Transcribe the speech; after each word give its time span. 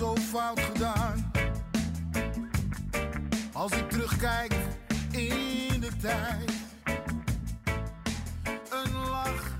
zo 0.00 0.16
fout 0.16 0.60
gedaan. 0.60 1.32
Als 3.52 3.72
ik 3.72 3.90
terugkijk 3.90 4.52
in 5.10 5.80
de 5.80 5.90
tijd, 6.00 6.52
een 8.70 8.92
lach. 8.92 9.58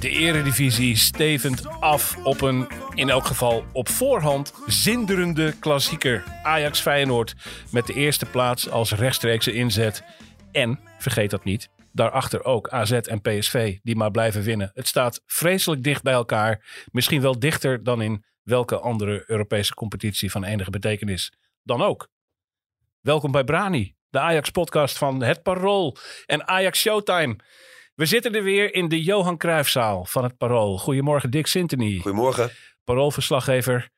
De 0.00 0.08
eredivisie 0.08 0.96
stevend 0.96 1.68
af 1.80 2.16
op 2.16 2.40
een, 2.40 2.68
in 2.94 3.08
elk 3.08 3.24
geval 3.24 3.64
op 3.72 3.88
voorhand, 3.88 4.52
zinderende 4.66 5.54
klassieker. 5.58 6.24
Ajax-Feyenoord 6.42 7.34
met 7.70 7.86
de 7.86 7.94
eerste 7.94 8.26
plaats 8.26 8.70
als 8.70 8.92
rechtstreekse 8.92 9.52
inzet. 9.52 10.02
En, 10.52 10.80
vergeet 10.98 11.30
dat 11.30 11.44
niet, 11.44 11.68
daarachter 11.92 12.44
ook 12.44 12.68
AZ 12.68 12.92
en 12.92 13.20
PSV 13.20 13.78
die 13.82 13.96
maar 13.96 14.10
blijven 14.10 14.42
winnen. 14.42 14.70
Het 14.74 14.88
staat 14.88 15.22
vreselijk 15.26 15.82
dicht 15.82 16.02
bij 16.02 16.12
elkaar. 16.12 16.84
Misschien 16.90 17.20
wel 17.20 17.38
dichter 17.38 17.84
dan 17.84 18.02
in 18.02 18.24
welke 18.42 18.78
andere 18.78 19.24
Europese 19.26 19.74
competitie 19.74 20.30
van 20.30 20.44
enige 20.44 20.70
betekenis 20.70 21.32
dan 21.62 21.82
ook. 21.82 22.08
Welkom 23.00 23.32
bij 23.32 23.44
Brani, 23.44 23.96
de 24.08 24.18
Ajax-podcast 24.18 24.98
van 24.98 25.22
Het 25.22 25.42
Parool 25.42 25.96
en 26.26 26.48
Ajax 26.48 26.80
Showtime. 26.80 27.36
We 27.94 28.06
zitten 28.06 28.34
er 28.34 28.42
weer 28.42 28.74
in 28.74 28.88
de 28.88 29.02
Johan 29.02 29.36
Cruijffzaal 29.36 30.04
van 30.04 30.22
Het 30.22 30.36
Parool. 30.36 30.78
Goedemorgen 30.78 31.30
Dick 31.30 31.46
Sintony, 31.46 31.98
Goedemorgen. 31.98 32.50
Paroolverslaggever. 32.84 33.90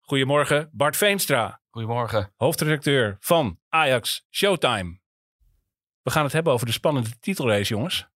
Goedemorgen 0.00 0.70
Bart 0.72 0.96
Veenstra, 0.96 1.60
Goedemorgen. 1.70 2.32
hoofdredacteur 2.36 3.16
van 3.20 3.60
Ajax 3.68 4.26
Showtime. 4.30 4.98
We 6.02 6.10
gaan 6.10 6.24
het 6.24 6.32
hebben 6.32 6.52
over 6.52 6.66
de 6.66 6.72
spannende 6.72 7.18
titelrace, 7.20 7.74
jongens. 7.74 8.08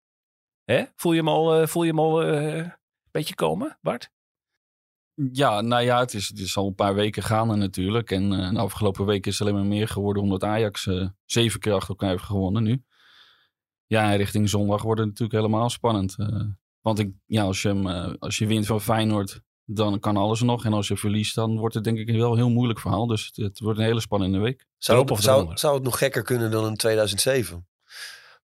Hè? 0.64 0.84
Voel 0.96 1.12
je 1.12 1.18
hem 1.18 1.28
al, 1.28 1.60
eh, 1.60 1.66
voel 1.66 1.82
je 1.82 1.88
hem 1.88 1.98
al 1.98 2.22
eh, 2.22 2.56
een 2.56 2.74
beetje 3.10 3.34
komen, 3.34 3.78
Bart? 3.80 4.10
Ja, 5.32 5.60
nou 5.60 5.82
ja, 5.82 5.98
het 5.98 6.14
is, 6.14 6.28
het 6.28 6.38
is 6.38 6.56
al 6.56 6.66
een 6.66 6.74
paar 6.74 6.94
weken 6.94 7.22
gaande 7.22 7.54
natuurlijk. 7.54 8.10
En 8.10 8.32
eh, 8.32 8.50
de 8.50 8.58
afgelopen 8.58 9.06
weken 9.06 9.30
is 9.30 9.38
het 9.38 9.48
alleen 9.48 9.60
maar 9.60 9.68
meer 9.70 9.88
geworden 9.88 10.22
omdat 10.22 10.44
Ajax 10.44 10.86
eh, 10.86 11.06
zeven 11.24 11.60
keer 11.60 11.72
achter 11.72 11.88
elkaar 11.88 12.10
heeft 12.10 12.22
gewonnen 12.22 12.62
nu. 12.62 12.82
Ja, 13.86 14.10
en 14.10 14.16
richting 14.16 14.48
zondag 14.48 14.82
wordt 14.82 15.00
het 15.00 15.08
natuurlijk 15.08 15.38
helemaal 15.38 15.70
spannend. 15.70 16.14
eh. 16.18 16.40
want 16.80 16.98
ik, 16.98 17.12
ja, 17.26 17.42
als, 17.42 17.62
je 17.62 17.68
hem, 17.68 17.86
als 18.18 18.38
je 18.38 18.46
wint 18.46 18.66
van 18.66 18.80
Feyenoord, 18.80 19.40
dan 19.64 20.00
kan 20.00 20.16
alles 20.16 20.40
nog. 20.42 20.64
En 20.64 20.72
als 20.72 20.88
je 20.88 20.96
verliest, 20.96 21.34
dan 21.34 21.58
wordt 21.58 21.74
het 21.74 21.84
denk 21.84 21.98
ik 21.98 22.10
wel 22.10 22.30
een 22.30 22.36
heel 22.36 22.50
moeilijk 22.50 22.80
verhaal. 22.80 23.06
Dus 23.06 23.26
het, 23.26 23.36
het 23.36 23.60
wordt 23.60 23.78
een 23.78 23.84
hele 23.84 24.00
spannende 24.00 24.38
week. 24.38 24.66
Zou, 24.78 25.00
het, 25.00 25.10
of 25.10 25.20
zou, 25.20 25.74
het 25.74 25.82
nog 25.82 25.98
gekker 25.98 26.22
kunnen 26.22 26.50
dan 26.50 26.66
in 26.66 26.76
2007? 26.76 27.66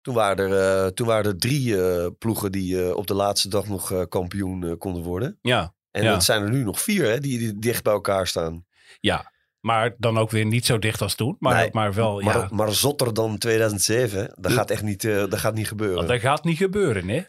Toen 0.01 0.15
waren 0.15 0.51
er, 0.51 0.85
eh, 0.85 0.91
toen 0.91 1.07
waren 1.07 1.31
er 1.31 1.39
drie 1.39 1.83
eh, 1.83 2.07
ploegen 2.19 2.53
die 2.53 2.83
eh, 2.85 2.97
op 2.97 3.07
de 3.07 3.15
laatste 3.15 3.49
dag 3.49 3.69
nog 3.69 3.93
eh, 3.93 4.03
kampioen 4.09 4.79
konden 4.79 5.03
worden. 5.03 5.39
Ja, 5.43 5.75
En 5.97 6.03
Ja. 6.03 6.11
dat 6.13 6.25
zijn 6.25 6.43
er 6.43 6.51
nu 6.51 6.65
nog 6.65 6.81
vier 6.83 7.05
hè, 7.05 7.21
die, 7.21 7.39
die 7.39 7.59
dicht 7.59 7.83
bij 7.83 7.93
elkaar 7.93 8.27
staan. 8.27 8.65
ja. 9.01 9.35
Maar 9.61 9.95
dan 9.99 10.19
ook 10.19 10.31
weer 10.31 10.45
niet 10.47 10.67
zo 10.67 10.79
dicht 10.79 11.03
als 11.03 11.15
toen. 11.15 11.37
Maar, 11.39 11.55
Nee, 11.55 11.69
maar 11.73 11.95
wel, 11.95 12.21
maar, 12.21 12.37
ja. 12.39 12.49
maar 12.51 12.73
zotter 12.73 13.15
dan 13.15 13.39
2007, 13.39 14.19
hè, 14.19 14.27
dat 14.35 14.53
gaat 14.53 14.71
echt 14.71 14.83
niet, 14.83 15.05
eh, 15.05 15.15
dat 15.17 15.39
gaat 15.39 15.55
niet 15.55 15.69
gebeuren. 15.69 16.07
Dat 16.07 16.21
gaat 16.21 16.45
niet 16.45 16.57
gebeuren, 16.57 17.09
hè? 17.09 17.23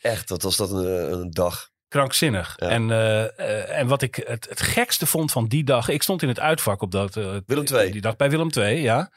Echt, 0.00 0.28
wat 0.30 0.42
was 0.42 0.56
dat 0.56 0.70
een, 0.70 1.12
een 1.12 1.30
dag. 1.30 1.70
Krankzinnig. 1.88 2.52
Ja. 2.56 2.68
En, 2.68 2.90
eh, 2.90 3.22
eh, 3.38 3.78
en 3.78 3.86
wat 3.86 4.02
ik 4.02 4.14
het, 4.26 4.46
het 4.48 4.60
gekste 4.62 5.06
vond 5.06 5.32
van 5.32 5.46
die 5.48 5.64
dag. 5.64 5.88
Ik 5.88 6.02
stond 6.02 6.22
in 6.22 6.28
het 6.28 6.40
uitvak 6.40 6.82
op 6.82 6.90
dat. 6.90 7.16
eh, 7.16 7.36
Willem 7.46 7.64
II. 7.72 7.90
Die 7.90 8.00
dag 8.00 8.16
bij 8.16 8.30
Willem 8.30 8.50
II, 8.56 8.82
ja. 8.82 9.12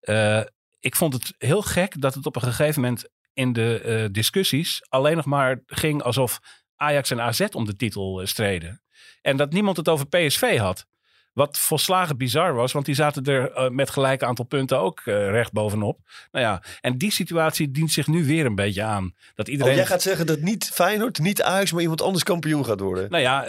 Eh, 0.00 0.40
ik 0.80 0.96
vond 0.96 1.12
het 1.12 1.34
heel 1.38 1.62
gek 1.62 2.00
dat 2.00 2.14
het 2.14 2.26
op 2.26 2.36
een 2.36 2.42
gegeven 2.42 2.80
moment 2.82 3.08
in 3.32 3.52
de 3.52 3.80
eh, 3.80 4.06
discussies 4.12 4.82
alleen 4.88 5.16
nog 5.16 5.24
maar 5.24 5.60
ging 5.66 6.02
alsof 6.02 6.40
Ajax 6.82 7.10
en 7.10 7.20
AZ 7.20 7.46
om 7.52 7.64
de 7.64 7.76
titel 7.76 8.20
eh, 8.20 8.26
streden. 8.26 8.82
En 9.20 9.36
dat 9.36 9.52
niemand 9.52 9.76
het 9.76 9.88
over 9.88 10.06
PSV 10.06 10.58
had. 10.58 10.86
Wat 11.32 11.58
volslagen 11.58 12.16
bizar 12.16 12.54
was, 12.54 12.72
want 12.72 12.86
die 12.86 12.94
zaten 12.94 13.24
er 13.24 13.52
eh, 13.52 13.68
met 13.68 13.90
gelijk 13.90 14.22
aantal 14.22 14.44
punten 14.44 14.78
ook 14.78 15.00
eh, 15.04 15.30
recht 15.30 15.52
bovenop. 15.52 15.98
Nou 16.30 16.44
ja, 16.44 16.62
en 16.80 16.98
die 16.98 17.10
situatie 17.10 17.70
dient 17.70 17.92
zich 17.92 18.06
nu 18.06 18.26
weer 18.26 18.46
een 18.46 18.54
beetje 18.54 18.82
aan. 18.82 19.14
Dat 19.34 19.46
Oh, 19.46 19.52
iedereen. 19.52 19.74
jij 19.74 19.86
gaat 19.86 20.02
zeggen 20.02 20.26
dat 20.26 20.40
niet 20.40 20.70
Feyenoord, 20.74 21.18
niet 21.18 21.42
Ajax, 21.42 21.72
maar 21.72 21.80
iemand 21.80 22.02
anders 22.02 22.24
kampioen 22.24 22.64
gaat 22.64 22.80
worden. 22.80 23.10
Nou 23.10 23.22
ja, 23.22 23.44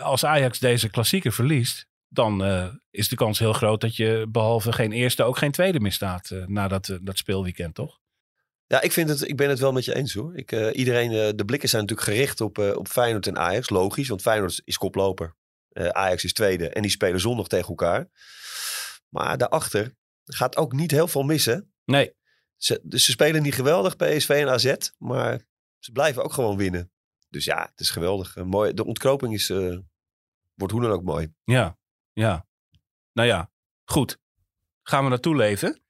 als 0.00 0.24
Ajax 0.24 0.58
deze 0.58 0.88
klassieker 0.88 1.32
verliest, 1.32 1.86
dan 2.08 2.42
is 2.90 3.08
de 3.08 3.16
kans 3.16 3.38
heel 3.38 3.52
groot 3.52 3.80
dat 3.80 3.96
je 3.96 4.26
behalve 4.28 4.72
geen 4.72 4.92
eerste 4.92 5.22
ook 5.22 5.38
geen 5.38 5.52
tweede 5.52 5.80
misstaat 5.80 6.30
na 6.46 6.68
dat, 6.68 6.98
dat 7.02 7.18
speelweekend, 7.18 7.74
toch? 7.74 7.98
Ja, 8.68 8.80
ik, 8.80 8.92
vind 8.92 9.08
het, 9.08 9.28
ik 9.28 9.36
ben 9.36 9.48
het 9.48 9.58
wel 9.58 9.72
met 9.72 9.84
je 9.84 9.94
eens 9.94 10.14
hoor. 10.14 10.36
Ik, 10.36 10.52
eh, 10.52 10.78
iedereen, 10.78 11.12
eh, 11.12 11.28
de 11.34 11.44
blikken 11.44 11.68
zijn 11.68 11.82
natuurlijk 11.82 12.08
gericht 12.08 12.40
op, 12.40 12.58
eh, 12.58 12.76
op 12.76 12.88
Feyenoord 12.88 13.26
en 13.26 13.38
Ajax. 13.38 13.70
Logisch, 13.70 14.08
want 14.08 14.22
Feyenoord 14.22 14.62
is 14.64 14.78
koploper. 14.78 15.36
Ajax 15.72 16.24
is 16.24 16.32
tweede 16.32 16.68
en 16.68 16.82
die 16.82 16.90
spelen 16.90 17.20
zondag 17.20 17.48
tegen 17.48 17.68
elkaar. 17.68 18.08
Maar 19.08 19.38
daarachter 19.38 19.94
gaat 20.24 20.56
ook 20.56 20.72
niet 20.72 20.90
heel 20.90 21.08
veel 21.08 21.22
missen. 21.22 21.72
Nee, 21.84 22.14
Ze, 22.56 22.80
dus 22.82 23.04
ze 23.04 23.10
spelen 23.10 23.42
niet 23.42 23.54
geweldig, 23.54 23.96
PSV 23.96 24.28
en 24.28 24.48
AZ. 24.48 24.74
Maar 24.98 25.40
ze 25.78 25.92
blijven 25.92 26.24
ook 26.24 26.32
gewoon 26.32 26.56
winnen. 26.56 26.92
Dus 27.28 27.44
ja, 27.44 27.68
het 27.70 27.80
is 27.80 27.90
geweldig. 27.90 28.36
Mooi. 28.36 28.74
De 28.74 28.84
ontkroping 28.84 29.34
is, 29.34 29.48
wordt 30.54 30.72
hoe 30.72 30.80
dan 30.80 30.90
ook 30.90 31.02
mooi. 31.02 31.32
ja, 31.44 31.78
ja. 32.12 32.46
Nou 33.12 33.28
ja, 33.28 33.50
goed. 33.84 34.18
Gaan 34.82 35.04
we 35.04 35.10
naartoe 35.10 35.36
leven. 35.36 35.82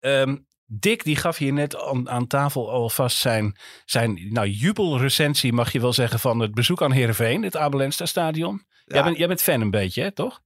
Ehm, 0.00 0.36
Dick 0.66 1.04
die 1.04 1.16
gaf 1.16 1.36
hier 1.36 1.52
net 1.52 1.76
aan, 1.76 2.08
aan 2.08 2.26
tafel 2.26 2.70
alvast 2.70 3.16
zijn, 3.16 3.56
zijn 3.84 4.32
nou, 4.32 4.48
jubelrecensie, 4.48 5.52
mag 5.52 5.72
je 5.72 5.80
wel 5.80 5.92
zeggen, 5.92 6.20
van 6.20 6.40
het 6.40 6.54
bezoek 6.54 6.82
aan 6.82 6.92
Heerenveen, 6.92 7.42
het 7.42 7.56
Abelensta 7.56 8.06
stadion. 8.06 8.64
Jij, 8.84 9.02
bent, 9.02 9.16
jij 9.16 9.26
bent 9.26 9.42
fan 9.42 9.60
een 9.60 9.70
beetje, 9.70 10.02
hè, 10.02 10.12
toch? 10.12 10.42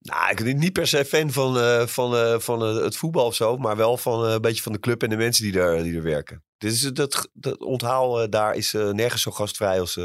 Nou, 0.00 0.30
ik 0.30 0.44
ben 0.44 0.58
niet 0.58 0.72
per 0.72 0.86
se 0.86 1.04
fan 1.04 1.30
van, 1.30 1.58
eh, 1.58 1.86
van, 1.86 2.16
eh, 2.16 2.38
van 2.38 2.62
eh, 2.62 2.74
het 2.74 2.96
voetbal 2.96 3.26
of 3.26 3.34
zo, 3.34 3.56
maar 3.56 3.76
wel 3.76 3.96
van 3.96 4.24
een 4.24 4.40
beetje 4.40 4.62
van 4.62 4.72
de 4.72 4.80
club 4.80 5.02
en 5.02 5.08
de 5.08 5.16
mensen 5.16 5.44
die 5.44 5.52
daar, 5.52 5.82
die 5.82 5.96
er 5.96 6.02
werken. 6.02 6.44
Dit 6.58 6.72
is, 6.72 6.80
dat, 6.80 7.28
dat 7.32 7.60
onthaal 7.60 8.30
daar 8.30 8.54
is 8.54 8.72
nergens 8.72 9.22
zo 9.22 9.30
gastvrij 9.30 9.80
als. 9.80 9.98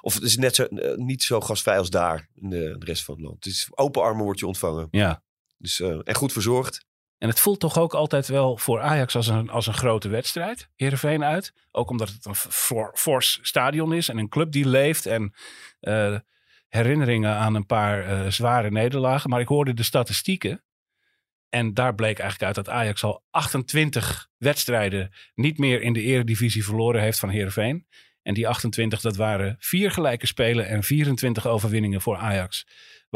of 0.00 0.14
het 0.14 0.22
is 0.22 0.36
net 0.36 0.54
zo, 0.54 0.66
niet 0.96 1.22
zo 1.22 1.40
gastvrij 1.40 1.78
als 1.78 1.90
daar 1.90 2.28
in 2.34 2.48
de, 2.48 2.76
de 2.78 2.84
rest 2.84 3.04
van 3.04 3.14
het 3.14 3.24
land. 3.24 3.44
Het 3.44 3.52
is 3.52 3.68
open 3.70 4.02
armen 4.02 4.24
wordt 4.24 4.40
je 4.40 4.46
ontvangen. 4.46 4.88
Ja. 4.90 5.22
Dus, 5.58 5.80
en 5.80 6.14
goed 6.14 6.32
verzorgd. 6.32 6.84
En 7.18 7.28
het 7.28 7.40
voelt 7.40 7.60
toch 7.60 7.78
ook 7.78 7.94
altijd 7.94 8.26
wel 8.28 8.56
voor 8.56 8.80
Ajax 8.80 9.16
als 9.16 9.26
een, 9.26 9.50
als 9.50 9.66
een 9.66 9.74
grote 9.74 10.08
wedstrijd. 10.08 10.68
Heerenveen 10.74 11.24
uit. 11.24 11.52
Ook 11.70 11.90
omdat 11.90 12.08
het 12.08 12.24
een 12.24 12.34
for, 12.34 12.90
fors 12.94 13.38
stadion 13.42 13.94
is 13.94 14.08
en 14.08 14.18
een 14.18 14.28
club 14.28 14.52
die 14.52 14.68
leeft. 14.68 15.06
En 15.06 15.34
eh, 15.80 16.16
herinneringen 16.68 17.34
aan 17.34 17.54
een 17.54 17.66
paar 17.66 18.04
eh, 18.04 18.30
zware 18.30 18.70
nederlagen. 18.70 19.30
Maar 19.30 19.40
ik 19.40 19.48
hoorde 19.48 19.74
de 19.74 19.82
statistieken. 19.82 20.64
En 21.48 21.74
daar 21.74 21.94
bleek 21.94 22.18
eigenlijk 22.18 22.56
uit 22.56 22.66
dat 22.66 22.74
Ajax 22.74 23.04
al 23.04 23.24
28 23.30 24.28
wedstrijden 24.36 25.12
niet 25.34 25.58
meer 25.58 25.82
in 25.82 25.92
de 25.92 26.02
eredivisie 26.02 26.64
verloren 26.64 27.00
heeft 27.00 27.18
van 27.18 27.28
Heerenveen. 27.28 27.86
En 28.22 28.34
die 28.34 28.48
28, 28.48 29.00
dat 29.00 29.16
waren 29.16 29.56
vier 29.58 29.90
gelijke 29.90 30.26
spelen 30.26 30.66
en 30.68 30.82
24 30.82 31.46
overwinningen 31.46 32.00
voor 32.00 32.16
Ajax. 32.16 32.66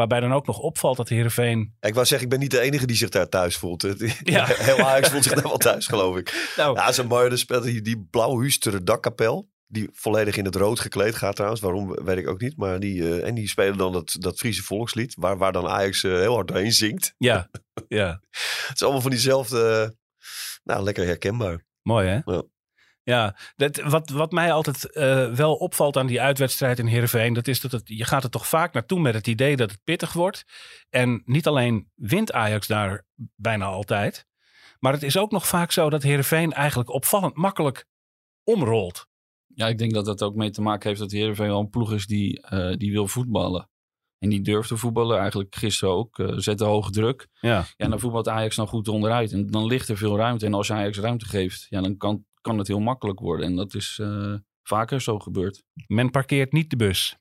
Waarbij 0.00 0.20
dan 0.20 0.32
ook 0.32 0.46
nog 0.46 0.58
opvalt 0.58 0.96
dat 0.96 1.08
Heerenveen... 1.08 1.76
Ik 1.80 1.94
wou 1.94 2.06
zeggen, 2.06 2.26
ik 2.26 2.32
ben 2.32 2.38
niet 2.38 2.50
de 2.50 2.60
enige 2.60 2.86
die 2.86 2.96
zich 2.96 3.08
daar 3.08 3.28
thuis 3.28 3.56
voelt. 3.56 3.82
Ja. 4.22 4.44
Heel 4.46 4.78
Ajax 4.78 5.08
voelt 5.08 5.22
zich 5.22 5.32
daar 5.32 5.42
wel 5.42 5.56
thuis, 5.56 5.86
geloof 5.86 6.16
ik. 6.16 6.52
Nou, 6.56 6.76
Ja, 6.76 6.92
zo 6.92 7.04
mooi. 7.04 7.30
Er 7.30 7.38
speelt 7.38 7.62
die, 7.62 7.82
die 7.82 8.06
blauw-huustere 8.10 8.82
dakkapel. 8.82 9.48
Die 9.66 9.88
volledig 9.92 10.36
in 10.36 10.44
het 10.44 10.54
rood 10.54 10.80
gekleed 10.80 11.14
gaat 11.14 11.34
trouwens. 11.34 11.60
Waarom, 11.60 12.04
weet 12.04 12.18
ik 12.18 12.28
ook 12.28 12.40
niet. 12.40 12.56
Maar 12.56 12.80
die, 12.80 13.02
eh, 13.02 13.26
en 13.26 13.34
die 13.34 13.48
spelen 13.48 13.76
dan 13.76 13.92
dat, 13.92 14.16
dat 14.18 14.38
Friese 14.38 14.62
volkslied. 14.62 15.14
Waar, 15.18 15.38
waar 15.38 15.52
dan 15.52 15.68
Ajax 15.68 16.04
eh, 16.04 16.12
heel 16.12 16.34
hard 16.34 16.48
doorheen 16.48 16.72
zingt. 16.72 17.14
ja, 17.18 17.50
ja. 17.88 18.20
Het 18.66 18.70
is 18.74 18.82
allemaal 18.82 19.00
van 19.00 19.10
diezelfde... 19.10 19.94
nou, 20.64 20.82
lekker 20.82 21.06
herkenbaar. 21.06 21.64
Mooi 21.82 22.08
hè? 22.08 22.20
Ja. 22.24 22.42
Ja, 23.10 23.36
dat, 23.56 23.76
wat, 23.76 24.10
wat 24.10 24.32
mij 24.32 24.52
altijd 24.52 24.92
eh, 24.92 25.32
wel 25.32 25.54
opvalt 25.54 25.96
aan 25.96 26.06
die 26.06 26.20
uitwedstrijd 26.20 26.78
in 26.78 26.86
Heerenveen... 26.86 27.32
dat 27.32 27.48
is 27.48 27.60
dat 27.60 27.72
het, 27.72 27.82
je 27.84 28.04
gaat 28.04 28.24
er 28.24 28.30
toch 28.30 28.48
vaak 28.48 28.72
naartoe 28.72 29.00
met 29.00 29.14
het 29.14 29.26
idee 29.26 29.56
dat 29.56 29.70
het 29.70 29.80
pittig 29.84 30.12
wordt. 30.12 30.44
En 30.90 31.22
niet 31.24 31.46
alleen 31.46 31.90
wint 31.94 32.32
Ajax 32.32 32.66
daar 32.66 33.06
bijna 33.36 33.64
altijd... 33.64 34.26
maar 34.78 34.92
het 34.92 35.02
is 35.02 35.16
ook 35.16 35.30
nog 35.30 35.46
vaak 35.46 35.72
zo 35.72 35.90
dat 35.90 36.02
Heerenveen 36.02 36.52
eigenlijk 36.52 36.90
opvallend 36.90 37.36
makkelijk 37.36 37.86
omrolt. 38.44 39.08
Ja, 39.54 39.68
ik 39.68 39.78
denk 39.78 39.94
dat 39.94 40.04
dat 40.04 40.22
ook 40.22 40.34
mee 40.34 40.50
te 40.50 40.62
maken 40.62 40.88
heeft 40.88 41.00
dat 41.00 41.10
Heerenveen 41.10 41.48
wel 41.48 41.60
een 41.60 41.70
ploeg 41.70 41.92
is 41.92 42.06
die, 42.06 42.40
eh, 42.42 42.76
die 42.76 42.92
wil 42.92 43.06
voetballen. 43.06 43.68
En 44.18 44.28
die 44.28 44.40
durft 44.40 44.68
te 44.68 44.76
voetballen. 44.76 45.18
Eigenlijk 45.18 45.54
gisteren 45.54 45.94
ook. 45.94 46.18
eh 46.18 46.38
zette 46.38 46.64
hoge 46.64 46.90
druk. 46.90 47.28
Ja, 47.40 47.64
Ja, 47.76 47.88
dan 47.88 48.00
voetbalt 48.00 48.28
Ajax 48.28 48.56
dan 48.56 48.66
goed 48.66 48.88
onderuit. 48.88 49.32
En 49.32 49.46
dan 49.46 49.66
ligt 49.66 49.88
er 49.88 49.96
veel 49.96 50.16
ruimte. 50.16 50.46
En 50.46 50.54
als 50.54 50.72
Ajax 50.72 50.98
ruimte 50.98 51.26
geeft, 51.26 51.66
ja, 51.68 51.80
dan 51.80 51.96
kan, 51.96 52.24
kan 52.40 52.58
het 52.58 52.66
heel 52.66 52.80
makkelijk 52.80 53.20
worden. 53.20 53.46
En 53.46 53.56
dat 53.56 53.74
is 53.74 53.98
eh, 54.02 54.34
vaker 54.62 55.00
zo 55.00 55.18
gebeurd. 55.18 55.62
men 55.86 56.10
parkeert 56.10 56.52
niet 56.52 56.70
de 56.70 56.76
bus. 56.76 57.18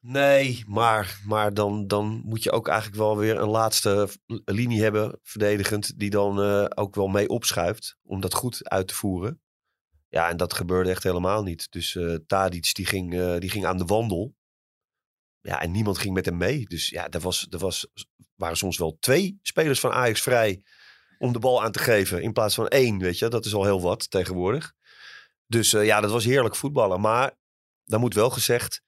Nee, 0.00 0.64
maar, 0.66 1.20
maar 1.24 1.54
dan, 1.54 1.86
dan 1.86 2.22
moet 2.24 2.42
je 2.42 2.52
ook 2.52 2.68
eigenlijk 2.68 2.98
wel 2.98 3.16
weer 3.16 3.36
een 3.36 3.48
laatste 3.48 4.08
linie 4.44 4.82
hebben, 4.82 5.18
verdedigend, 5.22 5.98
die 5.98 6.10
dan 6.10 6.42
eh, 6.42 6.64
ook 6.74 6.94
wel 6.94 7.08
mee 7.08 7.28
opschuift 7.28 7.96
om 8.02 8.20
dat 8.20 8.34
goed 8.34 8.68
uit 8.68 8.88
te 8.88 8.94
voeren. 8.94 9.40
Ja, 10.08 10.28
en 10.28 10.36
dat 10.36 10.54
gebeurde 10.54 10.90
echt 10.90 11.02
helemaal 11.02 11.42
niet. 11.42 11.70
Dus 11.70 11.96
eh 11.96 12.14
Tadic 12.26 12.74
die 12.74 12.86
ging, 12.86 13.14
eh, 13.14 13.38
die 13.38 13.50
ging 13.50 13.66
aan 13.66 13.78
de 13.78 13.84
wandel. 13.84 14.34
Ja, 15.40 15.60
en 15.60 15.70
niemand 15.70 15.98
ging 15.98 16.14
met 16.14 16.24
hem 16.24 16.36
mee. 16.36 16.66
Dus 16.66 16.88
ja, 16.88 17.08
er, 17.08 17.20
was, 17.20 17.46
er 17.50 17.58
was, 17.58 17.86
waren 18.34 18.56
soms 18.56 18.78
wel 18.78 18.96
twee 19.00 19.38
spelers 19.42 19.80
van 19.80 19.92
Ajax 19.92 20.22
vrij 20.22 20.62
om 21.18 21.32
de 21.32 21.38
bal 21.38 21.62
aan 21.62 21.72
te 21.72 21.78
geven. 21.78 22.22
In 22.22 22.32
plaats 22.32 22.54
van 22.54 22.68
één, 22.68 22.98
weet 22.98 23.18
je. 23.18 23.28
Dat 23.28 23.44
is 23.44 23.54
al 23.54 23.64
heel 23.64 23.80
wat 23.80 24.10
tegenwoordig. 24.10 24.72
Dus 25.46 25.72
eh, 25.72 25.84
ja, 25.84 26.00
dat 26.00 26.10
was 26.10 26.24
heerlijk 26.24 26.56
voetballen. 26.56 27.00
Maar, 27.00 27.38
dan 27.84 28.00
moet 28.00 28.14
wel 28.14 28.30
gezegd, 28.30 28.82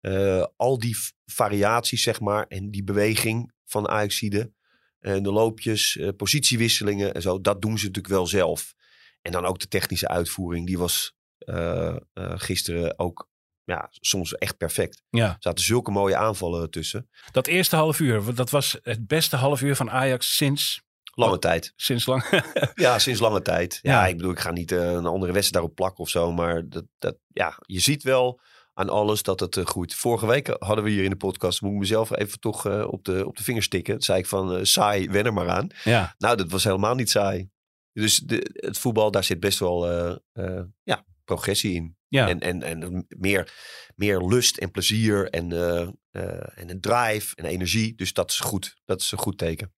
eh, 0.00 0.44
al 0.56 0.78
die 0.78 0.96
variaties, 1.26 2.02
zeg 2.02 2.20
maar, 2.20 2.46
en 2.46 2.70
die 2.70 2.84
beweging 2.84 3.52
van 3.64 3.88
Ajaxide, 3.88 4.52
en 5.00 5.22
de 5.22 5.32
loopjes, 5.32 5.96
eh, 5.96 6.08
positiewisselingen 6.16 7.14
en 7.14 7.22
zo, 7.22 7.40
dat 7.40 7.62
doen 7.62 7.78
ze 7.78 7.86
natuurlijk 7.86 8.14
wel 8.14 8.26
zelf. 8.26 8.74
En 9.22 9.32
dan 9.32 9.44
ook 9.44 9.58
de 9.58 9.68
technische 9.68 10.08
uitvoering, 10.08 10.66
die 10.66 10.78
was 10.78 11.14
eh, 11.38 11.96
eh, 12.12 12.32
gisteren 12.34 12.98
ook 12.98 13.28
ja, 13.64 13.88
soms 13.90 14.34
echt 14.34 14.56
perfect. 14.56 15.02
Ja. 15.10 15.28
Er 15.28 15.36
zaten 15.38 15.64
zulke 15.64 15.90
mooie 15.90 16.16
aanvallen 16.16 16.70
tussen. 16.70 17.08
Dat 17.32 17.46
eerste 17.46 17.76
half 17.76 18.00
uur, 18.00 18.34
dat 18.34 18.50
was 18.50 18.78
het 18.82 19.06
beste 19.06 19.36
half 19.36 19.62
uur 19.62 19.76
van 19.76 19.90
Ajax 19.90 20.36
sinds, 20.36 20.82
Lange 21.14 21.38
tijd. 21.38 21.72
sinds 21.76 22.06
lang. 22.06 22.24
Ja, 22.74 22.98
sinds 22.98 23.20
lange 23.20 23.42
tijd. 23.42 23.78
Ja, 23.82 23.92
Ja. 24.02 24.06
ik 24.06 24.16
bedoel, 24.16 24.32
ik 24.32 24.38
ga 24.38 24.50
niet 24.50 24.72
eh, 24.72 24.78
een 24.92 25.06
andere 25.06 25.32
wedstrijd 25.32 25.52
daarop 25.52 25.74
plakken 25.74 25.98
of 26.04 26.08
zo. 26.08 26.32
Maar 26.32 26.68
dat, 26.68 26.84
dat, 26.98 27.16
ja, 27.28 27.58
je 27.66 27.80
ziet 27.80 28.02
wel 28.02 28.40
aan 28.74 28.88
alles 28.88 29.22
dat 29.22 29.40
het 29.40 29.56
eh, 29.56 29.64
groeit. 29.64 29.94
Vorige 29.94 30.26
week 30.26 30.56
hadden 30.58 30.84
we 30.84 30.90
hier 30.90 31.04
in 31.04 31.10
de 31.10 31.16
podcast, 31.16 31.60
moet 31.60 31.72
ik 31.72 31.78
mezelf 31.78 32.16
even 32.16 32.40
toch 32.40 32.66
eh, 32.66 32.86
op, 32.92 33.04
de, 33.04 33.26
op 33.26 33.36
de 33.36 33.42
vingers 33.42 33.68
tikken. 33.68 33.92
Toen 33.94 34.02
zei 34.02 34.18
ik 34.18 34.26
van, 34.26 34.54
eh, 34.56 34.60
saai, 34.64 35.08
wen 35.10 35.24
er 35.24 35.32
maar 35.32 35.48
aan. 35.48 35.68
ja, 35.84 36.14
Nou, 36.18 36.36
dat 36.36 36.50
was 36.50 36.64
helemaal 36.64 36.94
niet 36.94 37.10
saai. 37.10 37.50
Dus 37.92 38.16
de, 38.16 38.50
het 38.52 38.78
voetbal, 38.78 39.10
daar 39.10 39.24
zit 39.24 39.40
best 39.40 39.58
wel 39.58 39.90
eh, 39.90 40.16
eh, 40.32 40.62
ja, 40.82 41.04
progressie 41.24 41.74
in. 41.74 41.96
ja. 42.08 42.28
En, 42.28 42.40
en, 42.40 42.62
en 42.62 43.06
meer, 43.08 43.52
meer 43.94 44.18
lust 44.20 44.56
en 44.56 44.70
plezier 44.70 45.30
en, 45.30 45.52
eh, 45.52 45.80
eh, 46.10 46.58
en 46.58 46.70
een 46.70 46.80
drive 46.80 47.36
en 47.36 47.44
energie. 47.44 47.94
Dus 47.94 48.12
dat 48.12 48.30
is 48.30 48.40
goed. 48.40 48.76
Dat 48.84 49.00
is 49.00 49.12
een 49.12 49.18
goed 49.18 49.38
teken. 49.38 49.72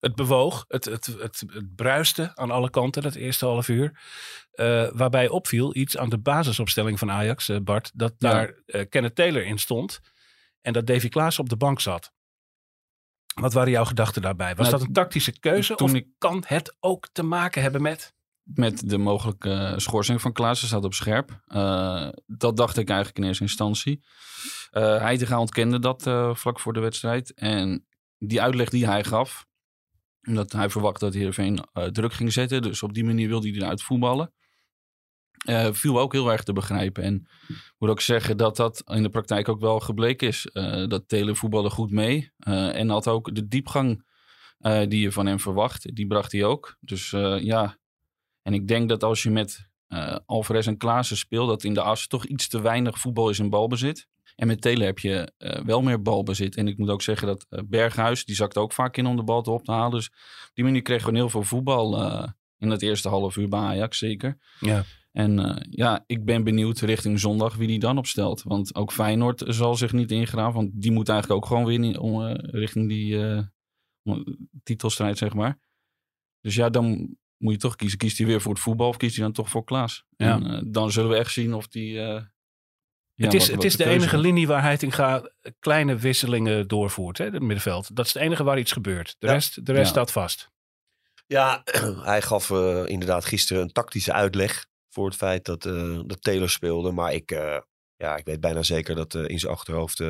Het 0.00 0.14
bewoog, 0.14 0.64
het, 0.68 0.84
het, 0.84 1.06
het, 1.06 1.42
het 1.52 1.74
bruiste 1.76 2.36
aan 2.36 2.50
alle 2.50 2.70
kanten 2.70 3.02
dat 3.02 3.14
eerste 3.14 3.44
half 3.46 3.68
uur. 3.68 4.00
Eh, 4.52 4.88
waarbij 4.92 5.28
opviel 5.28 5.76
iets 5.76 5.96
aan 5.96 6.08
de 6.08 6.18
basisopstelling 6.18 6.98
van 6.98 7.10
Ajax, 7.10 7.48
eh, 7.48 7.56
Bart, 7.62 7.90
dat 7.94 8.14
Ja. 8.18 8.30
daar 8.32 8.54
eh 8.66 8.88
Kenneth 8.88 9.14
Taylor 9.14 9.44
in 9.44 9.58
stond 9.58 10.00
en 10.60 10.72
dat 10.72 10.86
Davy 10.86 11.08
Klaas 11.08 11.38
op 11.38 11.48
de 11.48 11.56
bank 11.56 11.80
zat. 11.80 12.12
Wat 13.40 13.52
waren 13.52 13.70
jouw 13.70 13.84
gedachten 13.84 14.22
daarbij? 14.22 14.54
Was 14.54 14.66
Nou, 14.68 14.78
dat 14.78 14.86
een 14.86 14.92
tactische 14.94 15.38
keuze 15.38 15.74
toen 15.74 15.88
of 15.88 15.94
ik- 15.94 16.08
kan 16.18 16.44
het 16.46 16.76
ook 16.80 17.08
te 17.12 17.22
maken 17.22 17.62
hebben 17.62 17.82
met... 17.82 18.14
met 18.42 18.88
de 18.90 18.98
mogelijke 18.98 19.74
schorsing 19.76 20.20
van 20.20 20.32
Klaassen 20.32 20.68
staat 20.68 20.84
op 20.84 20.94
scherp. 20.94 21.40
Dat 22.26 22.56
dacht 22.56 22.76
ik 22.76 22.88
eigenlijk 22.88 23.18
in 23.18 23.24
eerste 23.24 23.42
instantie. 23.42 24.04
Eh 24.70 24.82
Heitinga 24.98 25.38
ontkende 25.38 25.78
dat 25.78 26.02
vlak 26.38 26.60
voor 26.60 26.72
de 26.72 26.80
wedstrijd. 26.80 27.34
En 27.34 27.86
die 28.18 28.42
uitleg 28.42 28.68
die 28.68 28.86
hij 28.86 29.04
gaf, 29.04 29.46
omdat 30.28 30.52
hij 30.52 30.70
verwacht 30.70 31.00
dat 31.00 31.14
Heerenveen 31.14 31.64
eh 31.72 31.84
druk 31.84 32.12
ging 32.12 32.32
zetten. 32.32 32.62
Dus 32.62 32.82
op 32.82 32.94
die 32.94 33.04
manier 33.04 33.28
wilde 33.28 33.48
hij 33.50 33.58
eruit 33.58 33.82
voetballen. 33.82 34.32
eh, 35.40 35.68
viel 35.72 36.00
ook 36.00 36.12
heel 36.12 36.30
erg 36.32 36.42
te 36.42 36.52
begrijpen. 36.52 37.02
En 37.02 37.14
ik 37.48 37.74
moet 37.78 37.90
ook 37.90 38.00
zeggen 38.00 38.36
dat 38.36 38.56
dat 38.56 38.82
in 38.86 39.02
de 39.02 39.08
praktijk 39.10 39.48
ook 39.48 39.60
wel 39.60 39.80
gebleken 39.80 40.28
is. 40.28 40.46
Eh, 40.46 40.86
dat 40.86 41.08
Telen 41.08 41.36
voetballen 41.36 41.70
goed 41.70 41.90
mee. 41.90 42.32
En 42.38 42.88
had 42.88 43.08
ook 43.08 43.34
de 43.34 43.48
diepgang 43.48 44.08
die 44.88 45.00
je 45.00 45.12
van 45.12 45.26
hem 45.26 45.40
verwacht, 45.40 45.94
die 45.96 46.06
bracht 46.06 46.32
hij 46.32 46.44
ook. 46.44 46.76
Dus 46.80 47.10
ja, 47.40 47.78
en 48.42 48.54
ik 48.54 48.68
denk 48.68 48.88
dat 48.88 49.02
als 49.02 49.22
je 49.22 49.30
met 49.30 49.68
Alvarez 50.26 50.66
en 50.66 50.76
Klaassen 50.76 51.16
speelt, 51.16 51.48
dat 51.48 51.64
in 51.64 51.74
de 51.74 51.82
as 51.82 52.06
toch 52.06 52.26
iets 52.26 52.48
te 52.48 52.60
weinig 52.60 52.98
voetbal 52.98 53.28
is 53.30 53.38
in 53.38 53.50
balbezit. 53.50 54.08
En 54.40 54.46
met 54.46 54.60
Taylor 54.60 54.86
heb 54.86 54.98
je 54.98 55.32
eh, 55.38 55.64
wel 55.64 55.82
meer 55.82 56.02
balbezit. 56.02 56.56
En 56.56 56.68
ik 56.68 56.78
moet 56.78 56.88
ook 56.88 57.02
zeggen 57.02 57.26
dat 57.26 57.46
eh, 57.48 57.60
Berghuis, 57.66 58.24
die 58.24 58.34
zakt 58.34 58.56
ook 58.56 58.72
vaak 58.72 58.96
in 58.96 59.06
om 59.06 59.16
de 59.16 59.22
bal 59.22 59.42
te 59.42 59.50
op 59.50 59.64
te 59.64 59.72
halen. 59.72 59.90
Dus 59.90 60.06
op 60.06 60.50
die 60.54 60.64
manier 60.64 60.82
kregen 60.82 61.10
we 61.10 61.16
heel 61.16 61.28
veel 61.28 61.42
voetbal 61.42 62.02
eh, 62.02 62.28
in 62.58 62.70
het 62.70 62.82
eerste 62.82 63.08
half 63.08 63.36
uur 63.36 63.48
bij 63.48 63.60
Ajax, 63.60 63.98
zeker. 63.98 64.38
Ja. 64.60 64.84
En 65.12 65.66
ja, 65.70 66.04
ik 66.06 66.24
ben 66.24 66.44
benieuwd 66.44 66.80
richting 66.80 67.20
zondag 67.20 67.56
wie 67.56 67.66
die 67.66 67.78
dan 67.78 67.98
opstelt. 67.98 68.42
Want 68.42 68.74
ook 68.74 68.92
Feyenoord 68.92 69.42
zal 69.46 69.74
zich 69.74 69.92
niet 69.92 70.10
ingraven. 70.10 70.54
Want 70.54 70.70
die 70.74 70.92
moet 70.92 71.08
eigenlijk 71.08 71.42
ook 71.42 71.48
gewoon 71.48 71.64
winnen 71.64 71.98
om, 71.98 72.22
richting 72.36 72.88
die 72.88 73.18
titelstrijd, 74.62 75.18
zeg 75.18 75.34
maar. 75.34 75.58
Dus 76.40 76.54
ja, 76.54 76.70
dan 76.70 77.16
moet 77.36 77.52
je 77.52 77.58
toch 77.58 77.76
kiezen. 77.76 77.98
Kiest 77.98 78.18
hij 78.18 78.26
weer 78.26 78.40
voor 78.40 78.52
het 78.52 78.62
voetbal 78.62 78.88
of 78.88 78.96
kiest 78.96 79.16
hij 79.16 79.24
dan 79.24 79.32
toch 79.32 79.48
voor 79.48 79.64
Klaas? 79.64 80.04
Ja. 80.16 80.40
En 80.40 80.72
dan 80.72 80.92
zullen 80.92 81.10
we 81.10 81.16
echt 81.16 81.32
zien 81.32 81.54
of 81.54 81.68
die... 81.68 82.00
ja, 83.20 83.26
het 83.26 83.34
is, 83.34 83.46
wat- 83.46 83.54
het 83.56 83.64
is 83.64 83.76
de 83.76 83.84
enige 83.84 84.18
linie 84.18 84.46
waar 84.46 84.62
Heitinga 84.62 85.30
kleine 85.58 85.96
wisselingen 85.96 86.68
doorvoert, 86.68 87.18
hè, 87.18 87.24
het 87.24 87.40
middenveld. 87.40 87.96
Dat 87.96 88.06
is 88.06 88.12
het 88.14 88.22
enige 88.22 88.44
waar 88.44 88.58
iets 88.58 88.72
gebeurt. 88.72 89.16
De 89.18 89.26
Ja. 89.26 89.32
rest, 89.32 89.66
de 89.66 89.72
rest 89.72 89.84
Ja. 89.84 89.90
staat 89.90 90.12
vast. 90.12 90.50
Ja, 91.26 91.62
hij 92.10 92.22
gaf 92.22 92.50
eh, 92.50 92.82
inderdaad 92.86 93.24
gisteren 93.24 93.62
een 93.62 93.72
tactische 93.72 94.12
uitleg 94.12 94.66
voor 94.88 95.06
het 95.06 95.16
feit 95.16 95.44
dat, 95.44 95.64
eh 95.66 96.00
dat 96.06 96.22
Taylor 96.22 96.50
speelde. 96.50 96.90
Maar 96.92 97.12
ik, 97.12 97.30
eh, 97.30 97.56
ja, 97.96 98.16
ik 98.16 98.24
weet 98.24 98.40
bijna 98.40 98.62
zeker 98.62 98.94
dat 98.94 99.14
in 99.14 99.38
zijn 99.38 99.52
achterhoofd, 99.52 100.00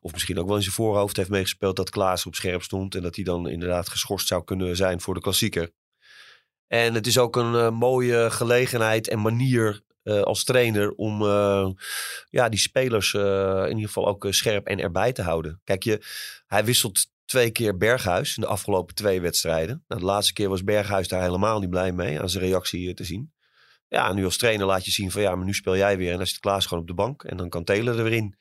of 0.00 0.12
misschien 0.12 0.38
ook 0.38 0.46
wel 0.46 0.56
in 0.56 0.62
zijn 0.62 0.74
voorhoofd 0.74 1.16
heeft 1.16 1.28
meegespeeld 1.30 1.76
dat 1.76 1.90
Klaas 1.90 2.26
op 2.26 2.34
scherp 2.34 2.62
stond. 2.62 2.94
En 2.94 3.02
dat 3.02 3.14
hij 3.14 3.24
dan 3.24 3.48
inderdaad 3.48 3.88
geschorst 3.88 4.26
zou 4.26 4.44
kunnen 4.44 4.76
zijn 4.76 5.00
voor 5.00 5.14
de 5.14 5.20
klassieker. 5.20 5.70
En 6.66 6.94
het 6.94 7.06
is 7.06 7.18
ook 7.18 7.36
een 7.36 7.74
mooie 7.74 8.30
gelegenheid 8.30 9.08
en 9.08 9.20
manier 9.20 9.80
eh, 10.10 10.22
als 10.22 10.44
trainer 10.44 10.92
om 10.92 11.22
eh, 11.22 11.68
ja, 12.30 12.48
die 12.48 12.58
spelers 12.58 13.14
eh, 13.14 13.62
in 13.62 13.74
ieder 13.74 13.86
geval 13.86 14.06
ook 14.06 14.26
scherp 14.30 14.66
en 14.66 14.80
erbij 14.80 15.12
te 15.12 15.22
houden. 15.22 15.60
Kijk, 15.64 15.82
je, 15.82 16.04
hij 16.46 16.64
wisselt 16.64 17.06
twee 17.24 17.50
keer 17.50 17.76
Berghuis 17.76 18.36
in 18.36 18.42
de 18.42 18.48
afgelopen 18.48 18.94
twee 18.94 19.20
wedstrijden. 19.20 19.84
Nou, 19.88 20.00
de 20.00 20.06
laatste 20.06 20.32
keer 20.32 20.48
was 20.48 20.64
Berghuis 20.64 21.08
daar 21.08 21.22
helemaal 21.22 21.60
niet 21.60 21.70
blij 21.70 21.92
mee 21.92 22.20
aan 22.20 22.30
zijn 22.30 22.44
reactie 22.44 22.94
te 22.94 23.04
zien. 23.04 23.32
Ja, 23.88 24.12
nu 24.12 24.24
als 24.24 24.36
trainer 24.36 24.66
laat 24.66 24.84
je 24.84 24.90
zien 24.90 25.10
van 25.10 25.22
ja, 25.22 25.34
maar 25.34 25.44
nu 25.44 25.54
speel 25.54 25.76
jij 25.76 25.96
weer. 25.96 26.10
En 26.10 26.16
dan 26.16 26.26
zit 26.26 26.38
Klaas 26.38 26.66
gewoon 26.66 26.82
op 26.82 26.88
de 26.88 26.94
bank 26.94 27.22
en 27.22 27.36
dan 27.36 27.48
kan 27.48 27.64
Taylor 27.64 27.98
er 27.98 28.04
weer 28.04 28.12
in. 28.12 28.36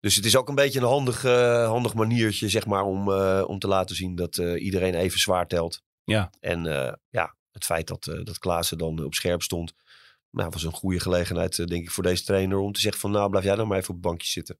Dus 0.00 0.16
het 0.16 0.24
is 0.24 0.36
ook 0.36 0.48
een 0.48 0.54
beetje 0.54 0.78
een 0.78 0.86
handig, 0.86 1.24
eh, 1.24 1.66
handig 1.66 1.94
maniertje, 1.94 2.48
zeg 2.48 2.66
maar, 2.66 2.82
om, 2.82 3.10
om 3.42 3.58
te 3.58 3.68
laten 3.68 3.96
zien 3.96 4.14
dat 4.14 4.36
iedereen 4.36 4.94
even 4.94 5.20
zwaar 5.20 5.46
telt. 5.46 5.82
Ja. 6.04 6.30
En 6.40 6.62
ja, 7.10 7.36
het 7.50 7.64
feit 7.64 7.86
dat, 7.86 8.04
dat 8.04 8.38
Klaassen 8.38 8.78
dan 8.78 9.04
op 9.04 9.14
scherp 9.14 9.42
stond, 9.42 9.74
nou, 10.34 10.50
was 10.50 10.62
een 10.62 10.72
goede 10.72 11.00
gelegenheid, 11.00 11.58
eh, 11.58 11.66
denk 11.66 11.82
ik, 11.82 11.90
voor 11.90 12.02
deze 12.02 12.24
trainer 12.24 12.58
om 12.58 12.72
te 12.72 12.80
zeggen 12.80 13.00
van 13.00 13.10
nou, 13.10 13.30
blijf 13.30 13.44
jij 13.44 13.56
dan 13.56 13.68
maar 13.68 13.76
even 13.78 13.88
op 13.88 13.94
het 13.94 14.04
bankje 14.04 14.28
zitten. 14.28 14.58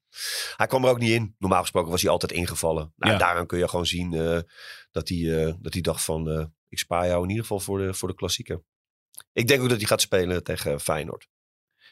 Hij 0.57 0.67
kwam 0.67 0.85
er 0.85 0.91
ook 0.91 0.99
niet 0.99 1.11
in. 1.11 1.35
Normaal 1.39 1.61
gesproken 1.61 1.91
was 1.91 2.03
hij 2.03 2.11
altijd 2.11 2.33
ingevallen. 2.33 2.93
Nou, 2.97 3.13
Ja. 3.13 3.19
Daaraan 3.19 3.47
kun 3.47 3.59
je 3.59 3.69
gewoon 3.69 3.87
zien 3.87 4.13
eh, 4.15 4.39
dat, 4.91 5.09
hij, 5.09 5.45
eh, 5.47 5.55
dat 5.61 5.73
hij 5.73 5.83
dacht 5.83 6.05
van 6.05 6.31
eh, 6.31 6.45
ik 6.69 6.79
spaar 6.79 7.07
jou 7.07 7.23
in 7.23 7.29
ieder 7.29 7.43
geval 7.45 7.61
voor 7.61 7.79
de, 7.79 7.95
voor 7.95 8.09
de 8.09 8.15
klassieker. 8.15 8.63
Ik 9.33 9.47
denk 9.49 9.63
ook 9.63 9.69
dat 9.69 9.79
hij 9.79 9.87
gaat 9.87 10.01
spelen 10.01 10.45
tegen 10.45 10.81
Feyenoord. 10.81 11.29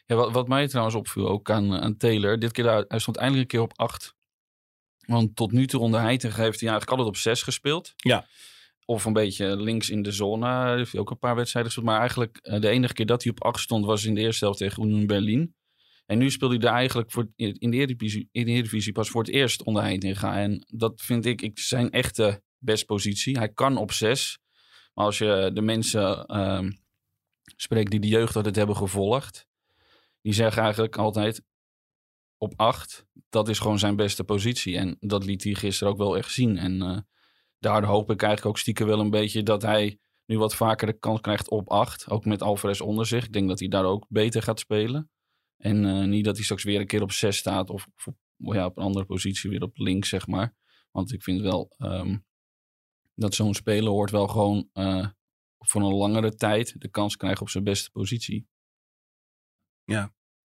Ja, 0.07 0.15
wat, 0.17 0.33
wat 0.33 0.49
mij 0.49 0.69
trouwens 0.69 0.97
opviel 0.97 1.29
ook 1.29 1.51
aan, 1.51 1.73
aan 1.81 1.97
Taylor. 1.97 2.39
Dit 2.39 2.53
keer, 2.53 2.65
daar- 2.65 2.85
hij 2.89 2.99
stond 2.99 3.17
eindelijk 3.17 3.53
een 3.53 3.59
keer 3.59 3.69
op 3.69 3.79
8. 3.79 4.15
Want 5.07 5.37
tot 5.37 5.53
nu 5.53 5.67
toe 5.67 5.81
onder 5.81 6.01
Heitinga 6.01 6.37
heeft 6.37 6.61
hij 6.61 6.69
eigenlijk 6.69 6.91
altijd 6.91 7.09
op 7.09 7.23
6 7.23 7.43
gespeeld. 7.43 7.93
Ja. 7.97 8.27
Of 8.85 9.05
een 9.05 9.13
beetje 9.13 9.57
links 9.57 9.91
in 9.91 10.03
de 10.03 10.13
zone. 10.13 10.77
Heeft 10.77 10.93
hij 10.93 11.01
ook 11.01 11.11
een 11.11 11.19
paar 11.19 11.35
wedstrijden 11.35 11.73
gespeeld. 11.73 11.91
Maar 11.91 12.01
eigenlijk 12.01 12.39
eh, 12.43 12.61
de 12.61 12.69
enige 12.69 12.93
keer 12.93 13.07
dat 13.07 13.23
hij 13.23 13.33
op 13.33 13.45
8 13.45 13.61
stond 13.61 13.85
was 13.85 14.05
in 14.05 14.15
de 14.15 14.21
eerste 14.21 14.45
helft 14.45 14.59
tegen 14.59 14.83
Union 14.83 15.07
Berlin. 15.07 15.55
En 16.07 16.19
nu 16.19 16.31
speelde 16.31 16.55
hij 16.55 16.65
daar 16.65 16.75
eigenlijk 16.75 17.11
voor, 17.11 17.33
in, 17.37 17.71
de 17.71 17.77
Eredivisie, 17.77 18.29
in 18.33 18.45
de 18.45 18.51
Eredivisie 18.51 18.93
pas 18.93 19.11
voor 19.11 19.23
het 19.23 19.31
eerst 19.31 19.63
onder 19.63 19.83
Heitinga. 19.83 20.41
En 20.41 20.65
dat 20.67 21.01
vind 21.01 21.27
ik, 21.27 21.43
ik 21.43 21.59
zijn 21.59 21.91
echte 21.91 22.43
best 22.59 22.87
positie. 22.87 23.39
Hij 23.39 23.49
kan 23.49 23.77
op 23.77 23.93
6. 23.93 24.39
Maar 24.95 25.05
als 25.05 25.19
je 25.19 25.51
de 25.55 25.63
mensen 25.63 26.25
ehm, 26.25 26.71
spreekt 27.57 27.91
die 27.91 28.01
de 28.01 28.09
jeugd 28.09 28.37
altijd 28.37 28.57
hebben 28.57 28.77
gevolgd. 28.77 29.47
Die 30.23 30.33
zeggen 30.33 30.63
eigenlijk 30.63 30.97
altijd 30.97 31.43
op 32.39 32.53
8. 32.57 33.07
Dat 33.29 33.49
is 33.49 33.59
gewoon 33.59 33.79
zijn 33.79 33.97
beste 33.97 34.25
positie. 34.25 34.77
En 34.77 34.97
dat 35.01 35.25
liet 35.25 35.45
hij 35.45 35.55
gisteren 35.55 35.93
ook 35.93 35.99
wel 35.99 36.17
echt 36.17 36.33
zien. 36.33 36.59
En 36.59 36.83
eh 36.83 36.99
daar 37.63 37.85
hoop 37.85 38.11
ik 38.11 38.23
eigenlijk 38.23 38.51
ook 38.51 38.59
stiekem 38.59 38.87
wel 38.87 39.01
een 39.01 39.11
beetje 39.11 39.43
dat 39.43 39.63
hij 39.63 39.99
nu 40.27 40.39
wat 40.39 40.55
vaker 40.55 40.87
de 40.87 40.99
kans 40.99 41.21
krijgt 41.21 41.51
op 41.51 41.71
8. 41.71 42.11
Ook 42.11 42.25
met 42.25 42.43
Alvarez 42.43 42.81
onder 42.81 43.07
zich. 43.07 43.25
Ik 43.25 43.33
denk 43.33 43.49
dat 43.49 43.59
hij 43.59 43.69
daar 43.69 43.85
ook 43.85 44.07
beter 44.09 44.43
gaat 44.43 44.61
spelen. 44.61 45.11
En 45.57 45.85
eh, 45.85 46.05
niet 46.05 46.25
dat 46.25 46.35
hij 46.35 46.45
straks 46.45 46.65
weer 46.65 46.81
een 46.81 46.87
keer 46.87 47.03
op 47.03 47.13
6 47.13 47.37
staat. 47.37 47.71
Of, 47.71 47.87
of 47.97 48.07
op, 48.07 48.17
ja, 48.37 48.67
op 48.67 48.77
een 48.77 48.83
andere 48.83 49.05
positie 49.05 49.51
weer 49.51 49.63
op 49.63 49.77
links, 49.77 50.09
zeg 50.09 50.27
maar. 50.27 50.55
Want 50.91 51.13
ik 51.13 51.23
vind 51.23 51.41
wel 51.41 51.75
ehm, 51.79 52.19
dat 53.15 53.35
zo'n 53.35 53.55
speler 53.55 53.91
hoort 53.91 54.11
wel 54.11 54.29
gewoon 54.29 54.69
eh, 54.73 55.09
voor 55.59 55.83
een 55.83 55.95
langere 55.95 56.35
tijd 56.35 56.81
de 56.81 56.89
kans 56.89 57.17
krijgen 57.17 57.41
op 57.41 57.49
zijn 57.49 57.65
beste 57.65 57.91
positie. 57.91 58.47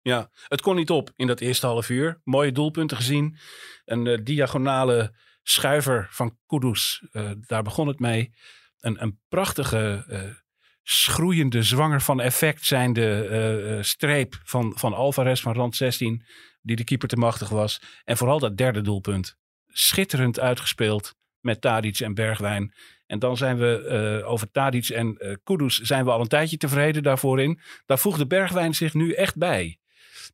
Ja, 0.02 0.30
het 0.48 0.62
kon 0.62 0.76
niet 0.76 0.90
op 0.90 1.12
in 1.16 1.28
dat 1.28 1.40
eerste 1.40 1.66
half 1.66 1.90
uur. 1.90 2.22
Mooie 2.24 2.52
doelpunten 2.52 2.98
gezien. 2.98 3.38
Een 3.86 4.08
eh, 4.08 4.24
diagonale 4.24 5.16
schuiver 5.44 6.08
van 6.10 6.38
Kudus. 6.48 7.08
eh, 7.12 7.32
daar 7.40 7.64
begon 7.64 7.88
het 7.88 8.00
mee. 8.00 8.34
Een, 8.80 9.02
een 9.02 9.20
prachtige 9.30 10.06
eh, 10.08 10.22
schroeiende, 10.84 11.64
zwanger 11.64 12.02
van 12.02 12.22
effect 12.22 12.66
zijnde 12.66 13.28
eh, 13.28 13.84
streep 13.84 14.40
van, 14.44 14.74
van 14.76 14.94
Alvarez 14.94 15.42
van 15.42 15.54
rand 15.54 15.76
16, 15.76 16.26
die 16.62 16.76
de 16.76 16.84
keeper 16.84 17.08
te 17.08 17.18
machtig 17.18 17.50
was. 17.50 17.82
En 18.04 18.18
vooral 18.18 18.40
dat 18.40 18.58
derde 18.58 18.82
doelpunt. 18.82 19.38
Schitterend 19.68 20.40
uitgespeeld 20.40 21.16
met 21.40 21.62
Tadic 21.62 22.00
en 22.00 22.14
Bergwijn. 22.14 22.74
En 23.06 23.20
dan 23.20 23.38
zijn 23.38 23.58
we 23.58 24.24
over 24.26 24.52
Tadic 24.52 24.90
en 24.90 25.18
eh 25.18 25.36
Kudus 25.44 25.80
zijn 25.80 26.06
we 26.06 26.12
al 26.12 26.22
een 26.22 26.28
tijdje 26.28 26.58
tevreden 26.58 27.04
daarvoor 27.04 27.42
in. 27.42 27.60
Daar 27.86 28.00
voegde 28.00 28.28
Bergwijn 28.28 28.74
zich 28.74 28.94
nu 28.94 29.14
echt 29.14 29.38
bij. 29.38 29.78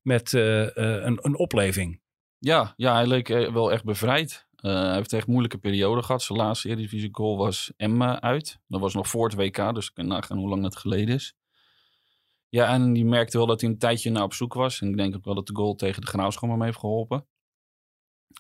Met 0.02 0.34
een, 0.34 1.20
een 1.22 1.36
opleving. 1.36 2.02
Ja, 2.40 2.74
ja, 2.78 2.94
hij 2.94 3.08
leek 3.08 3.28
wel 3.28 3.72
echt 3.72 3.84
bevrijd. 3.84 4.49
Eh, 4.62 4.74
hij 4.74 4.94
heeft 4.94 5.14
echt 5.14 5.28
moeilijke 5.28 5.58
periode 5.58 6.04
gehad. 6.04 6.22
Zijn 6.22 6.40
laatste 6.40 6.68
Eredivisie 6.68 7.10
goal 7.12 7.38
was 7.38 7.72
Emma 7.78 8.22
uit. 8.22 8.60
Dat 8.68 8.82
was 8.82 8.94
nog 8.94 9.08
voor 9.08 9.30
het 9.30 9.38
WK, 9.38 9.74
dus 9.74 9.88
ik 9.88 9.94
kan 9.94 10.08
nagaan 10.08 10.38
hoe 10.38 10.50
lang 10.50 10.62
dat 10.62 10.76
geleden 10.76 11.16
is. 11.16 11.36
Ja, 12.50 12.68
en 12.74 12.94
die 12.94 13.06
merkte 13.06 13.38
wel 13.38 13.48
dat 13.48 13.62
hij 13.62 13.70
een 13.70 13.78
tijdje 13.78 14.10
naar 14.10 14.24
op 14.24 14.34
zoek 14.34 14.54
was. 14.54 14.82
En 14.82 14.90
ik 14.90 14.98
denk 14.98 15.16
ook 15.16 15.26
wel 15.26 15.36
dat 15.36 15.48
de 15.48 15.56
goal 15.56 15.76
tegen 15.76 16.02
de 16.02 16.08
Graafschap 16.08 16.50
hem 16.50 16.64
heeft 16.64 16.78
geholpen. 16.78 17.28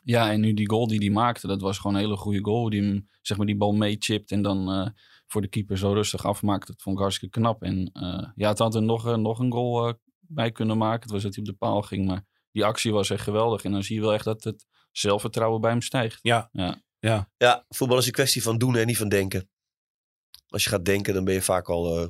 Ja, 0.03 0.31
en 0.31 0.39
nu 0.39 0.53
die 0.53 0.69
goal 0.69 0.87
die 0.87 0.99
hij 0.99 1.09
maakte, 1.09 1.47
dat 1.47 1.61
was 1.61 1.77
gewoon 1.77 1.95
een 1.95 2.01
hele 2.01 2.17
goede 2.17 2.43
goal. 2.43 2.69
Die 2.69 2.81
hem, 2.81 3.09
zeg 3.21 3.37
maar, 3.37 3.45
die 3.45 3.57
bal 3.57 3.73
meechipt 3.73 4.31
en 4.31 4.41
dan 4.41 4.71
eh, 4.71 4.87
voor 5.27 5.41
de 5.41 5.47
keeper 5.47 5.77
zo 5.77 5.93
rustig 5.93 6.25
afmaakt. 6.25 6.67
Dat 6.67 6.81
vond 6.81 6.95
ik 6.95 7.01
hartstikke 7.01 7.39
knap. 7.39 7.63
En 7.63 7.89
eh, 7.93 8.29
ja, 8.35 8.49
het 8.49 8.59
had 8.59 8.75
er 8.75 8.83
nog, 8.83 9.17
nog 9.17 9.39
een 9.39 9.51
goal 9.51 9.93
bij 10.19 10.51
kunnen 10.51 10.77
maken. 10.77 11.01
Het 11.01 11.11
was 11.11 11.23
dat 11.23 11.35
hij 11.35 11.43
op 11.43 11.49
de 11.49 11.57
paal 11.57 11.81
ging, 11.81 12.05
maar 12.05 12.25
die 12.51 12.65
actie 12.65 12.91
was 12.91 13.09
echt 13.09 13.23
geweldig. 13.23 13.63
En 13.63 13.71
dan 13.71 13.83
zie 13.83 13.95
je 13.95 14.01
wel 14.01 14.13
echt 14.13 14.25
dat 14.25 14.43
het 14.43 14.65
zelfvertrouwen 14.91 15.61
bij 15.61 15.71
hem 15.71 15.81
stijgt. 15.81 16.19
Ja. 16.21 16.49
Ja. 16.51 16.83
Ja. 16.99 17.31
Ja, 17.37 17.65
voetbal 17.69 17.97
is 17.97 18.05
een 18.05 18.11
kwestie 18.11 18.41
van 18.41 18.57
doen 18.57 18.75
en 18.75 18.87
niet 18.87 18.97
van 18.97 19.09
denken. 19.09 19.49
Als 20.47 20.63
je 20.63 20.69
gaat 20.69 20.85
denken, 20.85 21.13
dan 21.13 21.23
ben 21.23 21.33
je 21.33 21.41
vaak 21.41 21.69
al 21.69 21.97
eh, 21.97 22.07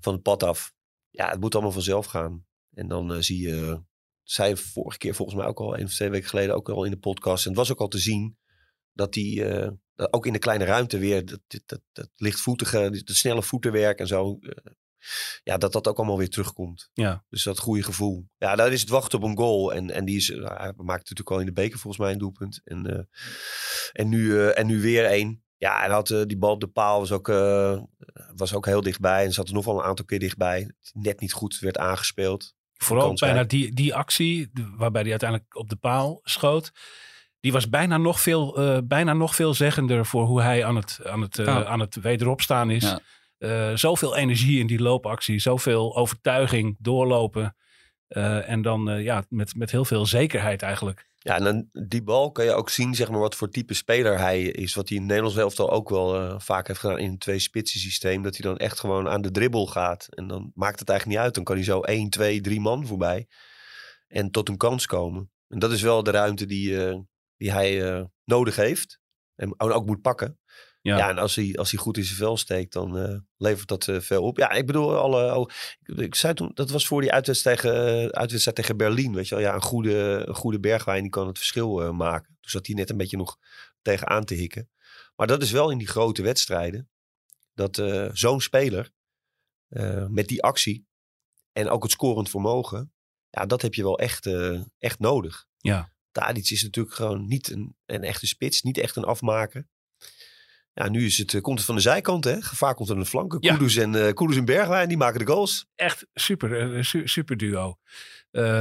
van 0.00 0.12
het 0.12 0.22
pad 0.22 0.42
af. 0.42 0.72
Ja, 1.10 1.30
het 1.30 1.40
moet 1.40 1.54
allemaal 1.54 1.72
vanzelf 1.72 2.06
gaan. 2.06 2.46
En 2.70 2.88
dan 2.88 3.12
eh, 3.12 3.20
zie 3.20 3.40
je, 3.40 3.56
uh, 3.56 3.78
zei 4.22 4.56
vorige 4.56 4.98
keer 4.98 5.14
volgens 5.14 5.38
mij 5.38 5.46
ook 5.46 5.60
al, 5.60 5.78
een 5.78 5.84
of 5.84 5.94
twee 5.94 6.10
weken 6.10 6.28
geleden 6.28 6.54
ook 6.54 6.68
al 6.68 6.84
in 6.84 6.90
de 6.90 6.98
podcast. 6.98 7.44
En 7.44 7.50
het 7.50 7.58
was 7.58 7.70
ook 7.70 7.80
al 7.80 7.88
te 7.88 7.98
zien 7.98 8.38
dat 8.92 9.12
die, 9.12 9.44
eh, 9.44 9.70
dat 9.94 10.12
ook 10.12 10.26
in 10.26 10.32
de 10.32 10.38
kleine 10.38 10.64
ruimte 10.64 10.98
weer, 10.98 11.26
dat, 11.26 11.40
dat, 11.46 11.62
dat, 11.66 11.80
dat 11.92 12.10
lichtvoetige, 12.16 12.78
het 12.78 13.02
snelle 13.04 13.42
voetenwerk 13.42 13.98
en 13.98 14.06
zo. 14.06 14.38
Eh, 15.08 15.52
ja, 15.52 15.58
dat 15.58 15.72
dat 15.72 15.88
ook 15.88 15.96
allemaal 15.96 16.18
weer 16.18 16.30
terugkomt. 16.30 16.90
Ja. 16.92 17.24
Dus 17.28 17.42
dat 17.42 17.58
goede 17.58 17.82
gevoel. 17.82 18.28
Ja, 18.38 18.56
daar 18.56 18.72
is 18.72 18.80
het 18.80 18.90
wachten 18.90 19.18
op 19.18 19.24
een 19.24 19.36
goal. 19.36 19.72
En, 19.72 19.90
en 19.90 20.04
die 20.04 20.16
is, 20.16 20.28
nou, 20.28 20.42
hij 20.56 20.72
maakte 20.76 20.84
natuurlijk 20.86 21.30
al 21.30 21.40
in 21.40 21.46
de 21.46 21.52
beker 21.52 21.78
volgens 21.78 22.02
mij 22.02 22.12
een 22.12 22.18
doelpunt. 22.18 22.60
En, 22.64 22.86
eh, 22.86 23.04
en, 23.92 24.08
nu, 24.08 24.38
eh, 24.38 24.58
en 24.58 24.66
nu 24.66 24.80
weer 24.80 25.04
één. 25.04 25.42
Ja, 25.56 25.84
en 25.84 25.90
had, 25.90 26.10
eh, 26.10 26.22
die 26.26 26.38
bal 26.38 26.52
op 26.52 26.60
de 26.60 26.66
paal 26.66 26.98
was 26.98 27.12
ook, 27.12 27.28
eh, 27.28 27.78
was 28.36 28.54
ook 28.54 28.66
heel 28.66 28.80
dichtbij. 28.80 29.24
En 29.24 29.32
zat 29.32 29.48
er 29.48 29.54
nog 29.54 29.64
wel 29.64 29.78
een 29.78 29.84
aantal 29.84 30.04
keer 30.04 30.18
dichtbij. 30.18 30.70
Net 30.92 31.20
niet 31.20 31.32
goed 31.32 31.58
werd 31.58 31.78
aangespeeld. 31.78 32.54
Vooral 32.74 33.14
bijna 33.14 33.44
die, 33.44 33.74
die 33.74 33.94
actie, 33.94 34.50
waarbij 34.76 35.02
hij 35.02 35.10
uiteindelijk 35.10 35.56
op 35.56 35.68
de 35.68 35.76
paal 35.76 36.20
schoot. 36.22 36.72
Die 37.40 37.52
was 37.52 37.68
bijna 37.68 37.96
nog 37.96 38.20
veel, 38.20 38.56
eh, 38.56 38.78
bijna 38.84 39.12
nog 39.12 39.34
veel 39.34 39.54
zeggender 39.54 40.06
voor 40.06 40.24
hoe 40.24 40.42
hij 40.42 40.64
aan 40.64 40.76
het, 40.76 41.00
aan 41.04 41.20
het, 41.20 41.38
eh, 41.38 41.44
Ja. 41.44 41.64
aan 41.64 41.80
het 41.80 41.94
wederopstaan 41.94 42.70
is. 42.70 42.82
Ja. 42.82 43.00
Eh, 43.38 43.76
zoveel 43.76 44.16
energie 44.16 44.58
in 44.58 44.66
die 44.66 44.80
loopactie, 44.80 45.38
zoveel 45.38 45.96
overtuiging, 45.96 46.76
doorlopen. 46.78 47.56
Eh, 48.08 48.48
en 48.48 48.62
dan 48.62 48.90
eh, 48.90 49.02
ja, 49.02 49.24
met, 49.28 49.54
met 49.54 49.70
heel 49.70 49.84
veel 49.84 50.06
zekerheid 50.06 50.62
eigenlijk. 50.62 51.06
Ja, 51.18 51.36
en 51.36 51.44
dan 51.44 51.68
die 51.88 52.02
bal 52.02 52.32
kan 52.32 52.44
je 52.44 52.52
ook 52.52 52.70
zien, 52.70 52.94
zeg 52.94 53.10
maar, 53.10 53.20
wat 53.20 53.34
voor 53.34 53.50
type 53.50 53.74
speler 53.74 54.18
hij 54.18 54.42
is. 54.42 54.74
Wat 54.74 54.88
hij 54.88 54.96
in 54.96 55.02
het 55.02 55.12
Nederlands 55.12 55.40
elftal 55.40 55.70
ook 55.70 55.88
wel 55.88 56.40
vaak 56.40 56.66
heeft 56.66 56.80
gedaan 56.80 56.98
in 56.98 57.10
een 57.10 57.18
twee-spitsen 57.18 57.80
systeem. 57.80 58.22
Dat 58.22 58.36
hij 58.36 58.46
dan 58.50 58.58
echt 58.58 58.80
gewoon 58.80 59.08
aan 59.08 59.22
de 59.22 59.30
dribbel 59.30 59.66
gaat. 59.66 60.06
En 60.10 60.26
dan 60.26 60.50
maakt 60.54 60.80
het 60.80 60.88
eigenlijk 60.88 61.18
niet 61.18 61.26
uit. 61.26 61.34
Dan 61.34 61.44
kan 61.44 61.56
hij 61.56 61.64
zo 61.64 61.80
1, 61.80 62.10
2, 62.10 62.40
3 62.40 62.60
man 62.60 62.86
voorbij. 62.86 63.26
En 64.08 64.30
tot 64.30 64.48
een 64.48 64.56
kans 64.56 64.86
komen. 64.86 65.30
En 65.48 65.58
dat 65.58 65.72
is 65.72 65.82
wel 65.82 66.02
de 66.02 66.10
ruimte 66.10 66.46
die, 66.46 66.76
die 67.36 67.52
hij 67.52 68.06
nodig 68.24 68.56
heeft. 68.56 69.00
En 69.34 69.60
ook 69.60 69.86
moet 69.86 70.00
pakken. 70.00 70.37
Ja. 70.88 70.96
Ja, 70.96 71.08
en 71.08 71.18
als 71.18 71.34
hij, 71.34 71.54
als 71.56 71.70
hij 71.70 71.80
goed 71.80 71.96
in 71.96 72.04
zijn 72.04 72.16
vel 72.16 72.36
steekt, 72.36 72.72
dan 72.72 72.98
eh, 72.98 73.16
levert 73.36 73.68
dat 73.68 73.88
eh, 73.88 74.00
veel 74.00 74.22
op. 74.22 74.38
Ja, 74.38 74.50
ik 74.50 74.66
bedoel, 74.66 74.96
alle, 74.96 75.30
al, 75.30 75.50
ik, 75.80 75.96
ik 75.96 76.14
zei 76.14 76.34
toen, 76.34 76.50
dat 76.54 76.70
was 76.70 76.86
voor 76.86 77.00
die 77.00 77.12
uitwedstrijd 77.12 77.60
tegen, 77.60 77.86
eh, 77.86 78.06
uitwedstrijd 78.08 78.56
tegen 78.56 78.76
Berlin. 78.76 79.14
Weet 79.14 79.28
je 79.28 79.34
wel, 79.34 79.44
ja, 79.44 79.54
een 79.54 79.62
goede, 79.62 80.24
een 80.26 80.34
goede 80.34 80.60
bergwijn 80.60 81.02
die 81.02 81.10
kan 81.10 81.26
het 81.26 81.38
verschil 81.38 81.92
maken. 81.92 82.36
Toen 82.40 82.50
zat 82.50 82.66
hij 82.66 82.76
net 82.76 82.90
een 82.90 82.96
beetje 82.96 83.16
nog 83.16 83.38
tegenaan 83.82 84.24
te 84.24 84.34
hikken. 84.34 84.70
Maar 85.16 85.26
dat 85.26 85.42
is 85.42 85.50
wel 85.50 85.70
in 85.70 85.78
die 85.78 85.86
grote 85.86 86.22
wedstrijden. 86.22 86.90
Dat 87.54 87.82
zo'n 88.12 88.40
speler 88.40 88.90
met 90.08 90.28
die 90.28 90.42
actie 90.42 90.86
en 91.52 91.68
ook 91.68 91.82
het 91.82 91.92
scorend 91.92 92.30
vermogen. 92.30 92.92
Ja, 93.30 93.46
dat 93.46 93.62
heb 93.62 93.74
je 93.74 93.82
wel 93.82 93.98
echt, 93.98 94.26
echt 94.78 94.98
nodig. 94.98 95.46
Ja. 95.56 95.92
Tadic 96.10 96.50
is 96.50 96.62
natuurlijk 96.62 96.94
gewoon 96.94 97.26
niet 97.26 97.50
een, 97.50 97.76
een 97.86 98.02
echte 98.02 98.26
spits. 98.26 98.62
Niet 98.62 98.78
echt 98.78 98.96
een 98.96 99.04
afmaker. 99.04 99.68
Ja, 100.78 100.88
nu 100.88 101.04
is 101.04 101.18
het, 101.18 101.34
eh, 101.34 101.40
komt 101.40 101.56
het 101.56 101.66
van 101.66 101.74
de 101.74 101.80
zijkant, 101.80 102.24
hè? 102.24 102.42
Gevaar 102.42 102.74
komt 102.74 102.90
aan 102.90 102.98
de 102.98 103.04
flanken. 103.06 103.38
Ja. 103.40 103.52
Kudus 103.52 103.76
en, 103.76 104.14
Kudus 104.14 104.36
en 104.36 104.44
Bergwijn, 104.44 104.88
die 104.88 104.96
maken 104.96 105.18
de 105.18 105.26
goals. 105.32 105.66
Echt 105.74 106.06
super, 106.14 106.74
eh, 106.76 106.82
su- 106.82 107.06
super 107.06 107.36
duo. 107.36 107.78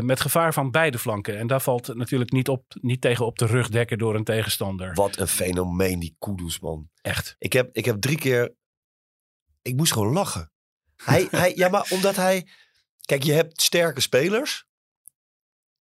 Met 0.02 0.22
gevaar 0.22 0.54
van 0.54 0.72
beide 0.72 1.00
flanken. 1.00 1.38
En 1.38 1.48
daar 1.48 1.62
valt 1.62 1.96
natuurlijk 1.96 2.32
niet, 2.32 2.50
op, 2.50 2.64
niet 2.82 3.02
tegen 3.02 3.26
op 3.26 3.38
de 3.38 3.46
rug 3.46 3.70
dekken 3.70 3.98
door 3.98 4.16
een 4.16 4.24
tegenstander. 4.24 4.94
Wat 4.94 5.18
een 5.18 5.28
fenomeen, 5.28 6.00
die 6.00 6.16
Kudus, 6.20 6.60
man. 6.60 6.90
Echt. 7.02 7.36
Ik 7.40 7.54
heb, 7.54 7.70
ik 7.76 7.86
heb 7.86 8.02
drie 8.02 8.18
keer... 8.18 8.56
Ik 9.62 9.76
moest 9.76 9.94
gewoon 9.94 10.14
lachen. 10.14 10.52
Hij, 10.96 11.28
hij, 11.42 11.54
ja, 11.56 11.70
maar 11.70 11.88
omdat 11.90 12.16
hij... 12.16 12.48
Kijk, 13.02 13.24
je 13.24 13.34
hebt 13.34 13.62
sterke 13.62 14.02
spelers. 14.02 14.66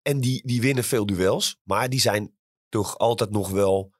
En 0.02 0.20
die, 0.20 0.42
die 0.48 0.62
winnen 0.62 0.84
veel 0.84 1.06
duels. 1.06 1.58
Maar 1.64 1.90
die 1.90 2.00
zijn 2.00 2.36
toch 2.70 2.98
altijd 2.98 3.32
nog 3.32 3.50
wel 3.50 3.95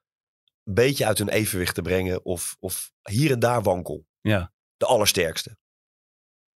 een 0.66 0.74
beetje 0.74 1.06
uit 1.06 1.18
hun 1.18 1.28
evenwicht 1.28 1.74
te 1.74 1.82
brengen. 1.82 2.24
Of, 2.24 2.56
of 2.60 2.92
hier 3.02 3.30
en 3.30 3.38
daar 3.38 3.62
wankel. 3.62 4.06
Ja. 4.20 4.52
De 4.76 4.86
allersterkste. 4.86 5.56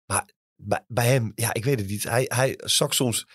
Maar 0.04 0.28
bij, 0.54 0.84
bij 0.86 1.06
hem, 1.06 1.32
ja, 1.34 1.54
ik 1.54 1.64
weet 1.64 1.78
het 1.78 1.88
niet. 1.88 2.02
Hij, 2.02 2.24
hij 2.28 2.54
zakt 2.64 2.94
soms, 2.94 3.26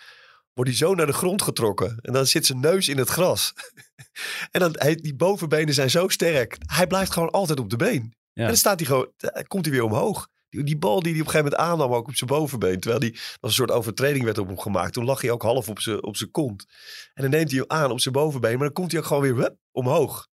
wordt 0.54 0.70
hij 0.70 0.80
zo 0.80 0.96
naar 0.96 1.06
de 1.06 1.14
grond 1.14 1.42
getrokken. 1.42 2.00
En 2.02 2.14
dan 2.14 2.26
zit 2.26 2.46
zijn 2.46 2.60
neus 2.60 2.88
in 2.88 2.98
het 2.98 3.10
gras. 3.10 3.54
en 4.52 4.60
dan, 4.60 4.76
hij, 4.78 4.96
die 4.96 5.16
bovenbenen 5.16 5.74
zijn 5.74 5.90
zo 5.90 6.08
sterk. 6.08 6.58
Hij 6.66 6.88
blijft 6.88 7.12
gewoon 7.12 7.32
altijd 7.32 7.60
op 7.60 7.70
de 7.70 7.76
been. 7.76 8.16
Ja. 8.34 8.42
En 8.42 8.48
dan 8.48 8.58
staat 8.58 8.80
hij 8.80 8.88
gewoon, 8.88 9.12
dan 9.18 9.48
komt 9.48 9.66
hij 9.66 9.74
weer 9.74 9.84
omhoog. 9.84 10.30
Die, 10.50 10.64
die 10.64 10.78
bal 10.78 11.00
die 11.00 11.12
hij 11.12 11.22
op 11.22 11.28
een 11.28 11.32
gegeven 11.32 11.52
moment 11.52 11.72
aannam 11.72 11.94
ook 11.94 12.08
op 12.08 12.16
zijn 12.16 12.30
bovenbeen. 12.30 12.80
Terwijl 12.80 13.02
die, 13.02 13.12
als 13.12 13.40
een 13.40 13.52
soort 13.52 13.72
overtreding 13.72 14.24
werd 14.24 14.38
op 14.38 14.48
hem 14.48 14.60
gemaakt. 14.60 14.94
Toen 14.94 15.06
lag 15.06 15.22
hij 15.22 15.32
ook 15.32 15.42
half 15.42 15.70
op 15.70 15.80
zijn, 15.80 16.04
op 16.04 16.18
zijn 16.18 16.32
kont. 16.32 16.66
En 17.14 17.22
dan 17.22 17.32
neemt 17.32 17.52
hij 17.52 17.60
hem 17.60 17.70
aan 17.70 17.92
op 17.92 18.00
zijn 18.00 18.14
bovenbeen. 18.14 18.58
Maar 18.58 18.66
dan 18.66 18.74
komt 18.74 18.92
hij 18.92 19.00
ook 19.00 19.06
gewoon 19.06 19.24
weer 19.24 19.36
hup, 19.36 19.58
omhoog. 19.72 20.28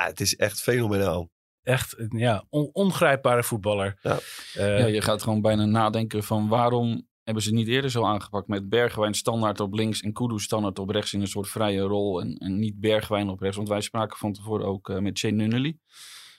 Ja, 0.00 0.06
het 0.06 0.20
is 0.20 0.36
echt 0.36 0.60
fenomenaal. 0.62 1.30
Echt 1.62 1.98
een 1.98 2.18
ja, 2.18 2.44
on- 2.48 2.70
ongrijpbare 2.72 3.42
voetballer. 3.42 3.98
Ja. 4.02 4.18
Eh, 4.54 4.78
Ja, 4.78 4.86
je 4.86 5.00
gaat 5.02 5.22
gewoon 5.22 5.40
bijna 5.40 5.64
nadenken 5.64 6.22
van 6.24 6.48
waarom 6.48 7.08
hebben 7.22 7.42
ze 7.42 7.48
het 7.48 7.58
niet 7.58 7.68
eerder 7.68 7.90
zo 7.90 8.04
aangepakt 8.04 8.48
met 8.48 8.68
Bergwijn 8.68 9.14
standaard 9.14 9.60
op 9.60 9.72
links 9.74 10.00
en 10.00 10.12
Kudus 10.12 10.42
standaard 10.42 10.78
op 10.78 10.90
rechts 10.90 11.12
in 11.12 11.20
een 11.20 11.26
soort 11.28 11.48
vrije 11.48 11.80
rol 11.80 12.20
en, 12.20 12.34
en 12.36 12.58
niet 12.58 12.80
Bergwijn 12.80 13.28
op 13.28 13.40
rechts. 13.40 13.56
Want 13.56 13.68
wij 13.68 13.80
spraken 13.80 14.16
van 14.18 14.32
tevoren 14.32 14.66
ook 14.66 14.88
eh, 14.88 14.98
met 14.98 15.18
Shane 15.18 15.34
Nunnally, 15.34 15.78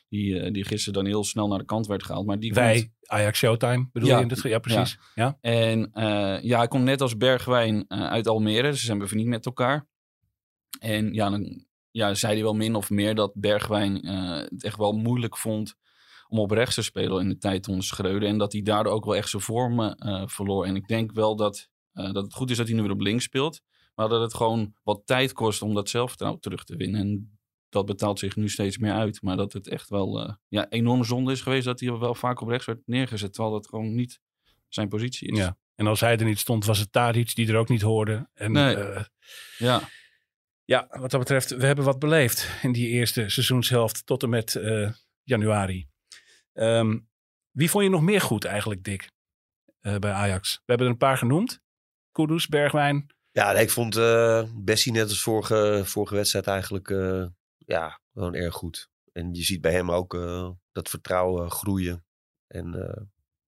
die, 0.10 0.39
eh, 0.39 0.51
die 0.51 0.65
gisteren 0.65 0.94
dan 0.94 1.06
heel 1.06 1.24
snel 1.24 1.48
naar 1.48 1.60
de 1.60 1.65
kant 1.65 1.88
werd 1.88 2.03
gehaald. 2.03 2.25
Maar 2.25 2.39
die 2.39 2.53
komt- 2.53 2.65
Wij, 2.65 2.91
Ajax 3.06 3.38
Showtime 3.39 3.89
bedoel 3.91 4.10
Ja. 4.10 4.15
je? 4.15 4.22
In 4.22 4.27
dit, 4.27 4.39
ge- 4.39 4.50
ja, 4.50 4.60
precies. 4.60 5.00
Ja. 5.15 5.38
En 5.41 5.91
eh, 5.94 6.41
ja, 6.44 6.58
hij 6.58 6.68
komt 6.68 6.84
net 6.84 7.01
als 7.01 7.18
Bergwijn 7.18 7.89
uit 7.89 8.27
Almere. 8.27 8.70
Dus 8.70 8.80
ze 8.80 8.86
zijn 8.86 8.98
bevriend 8.98 9.27
met 9.27 9.46
elkaar. 9.46 9.88
En 10.80 11.13
ja, 11.13 11.30
dan 11.30 11.65
ja, 11.91 12.13
zei 12.13 12.33
hij 12.33 12.43
wel 12.43 12.53
min 12.53 12.75
of 12.75 12.89
meer 12.89 13.15
dat 13.15 13.31
Bergwijn 13.36 14.01
eh, 14.01 14.36
het 14.36 14.63
echt 14.63 14.77
wel 14.77 14.91
moeilijk 14.91 15.38
vond 15.38 15.75
om 16.27 16.39
op 16.39 16.51
rechts 16.51 16.75
te 16.75 16.81
spelen 16.81 17.21
in 17.21 17.29
de 17.29 17.38
tijd 17.38 17.67
onder 17.67 17.83
Schreuder. 17.83 18.29
En 18.29 18.38
dat 18.38 18.51
hij 18.51 18.62
daardoor 18.62 18.93
ook 18.93 19.05
wel 19.05 19.15
echt 19.15 19.29
zijn 19.29 19.41
vormen 19.41 19.95
eh, 19.95 20.27
verloor. 20.27 20.65
En 20.65 20.75
ik 20.75 20.88
denk 20.88 21.12
wel 21.12 21.36
dat, 21.36 21.69
eh, 21.93 22.12
dat 22.12 22.24
het 22.24 22.33
goed 22.33 22.50
is 22.50 22.57
dat 22.57 22.67
hij 22.67 22.75
nu 22.75 22.81
weer 22.81 22.91
op 22.91 23.00
links 23.00 23.24
speelt. 23.24 23.62
Maar 23.95 24.10
dat 24.10 24.21
het 24.21 24.33
gewoon 24.33 24.74
wat 24.83 25.01
tijd 25.05 25.33
kost 25.33 25.62
om 25.62 25.74
dat 25.74 25.89
zelfvertrouwen 25.89 26.41
terug 26.41 26.63
te 26.63 26.75
winnen. 26.75 27.01
En 27.01 27.39
dat 27.69 27.86
betaalt 27.86 28.19
zich 28.19 28.36
nu 28.36 28.50
steeds 28.50 28.77
meer 28.77 28.93
uit. 28.93 29.21
Maar 29.21 29.38
dat 29.38 29.53
het 29.53 29.67
echt 29.67 29.89
wel 29.89 30.38
ja, 30.48 30.69
enorm 30.69 31.03
zonde 31.03 31.31
is 31.31 31.41
geweest 31.41 31.65
dat 31.65 31.79
hij 31.79 31.98
wel 31.98 32.15
vaak 32.15 32.41
op 32.41 32.48
rechts 32.48 32.65
werd 32.65 32.81
neergezet. 32.86 33.33
Terwijl 33.33 33.53
dat 33.53 33.67
gewoon 33.67 33.95
niet 33.95 34.19
zijn 34.67 34.88
positie 34.88 35.31
is. 35.31 35.38
ja. 35.38 35.57
En 35.75 35.88
als 35.88 36.00
hij 36.00 36.17
er 36.17 36.25
niet 36.25 36.39
stond, 36.39 36.65
was 36.65 36.79
het 36.79 36.91
Tadic 36.91 37.36
die 37.36 37.48
er 37.48 37.57
ook 37.57 37.69
niet 37.69 37.81
hoorde. 37.81 38.29
En 38.33 38.51
Nee. 38.51 38.75
Ja, 39.57 39.89
ja, 40.65 40.88
wat 40.89 41.12
dat 41.12 41.20
betreft, 41.20 41.50
we 41.50 41.65
hebben 41.65 41.86
wat 41.86 42.00
beleefd 42.00 42.50
in 42.62 42.72
die 42.72 42.88
eerste 42.88 43.30
seizoenshelft 43.30 44.06
tot 44.06 44.24
en 44.24 44.30
met 44.30 44.56
eh, 44.56 44.91
januari. 45.24 45.88
Ehm, 46.53 47.00
wie 47.51 47.70
vond 47.70 47.84
je 47.84 47.89
nog 47.89 48.01
meer 48.01 48.22
goed 48.22 48.46
eigenlijk, 48.46 48.84
Dick, 48.84 49.12
eh, 49.80 49.96
bij 49.96 50.12
Ajax? 50.12 50.56
We 50.56 50.62
hebben 50.65 50.86
er 50.88 50.91
een 50.94 51.00
paar 51.00 51.18
genoemd. 51.18 51.62
Kudus, 52.12 52.48
Bergwijn. 52.48 53.08
Ja, 53.32 53.51
ik 53.51 53.70
vond 53.70 53.96
eh 53.96 54.44
Bessie 54.56 54.91
net 54.91 55.10
als 55.10 55.22
vorige, 55.22 55.82
vorige 55.86 56.15
wedstrijd 56.15 56.48
eigenlijk 56.48 56.89
ja, 57.58 58.00
gewoon 58.13 58.34
erg 58.36 58.53
goed. 58.53 58.89
En 59.12 59.34
je 59.34 59.44
ziet 59.44 59.62
bij 59.62 59.72
hem 59.72 59.91
ook 59.91 60.13
dat 60.72 60.89
vertrouwen 60.89 61.51
groeien. 61.51 62.06
En 62.48 62.72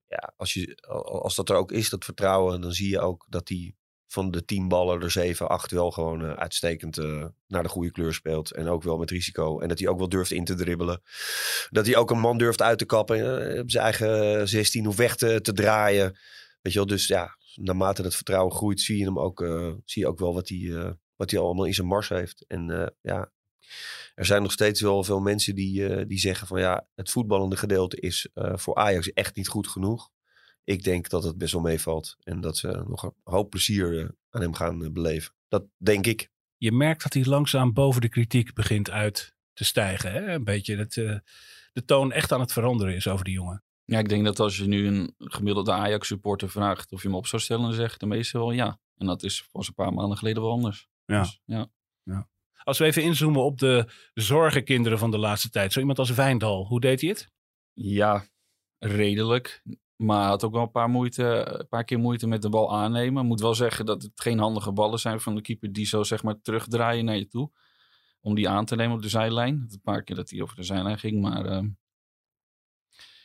ja, 0.08 0.34
als, 0.38 0.54
je, 0.54 0.78
al- 0.88 1.24
als 1.24 1.36
dat 1.36 1.50
er 1.50 1.56
ook 1.56 1.72
is, 1.72 1.90
dat 1.90 2.06
vertrouwen, 2.06 2.62
dan 2.62 2.72
zie 2.72 2.90
je 2.90 3.00
ook 3.00 3.26
dat 3.30 3.50
hij 3.50 3.76
van 4.14 4.32
de 4.32 4.46
tien 4.46 4.68
ballen 4.68 5.02
er 5.02 5.12
zeven, 5.12 5.50
acht 5.50 5.72
wel 5.72 5.92
gewoon 5.92 6.22
eh, 6.26 6.34
uitstekend 6.34 6.98
eh, 6.98 7.26
naar 7.48 7.64
de 7.64 7.70
goede 7.70 7.92
kleur 7.92 8.14
speelt. 8.14 8.52
En 8.52 8.68
ook 8.68 8.84
wel 8.84 8.98
met 8.98 9.10
risico. 9.10 9.60
En 9.60 9.68
dat 9.68 9.80
hij 9.80 9.88
ook 9.88 9.98
wel 9.98 10.10
durft 10.10 10.32
in 10.32 10.46
te 10.46 10.56
dribbelen. 10.56 11.02
Dat 11.70 11.86
hij 11.86 11.96
ook 11.96 12.12
een 12.12 12.20
man 12.20 12.38
durft 12.38 12.62
uit 12.62 12.78
te 12.78 12.86
kappen. 12.86 13.52
eh, 13.52 13.62
op 13.62 13.72
zijn 13.72 13.84
eigen 13.84 14.48
16 14.48 14.88
of 14.88 14.96
weg 14.96 15.16
te, 15.16 15.42
te 15.42 15.54
draaien. 15.54 16.18
Weet 16.62 16.74
je 16.74 16.80
wel, 16.80 16.88
dus 16.88 17.08
ja, 17.08 17.38
naarmate 17.56 18.02
dat 18.02 18.16
vertrouwen 18.16 18.56
groeit, 18.56 18.82
zie 18.82 18.98
je 18.98 19.06
hem 19.06 19.20
ook, 19.20 19.40
zie 19.86 20.02
je 20.02 20.08
ook 20.08 20.20
wel 20.20 20.34
wat 20.34 20.50
hij, 20.50 20.96
wat 21.16 21.32
hij 21.32 21.40
allemaal 21.40 21.66
in 21.66 21.74
zijn 21.74 21.88
mars 21.88 22.10
heeft. 22.10 22.46
En 22.48 22.94
ja, 23.02 23.32
er 24.16 24.26
zijn 24.26 24.42
nog 24.42 24.52
steeds 24.52 24.82
wel 24.82 25.04
veel 25.04 25.20
mensen 25.20 25.56
die, 25.56 26.06
die 26.06 26.20
zeggen 26.20 26.48
van 26.48 26.60
ja, 26.60 26.88
het 26.96 27.12
voetballende 27.12 27.58
gedeelte 27.58 28.00
is 28.00 28.28
voor 28.34 28.76
Ajax 28.76 29.14
echt 29.14 29.36
niet 29.36 29.48
goed 29.48 29.68
genoeg. 29.68 30.10
Ik 30.64 30.84
denk 30.84 31.10
dat 31.10 31.24
het 31.24 31.38
best 31.38 31.54
wel 31.54 31.62
meevalt. 31.62 32.16
En 32.24 32.42
dat 32.42 32.58
ze 32.58 32.84
nog 32.88 33.04
een 33.04 33.14
hoop 33.24 33.50
plezier 33.50 34.00
eh, 34.00 34.10
aan 34.30 34.42
hem 34.42 34.54
gaan 34.54 34.84
eh, 34.84 34.92
beleven. 34.92 35.34
Dat 35.48 35.66
denk 35.78 36.08
ik. 36.08 36.32
Je 36.58 36.72
merkt 36.72 37.04
dat 37.04 37.14
hij 37.14 37.26
langzaam 37.26 37.74
boven 37.74 38.02
de 38.02 38.10
kritiek 38.10 38.54
begint 38.54 38.90
uit 38.90 39.36
te 39.54 39.64
stijgen. 39.64 40.12
Hè? 40.12 40.34
Een 40.34 40.44
beetje 40.44 40.76
dat 40.76 40.96
eh, 40.96 41.18
de 41.74 41.86
toon 41.86 42.12
echt 42.12 42.32
aan 42.32 42.40
het 42.40 42.52
veranderen 42.52 42.96
is 42.96 43.08
over 43.08 43.26
die 43.26 43.34
jongen. 43.34 43.64
Ja, 43.86 44.00
ik 44.00 44.10
denk 44.10 44.26
dat 44.26 44.40
als 44.40 44.58
je 44.58 44.68
nu 44.68 44.88
een 44.88 45.16
gemiddelde 45.18 45.72
Ajax-supporter 45.72 46.50
vraagt 46.50 46.92
of 46.92 47.02
je 47.02 47.08
hem 47.08 47.18
op 47.18 47.28
zou 47.28 47.42
stellen, 47.42 47.64
dan 47.64 47.74
zeggen 47.74 48.00
de 48.00 48.06
meesten 48.06 48.40
wel 48.40 48.52
ja. 48.52 48.80
En 48.98 49.06
dat 49.06 49.24
is 49.24 49.48
pas 49.52 49.68
een 49.68 49.74
paar 49.74 49.94
maanden 49.94 50.18
geleden 50.18 50.42
wel 50.42 50.52
anders. 50.52 50.88
Ja. 51.06 51.22
Dus, 51.22 51.42
ja. 51.46 51.70
Als 52.64 52.78
we 52.78 52.86
even 52.86 53.04
inzoomen 53.04 53.44
op 53.44 53.60
de 53.60 53.88
zorgenkinderen 54.14 55.00
van 55.00 55.12
de 55.12 55.18
laatste 55.18 55.50
tijd. 55.50 55.74
Zo 55.74 55.80
iemand 55.80 56.00
als 56.00 56.10
Wijndal, 56.10 56.66
hoe 56.66 56.80
deed 56.80 57.02
hij 57.02 57.10
het? 57.10 57.32
Ja, 57.74 58.28
redelijk. 58.78 59.64
Maar 60.04 60.28
had 60.28 60.44
ook 60.44 60.54
wel 60.54 60.62
een 60.62 60.72
paar, 60.72 60.90
moeite, 60.90 61.24
een 61.60 61.68
paar 61.68 61.84
keer 61.84 62.00
moeite 62.00 62.28
met 62.28 62.42
de 62.42 62.50
bal 62.50 62.76
aannemen. 62.76 63.26
Moet 63.26 63.42
wel 63.42 63.56
zeggen 63.56 63.86
dat 63.86 64.02
het 64.02 64.12
geen 64.16 64.40
handige 64.40 64.72
ballen 64.72 65.00
zijn 65.00 65.20
van 65.20 65.36
de 65.36 65.42
keeper 65.42 65.74
die 65.74 65.86
zo 65.86 66.04
zeg 66.04 66.24
maar 66.24 66.42
terugdraaien 66.42 67.06
naar 67.06 67.18
je 67.18 67.28
toe. 67.28 67.52
Om 68.22 68.36
die 68.36 68.50
aan 68.50 68.66
te 68.66 68.76
nemen 68.76 68.96
op 68.96 69.02
de 69.02 69.10
zijlijn. 69.10 69.68
Een 69.70 69.82
paar 69.82 70.04
keer 70.04 70.16
dat 70.16 70.30
hij 70.30 70.42
over 70.42 70.56
de 70.56 70.64
zijlijn 70.64 71.00
ging. 71.00 71.22
Maar 71.22 71.46
ehm, 71.46 71.70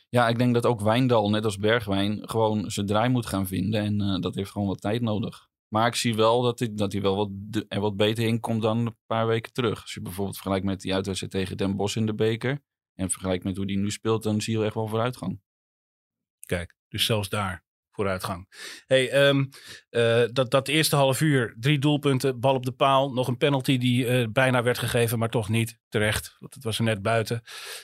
ja, 0.09 0.27
ik 0.27 0.37
denk 0.37 0.53
dat 0.53 0.65
ook 0.65 0.81
Wijndal, 0.81 1.29
net 1.29 1.45
als 1.45 1.57
Bergwijn, 1.57 2.29
gewoon 2.29 2.71
zijn 2.71 2.85
draai 2.85 3.09
moet 3.09 3.25
gaan 3.25 3.47
vinden. 3.47 3.81
En 3.81 4.01
eh, 4.01 4.19
dat 4.19 4.35
heeft 4.35 4.51
gewoon 4.51 4.67
wat 4.67 4.81
tijd 4.81 5.01
nodig. 5.01 5.47
Maar 5.67 5.87
ik 5.87 5.95
zie 5.95 6.15
wel 6.15 6.41
dat 6.41 6.59
hij, 6.59 6.73
dat 6.73 6.91
hij 6.91 7.01
wel 7.01 7.15
wat, 7.15 7.29
er 7.67 7.79
wat 7.79 7.95
beter 7.97 8.27
in 8.27 8.39
komt 8.39 8.61
dan 8.61 8.77
een 8.77 8.97
paar 9.05 9.27
weken 9.27 9.53
terug. 9.53 9.81
Als 9.81 9.93
je 9.93 10.01
bijvoorbeeld 10.01 10.35
vergelijkt 10.35 10.65
met 10.65 10.81
die 10.81 10.93
uitwedstrijd 10.93 11.33
tegen 11.33 11.57
Den 11.57 11.75
Bosch 11.75 11.95
in 11.95 12.05
de 12.05 12.15
beker. 12.15 12.63
En 12.93 13.09
vergelijkt 13.09 13.43
met 13.43 13.57
hoe 13.57 13.65
die 13.65 13.77
nu 13.77 13.91
speelt, 13.91 14.23
dan 14.23 14.41
zie 14.41 14.57
je 14.57 14.65
echt 14.65 14.73
wel 14.73 14.87
vooruitgang. 14.87 15.39
Kijk, 16.49 16.75
dus 16.87 17.05
zelfs 17.05 17.29
daar 17.29 17.63
vooruitgang. 17.91 18.47
Hey, 18.85 19.09
ehm, 19.09 19.45
eh, 19.89 20.23
dat, 20.31 20.51
dat 20.51 20.67
eerste 20.67 20.95
half 20.95 21.21
uur, 21.21 21.55
drie 21.59 21.79
doelpunten, 21.79 22.39
bal 22.39 22.55
op 22.55 22.65
de 22.65 22.71
paal. 22.71 23.13
Nog 23.13 23.27
een 23.27 23.37
penalty 23.37 23.77
die 23.77 24.07
eh, 24.07 24.27
bijna 24.31 24.63
werd 24.63 24.77
gegeven, 24.77 25.19
maar 25.19 25.29
toch 25.29 25.49
niet 25.49 25.79
terecht. 25.89 26.35
Want 26.39 26.53
het 26.53 26.63
was 26.63 26.77
er 26.77 26.83
net 26.83 27.01
buiten. 27.01 27.41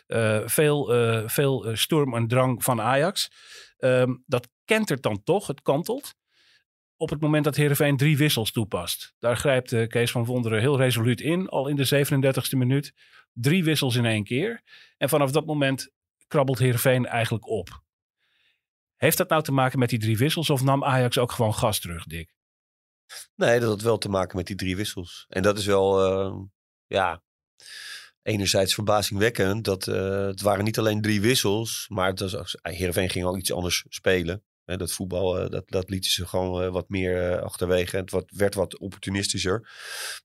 Eh, 0.08 0.42
veel 0.46 0.86
veel 1.30 1.70
storm 1.74 2.16
en 2.16 2.28
drang 2.28 2.64
van 2.64 2.82
Ajax. 2.82 3.32
Ehm, 3.78 4.16
dat 4.26 4.50
kentert 4.66 5.04
dan 5.04 5.24
toch, 5.24 5.48
het 5.48 5.62
kantelt. 5.62 6.16
Op 6.98 7.10
het 7.10 7.22
moment 7.22 7.44
dat 7.44 7.56
Heerenveen 7.56 7.98
drie 7.98 8.18
wissels 8.18 8.52
toepast. 8.52 9.14
Daar 9.20 9.38
grijpt 9.38 9.88
Kees 9.88 10.12
van 10.12 10.26
Wonderen 10.26 10.60
heel 10.60 10.78
resoluut 10.78 11.22
in, 11.22 11.48
al 11.48 11.68
in 11.68 11.76
de 11.76 11.86
37e 11.86 12.58
minuut. 12.58 12.94
Drie 13.34 13.64
wissels 13.64 13.96
in 13.96 14.06
één 14.06 14.24
keer. 14.24 14.62
En 14.98 15.10
vanaf 15.10 15.32
dat 15.32 15.46
moment 15.46 15.92
krabbelt 16.28 16.60
Heerenveen 16.60 17.06
eigenlijk 17.06 17.48
op. 17.48 17.84
Heeft 19.06 19.18
dat 19.18 19.30
nou 19.30 19.44
te 19.44 19.52
maken 19.52 19.80
met 19.80 19.90
die 19.90 20.00
drie 20.00 20.18
wissels 20.18 20.50
of 20.50 20.64
nam 20.64 20.84
Ajax 20.84 21.18
ook 21.18 21.32
gewoon 21.32 21.54
gas 21.54 21.80
terug, 21.80 22.04
Dick? 22.04 22.34
Nee, 23.36 23.60
dat 23.60 23.70
had 23.70 23.82
wel 23.82 23.98
te 23.98 24.10
maken 24.10 24.38
met 24.38 24.48
die 24.48 24.56
drie 24.56 24.76
wissels. 24.76 25.26
En 25.30 25.42
dat 25.42 25.58
is 25.58 25.66
wel, 25.66 26.04
eh, 26.04 26.36
ja, 26.88 27.24
enerzijds 28.22 28.74
verbazingwekkend. 28.74 29.66
Dat, 29.66 29.88
eh, 29.88 30.26
het 30.26 30.42
waren 30.42 30.64
niet 30.64 30.78
alleen 30.80 31.02
drie 31.02 31.22
wissels, 31.22 31.86
maar 31.90 32.08
het 32.08 32.20
was, 32.20 32.58
Heerenveen 32.62 33.10
ging 33.10 33.26
al 33.26 33.38
iets 33.38 33.54
anders 33.54 33.86
spelen. 33.90 34.44
Hè, 34.66 34.78
dat 34.78 34.92
voetbal, 34.92 35.40
eh, 35.40 35.50
dat, 35.50 35.70
dat 35.70 35.90
lieten 35.90 36.12
ze 36.12 36.28
gewoon 36.28 36.64
eh, 36.64 36.70
wat 36.70 36.90
meer 36.90 37.32
eh, 37.32 37.42
achterwege. 37.42 37.96
Het 37.96 38.12
wat, 38.12 38.32
werd 38.36 38.56
wat 38.56 38.78
opportunistischer. 38.78 39.70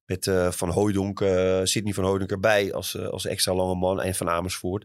Met 0.07 0.27
eh, 0.27 0.51
Van 0.51 0.69
Hooijdonk, 0.69 1.21
eh 1.21 1.61
Sidney 1.63 1.93
van 1.93 2.05
Hooijdonk 2.05 2.31
erbij 2.31 2.73
als, 2.73 2.95
eh, 2.95 3.07
als 3.07 3.27
extra 3.27 3.55
lange 3.55 3.75
man. 3.75 4.01
En 4.01 4.15
Van 4.15 4.29
Amersfoort. 4.29 4.85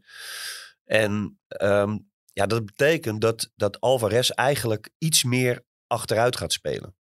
En 0.86 1.39
ehm, 1.47 1.97
ja, 2.36 2.45
dat 2.45 2.65
betekent 2.65 3.21
dat, 3.21 3.52
dat 3.56 3.80
Alvarez 3.80 4.30
eigenlijk 4.30 4.89
iets 4.98 5.24
meer 5.24 5.63
achteruit 5.88 6.38
gaat 6.38 6.54
spelen 6.54 6.95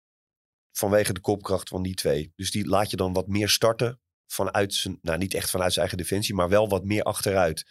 vanwege 0.72 1.12
de 1.12 1.20
kopkracht 1.20 1.68
van 1.68 1.82
die 1.82 1.94
twee. 1.94 2.32
Dus 2.36 2.50
die 2.50 2.66
laat 2.66 2.90
je 2.90 2.96
dan 2.96 3.12
wat 3.12 3.26
meer 3.26 3.48
starten 3.48 4.00
vanuit 4.26 4.74
zijn, 4.74 4.98
nou 5.02 5.18
niet 5.18 5.34
echt 5.34 5.50
vanuit 5.50 5.72
zijn 5.72 5.86
eigen 5.86 6.04
defensie, 6.04 6.34
maar 6.34 6.48
wel 6.48 6.68
wat 6.68 6.84
meer 6.84 7.02
achteruit. 7.02 7.66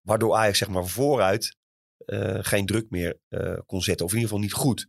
Waardoor 0.00 0.34
Ajax 0.34 0.58
zeg 0.58 0.68
maar 0.68 0.86
vooruit 0.86 1.56
eh, 1.96 2.38
geen 2.40 2.66
druk 2.66 2.90
meer 2.90 3.20
eh, 3.28 3.58
kon 3.66 3.82
zetten. 3.82 4.06
Of 4.06 4.12
in 4.12 4.18
ieder 4.18 4.34
geval 4.34 4.44
niet 4.44 4.58
goed. 4.60 4.88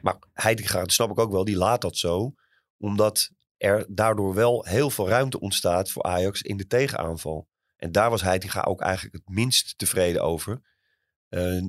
Maar 0.00 0.18
Heitinga, 0.32 0.78
dat 0.78 0.92
snap 0.92 1.10
ik 1.10 1.18
ook 1.18 1.32
wel, 1.32 1.44
die 1.44 1.56
laat 1.56 1.80
dat 1.80 1.96
zo. 1.96 2.34
Omdat 2.78 3.30
er 3.56 3.86
daardoor 3.88 4.34
wel 4.34 4.64
heel 4.64 4.90
veel 4.90 5.08
ruimte 5.08 5.40
ontstaat 5.40 5.90
voor 5.90 6.02
Ajax 6.02 6.42
in 6.42 6.56
de 6.56 6.66
tegenaanval. 6.66 7.48
En 7.76 7.92
daar 7.92 8.10
was 8.10 8.22
Heitinga 8.22 8.62
ook 8.62 8.80
eigenlijk 8.80 9.14
het 9.14 9.34
minst 9.34 9.78
tevreden 9.78 10.22
over. 10.22 10.60
Eh, 11.28 11.64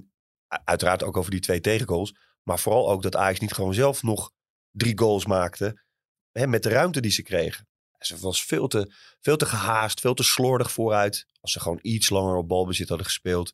uiteraard 0.47 1.03
ook 1.03 1.17
over 1.17 1.31
die 1.31 1.39
twee 1.39 1.61
tegengoals. 1.61 2.15
Maar 2.43 2.59
vooral 2.59 2.89
ook 2.89 3.01
dat 3.01 3.15
Ajax 3.15 3.39
niet 3.39 3.53
gewoon 3.53 3.73
zelf 3.73 4.03
nog 4.03 4.31
drie 4.71 4.97
goals 4.97 5.25
maakte. 5.25 5.81
Hè, 6.31 6.47
met 6.47 6.63
de 6.63 6.69
ruimte 6.69 7.01
die 7.01 7.11
ze 7.11 7.21
kregen. 7.21 7.67
Ze 7.99 8.17
was 8.17 8.45
veel 8.45 8.67
te, 8.67 8.93
veel 9.19 9.37
te 9.37 9.45
gehaast, 9.45 9.99
veel 9.99 10.13
te 10.13 10.23
slordig 10.23 10.71
vooruit. 10.71 11.25
Als 11.41 11.51
ze 11.51 11.59
gewoon 11.59 11.79
iets 11.81 12.09
langer 12.09 12.35
op 12.35 12.47
balbezit 12.47 12.87
hadden 12.89 13.05
gespeeld. 13.05 13.53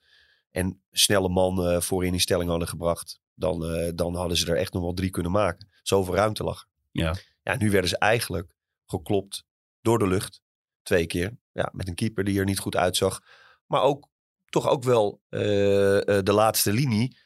En 0.51 0.83
snelle 0.91 1.29
man 1.29 1.67
eh, 1.67 1.81
voorin 1.81 2.13
in 2.13 2.19
stelling 2.19 2.49
hadden 2.49 2.67
gebracht. 2.67 3.19
Dan, 3.33 3.65
eh, 3.65 3.91
dan 3.95 4.15
hadden 4.15 4.37
ze 4.37 4.51
er 4.51 4.57
echt 4.57 4.73
nog 4.73 4.81
wel 4.81 4.93
drie 4.93 5.09
kunnen 5.09 5.31
maken. 5.31 5.69
Zoveel 5.83 6.15
ruimte 6.15 6.43
lag. 6.43 6.65
Ja. 6.91 7.15
Ja, 7.43 7.55
nu 7.55 7.71
werden 7.71 7.89
ze 7.89 7.97
eigenlijk 7.97 8.55
geklopt 8.85 9.45
door 9.81 9.99
de 9.99 10.07
lucht. 10.07 10.41
Twee 10.83 11.05
keer. 11.05 11.37
Ja, 11.51 11.69
met 11.73 11.87
een 11.87 11.95
keeper 11.95 12.23
die 12.23 12.39
er 12.39 12.45
niet 12.45 12.59
goed 12.59 12.75
uitzag. 12.75 13.21
Maar 13.65 13.81
ook 13.81 14.09
toch 14.55 14.69
ook 14.69 14.83
wel 14.83 15.21
eh, 15.29 16.17
eh, 16.17 16.23
de 16.23 16.33
laatste 16.33 16.73
linie. 16.73 17.17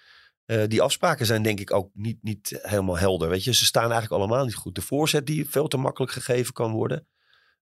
Eh, 0.46 0.64
die 0.68 0.82
afspraken 0.82 1.26
zijn 1.26 1.44
denk 1.44 1.60
ik 1.60 1.74
ook 1.74 1.90
niet, 1.94 2.24
niet 2.24 2.60
helemaal 2.62 2.98
helder. 2.98 3.30
Weet 3.30 3.44
je, 3.44 3.54
ze 3.54 3.66
staan 3.66 3.92
eigenlijk 3.92 4.22
allemaal 4.22 4.46
niet 4.46 4.56
goed. 4.56 4.76
De 4.76 4.82
voorzet 4.82 5.26
die 5.26 5.50
veel 5.50 5.68
te 5.68 5.78
makkelijk 5.78 6.12
gegeven 6.12 6.54
kan 6.54 6.72
worden. 6.72 7.08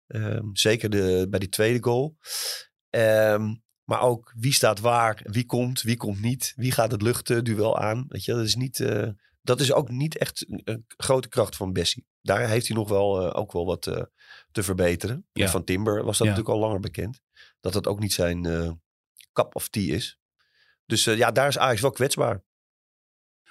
Ehm, 0.07 0.45
zeker 0.53 0.89
de, 0.89 1.27
bij 1.29 1.39
die 1.39 1.49
tweede 1.49 1.83
goal. 1.83 2.17
Ehm, 2.89 3.55
maar 3.83 4.01
ook 4.01 4.33
wie 4.37 4.53
staat 4.53 4.79
waar, 4.79 5.21
wie 5.23 5.45
komt, 5.45 5.81
wie 5.81 5.97
komt 5.97 6.21
niet. 6.21 6.53
Wie 6.55 6.71
gaat 6.71 6.91
het 6.91 7.01
luchtduel 7.01 7.77
aan. 7.79 8.05
Weet 8.07 8.25
je, 8.25 8.33
dat 8.33 8.45
is, 8.45 8.55
niet, 8.55 8.85
dat 9.41 9.59
is 9.59 9.73
ook 9.73 9.89
niet 9.89 10.17
echt 10.17 10.45
een, 10.47 10.85
grote 10.87 11.29
kracht 11.29 11.55
van 11.55 11.73
Bessie. 11.73 12.07
Daar 12.21 12.49
heeft 12.49 12.67
hij 12.67 12.77
nog 12.77 12.89
wel, 12.89 13.33
ook 13.33 13.51
wel 13.51 13.65
wat 13.65 13.81
te 14.51 14.63
verbeteren. 14.63 15.27
Ja. 15.33 15.47
Van 15.49 15.63
Timber 15.63 16.03
was 16.03 16.17
dat 16.17 16.27
Ja. 16.27 16.33
natuurlijk 16.33 16.55
al 16.55 16.67
langer 16.67 16.79
bekend. 16.79 17.21
Dat 17.59 17.73
dat 17.73 17.87
ook 17.87 17.99
niet 17.99 18.13
zijn 18.13 18.45
cup 19.37 19.55
of 19.55 19.67
tea 19.67 19.93
is. 19.93 20.19
Dus 20.85 21.07
eh, 21.07 21.17
ja, 21.17 21.31
daar 21.31 21.47
is 21.47 21.57
Ajax 21.57 21.81
wel 21.81 21.91
kwetsbaar. 21.91 22.43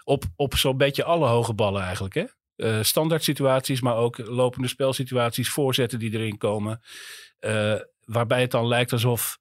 Op, 0.05 0.25
op 0.37 0.57
zo'n 0.57 0.77
beetje 0.77 1.05
alle 1.05 1.27
hoge 1.27 1.55
ballen 1.55 1.83
eigenlijk, 1.83 2.15
hè? 2.15 2.25
Eh, 2.57 2.83
standaard 2.83 3.25
situaties, 3.25 3.81
maar 3.81 3.97
ook 3.97 4.19
lopende 4.19 4.69
spelsituaties, 4.69 5.51
voorzetten 5.51 5.99
die 5.99 6.13
erin 6.13 6.39
komen. 6.39 6.81
Eh, 7.39 7.81
waarbij 8.01 8.41
het 8.41 8.51
dan 8.51 8.67
lijkt 8.67 8.93
alsof 8.93 9.39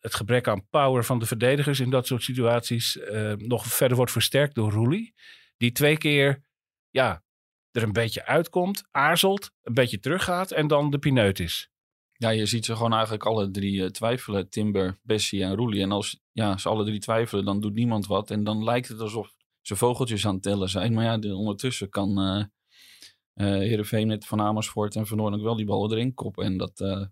het 0.00 0.14
gebrek 0.14 0.48
aan 0.48 0.68
power 0.68 1.04
van 1.04 1.18
de 1.18 1.26
verdedigers 1.26 1.80
in 1.80 1.90
dat 1.90 2.06
soort 2.06 2.22
situaties 2.22 2.98
nog 3.36 3.66
verder 3.66 3.96
wordt 3.96 4.12
versterkt 4.12 4.54
door 4.54 4.70
Roelie. 4.70 5.14
Die 5.56 5.72
twee 5.72 5.96
keer 5.96 6.44
ja, 6.90 7.22
er 7.70 7.82
een 7.82 7.92
beetje 7.92 8.26
uitkomt, 8.26 8.84
aarzelt, 8.90 9.50
een 9.62 9.74
beetje 9.74 10.00
teruggaat 10.00 10.50
en 10.50 10.66
dan 10.66 10.90
de 10.90 10.98
pineut 10.98 11.38
is. 11.40 11.73
Ja, 12.16 12.30
je 12.30 12.46
ziet 12.46 12.64
ze 12.64 12.76
gewoon 12.76 12.92
eigenlijk 12.92 13.24
alle 13.24 13.50
drie 13.50 13.82
eh, 13.82 13.90
twijfelen. 13.90 14.48
Timber, 14.48 14.98
Bessie 15.02 15.42
en 15.42 15.54
Roelie. 15.54 15.82
En 15.82 15.92
als 15.92 16.20
ja, 16.32 16.56
ze 16.56 16.68
alle 16.68 16.84
drie 16.84 17.00
twijfelen, 17.00 17.44
dan 17.44 17.60
doet 17.60 17.74
niemand 17.74 18.06
wat. 18.06 18.30
En 18.30 18.44
dan 18.44 18.64
lijkt 18.64 18.88
het 18.88 19.00
alsof 19.00 19.34
ze 19.60 19.76
vogeltjes 19.76 20.26
aan 20.26 20.34
het 20.34 20.42
tellen 20.42 20.68
zijn. 20.68 20.92
Maar 20.92 21.04
ja, 21.04 21.18
de, 21.18 21.34
ondertussen 21.34 21.88
kan 21.88 22.18
eh 22.18 22.44
eh 23.34 23.46
Heerenveen 23.46 24.06
met 24.06 24.26
Van 24.26 24.40
Amersfoort 24.40 24.96
en 24.96 25.06
Van 25.06 25.16
Noorden 25.16 25.38
ook 25.38 25.44
wel 25.44 25.56
die 25.56 25.66
ballen 25.66 25.90
erin 25.90 26.14
koppen. 26.14 26.44
En 26.44 26.56
dat, 26.56 26.80
eh, 26.80 27.04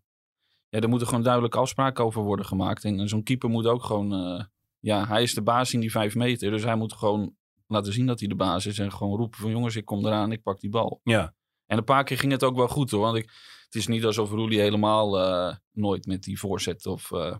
ja, 0.69 0.81
er 0.81 0.89
moeten 0.89 1.09
gewoon 1.09 1.23
duidelijke 1.23 1.59
afspraken 1.59 2.05
over 2.05 2.23
worden 2.23 2.47
gemaakt. 2.47 2.85
En, 2.85 3.09
zo'n 3.09 3.23
keeper 3.23 3.49
moet 3.49 3.67
ook 3.67 3.85
gewoon... 3.85 4.47
ja, 4.81 5.07
hij 5.07 5.23
is 5.23 5.35
de 5.35 5.43
baas 5.43 5.73
in 5.73 5.81
die 5.81 5.91
vijf 5.91 6.15
meter. 6.15 6.51
Dus 6.51 6.65
hij 6.65 6.77
moet 6.77 6.93
gewoon 6.93 7.37
laten 7.67 7.93
zien 7.93 8.07
dat 8.07 8.19
hij 8.21 8.29
de 8.29 8.35
baas 8.35 8.67
is. 8.67 8.79
En 8.79 8.93
gewoon 8.93 9.17
roepen 9.17 9.41
van 9.41 9.51
jongens, 9.51 9.77
ik 9.77 9.85
kom 9.85 10.07
eraan, 10.07 10.33
ik 10.33 10.43
pak 10.43 10.61
die 10.61 10.71
bal. 10.71 11.01
Ja, 11.03 11.35
En 11.67 11.79
een 11.79 11.85
paar 11.85 12.05
keer 12.05 12.19
ging 12.19 12.33
het 12.33 12.45
ook 12.45 12.57
wel 12.57 12.69
goed 12.69 12.91
hoor. 12.91 13.01
Want 13.01 13.17
ik, 13.17 13.31
het 13.73 13.81
is 13.81 13.87
niet 13.87 14.05
alsof 14.05 14.31
Roelie 14.31 14.61
helemaal 14.61 15.21
eh, 15.21 15.57
nooit 15.71 16.07
met 16.07 16.23
die 16.23 16.39
voorzet 16.39 16.87
of, 16.87 17.13
eh, 17.13 17.37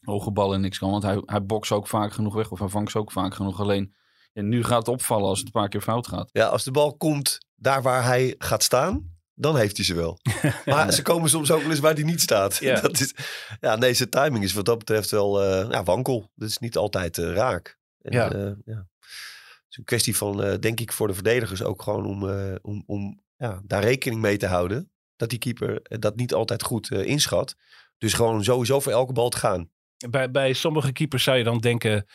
hoge 0.00 0.30
ballen 0.30 0.60
niks 0.60 0.78
kan. 0.78 0.90
Want 0.90 1.02
hij, 1.02 1.22
hij 1.24 1.44
bokst 1.44 1.72
ook 1.72 1.88
vaak 1.88 2.12
genoeg 2.12 2.34
weg. 2.34 2.50
Of 2.50 2.58
hij 2.58 2.68
vangt 2.68 2.90
ze 2.90 2.98
ook 2.98 3.12
vaak 3.12 3.34
genoeg. 3.34 3.60
Alleen 3.60 3.94
ja, 4.32 4.42
nu 4.42 4.64
gaat 4.64 4.78
het 4.78 4.88
opvallen 4.88 5.28
als 5.28 5.38
het 5.38 5.46
een 5.46 5.52
paar 5.52 5.68
keer 5.68 5.80
fout 5.80 6.06
gaat. 6.06 6.28
Ja, 6.32 6.46
als 6.46 6.64
de 6.64 6.70
bal 6.70 6.96
komt 6.96 7.38
daar 7.54 7.82
waar 7.82 8.04
hij 8.04 8.34
gaat 8.38 8.62
staan, 8.62 9.14
dan 9.34 9.56
heeft 9.56 9.76
hij 9.76 9.84
ze 9.84 9.94
wel. 9.94 10.18
Maar 10.64 10.92
ze 10.92 11.02
komen 11.02 11.30
soms 11.30 11.50
ook 11.50 11.60
wel 11.60 11.70
eens 11.70 11.80
waar 11.80 11.94
hij 11.94 12.02
niet 12.02 12.20
staat. 12.20 12.56
Ja. 12.56 12.80
Dat 12.80 13.00
is, 13.00 13.14
ja, 13.60 13.76
nee, 13.76 13.94
zijn 13.94 14.10
timing 14.10 14.44
is 14.44 14.52
wat 14.52 14.64
dat 14.64 14.78
betreft 14.78 15.10
wel 15.10 15.42
eh, 15.42 15.70
ja, 15.70 15.82
wankel. 15.82 16.30
Dat 16.34 16.48
is 16.48 16.58
niet 16.58 16.76
altijd 16.76 17.16
raak. 17.16 17.78
En, 18.00 18.12
Ja. 18.12 18.56
ja. 18.64 18.88
Het 18.96 19.74
is 19.74 19.76
een 19.76 19.84
kwestie 19.84 20.16
van, 20.16 20.56
denk 20.60 20.80
ik, 20.80 20.92
voor 20.92 21.06
de 21.06 21.14
verdedigers 21.14 21.62
ook 21.62 21.82
gewoon 21.82 22.06
om, 22.06 22.22
om, 22.62 22.82
om 22.86 23.22
ja, 23.36 23.60
daar 23.64 23.82
rekening 23.82 24.20
mee 24.20 24.36
te 24.36 24.46
houden. 24.46 24.90
Dat 25.16 25.30
die 25.30 25.38
keeper 25.38 25.82
eh, 25.82 25.98
dat 25.98 26.16
niet 26.16 26.34
altijd 26.34 26.62
goed 26.62 26.90
eh, 26.90 27.06
inschat. 27.06 27.56
Dus 27.98 28.12
gewoon 28.12 28.44
sowieso 28.44 28.80
voor 28.80 28.92
elke 28.92 29.12
bal 29.12 29.28
te 29.28 29.38
gaan. 29.38 29.70
Bij, 30.10 30.30
bij 30.30 30.52
sommige 30.52 30.92
keepers 30.92 31.22
zou 31.22 31.38
je 31.38 31.44
dan 31.44 31.58
denken, 31.58 32.06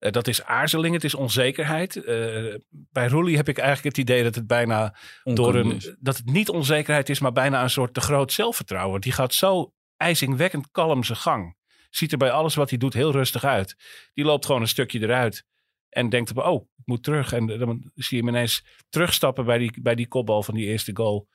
eh, 0.00 0.12
dat 0.12 0.26
is 0.26 0.44
aarzeling, 0.44 0.94
het 0.94 1.04
is 1.04 1.14
onzekerheid. 1.14 1.96
Eh, 1.96 2.54
bij 2.68 3.08
Roelie 3.08 3.36
heb 3.36 3.48
ik 3.48 3.58
eigenlijk 3.58 3.96
het 3.96 4.06
idee 4.08 4.22
dat 4.22 4.34
het 4.34 4.46
bijna 4.46 4.96
door 5.24 5.56
is. 5.56 5.86
een, 5.86 5.96
dat 6.00 6.16
het 6.16 6.26
niet 6.26 6.48
onzekerheid 6.48 7.08
is, 7.08 7.18
maar 7.18 7.32
bijna 7.32 7.62
een 7.62 7.70
soort 7.70 7.94
te 7.94 8.00
groot 8.00 8.32
zelfvertrouwen. 8.32 9.00
Die 9.00 9.12
gaat 9.12 9.34
zo 9.34 9.72
ijzingwekkend 9.96 10.70
kalm 10.70 11.04
zijn 11.04 11.18
gang. 11.18 11.56
Ziet 11.90 12.12
er 12.12 12.18
bij 12.18 12.30
alles 12.30 12.54
wat 12.54 12.70
hij 12.70 12.78
doet 12.78 12.94
heel 12.94 13.12
rustig 13.12 13.44
uit. 13.44 13.76
Die 14.14 14.24
loopt 14.24 14.46
gewoon 14.46 14.60
een 14.60 14.68
stukje 14.68 15.00
eruit 15.00 15.44
en 15.88 16.08
denkt, 16.08 16.30
op, 16.30 16.36
oh, 16.36 16.68
ik 16.76 16.86
moet 16.86 17.02
terug. 17.02 17.32
En 17.32 17.46
dan 17.46 17.90
zie 17.94 18.16
je 18.16 18.24
hem 18.24 18.34
ineens 18.34 18.64
terugstappen 18.88 19.44
bij 19.44 19.58
die, 19.58 19.82
bij 19.82 19.94
die 19.94 20.08
kopbal 20.08 20.42
van 20.42 20.54
die 20.54 20.66
eerste 20.66 20.96
goal. 20.96 21.28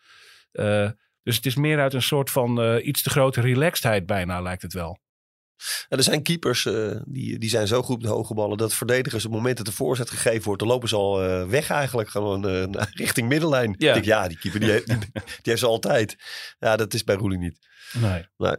Eh, 0.52 0.90
dus 1.26 1.36
het 1.36 1.46
is 1.46 1.56
meer 1.56 1.80
uit 1.80 1.94
een 1.94 2.02
soort 2.02 2.32
van 2.32 2.62
eh, 2.62 2.86
iets 2.86 3.02
te 3.02 3.10
grote 3.10 3.42
relaxedheid 3.42 4.06
bijna, 4.06 4.42
lijkt 4.42 4.62
het 4.62 4.74
wel. 4.74 5.00
En 5.90 5.98
er 5.98 6.04
zijn 6.04 6.24
keepers 6.24 6.66
eh, 6.66 7.02
die, 7.06 7.40
die 7.40 7.50
zijn 7.50 7.68
zo 7.68 7.82
goed 7.82 7.96
op 7.96 8.02
de 8.02 8.08
hoge 8.08 8.34
ballen 8.34 8.58
dat 8.58 8.74
verdedigers 8.74 9.26
op 9.26 9.32
het 9.32 9.40
moment 9.40 9.58
dat 9.58 9.66
de 9.66 9.72
voorzet 9.72 10.10
gegeven 10.10 10.44
wordt, 10.44 10.60
dan 10.60 10.70
lopen 10.70 10.90
ze 10.90 10.96
al 10.96 11.24
eh, 11.24 11.48
weg 11.48 11.70
eigenlijk 11.70 12.10
gewoon 12.10 12.48
eh, 12.48 12.84
richting 13.04 13.28
middenlijn. 13.28 13.76
Ja. 13.78 13.88
Ik 13.88 13.94
denk, 13.94 14.06
ja, 14.06 14.28
die 14.28 14.38
keeper 14.38 14.60
die 14.60 14.72
heeft, 14.72 14.88
die, 14.88 14.98
die 14.98 15.22
heeft 15.42 15.60
ze 15.60 15.68
altijd. 15.68 16.16
Ja, 16.60 16.76
dat 16.76 16.94
is 16.94 17.04
bij 17.04 17.16
Roelie 17.16 17.38
niet. 17.38 17.68
Nee. 17.94 18.26
Nee. 18.38 18.56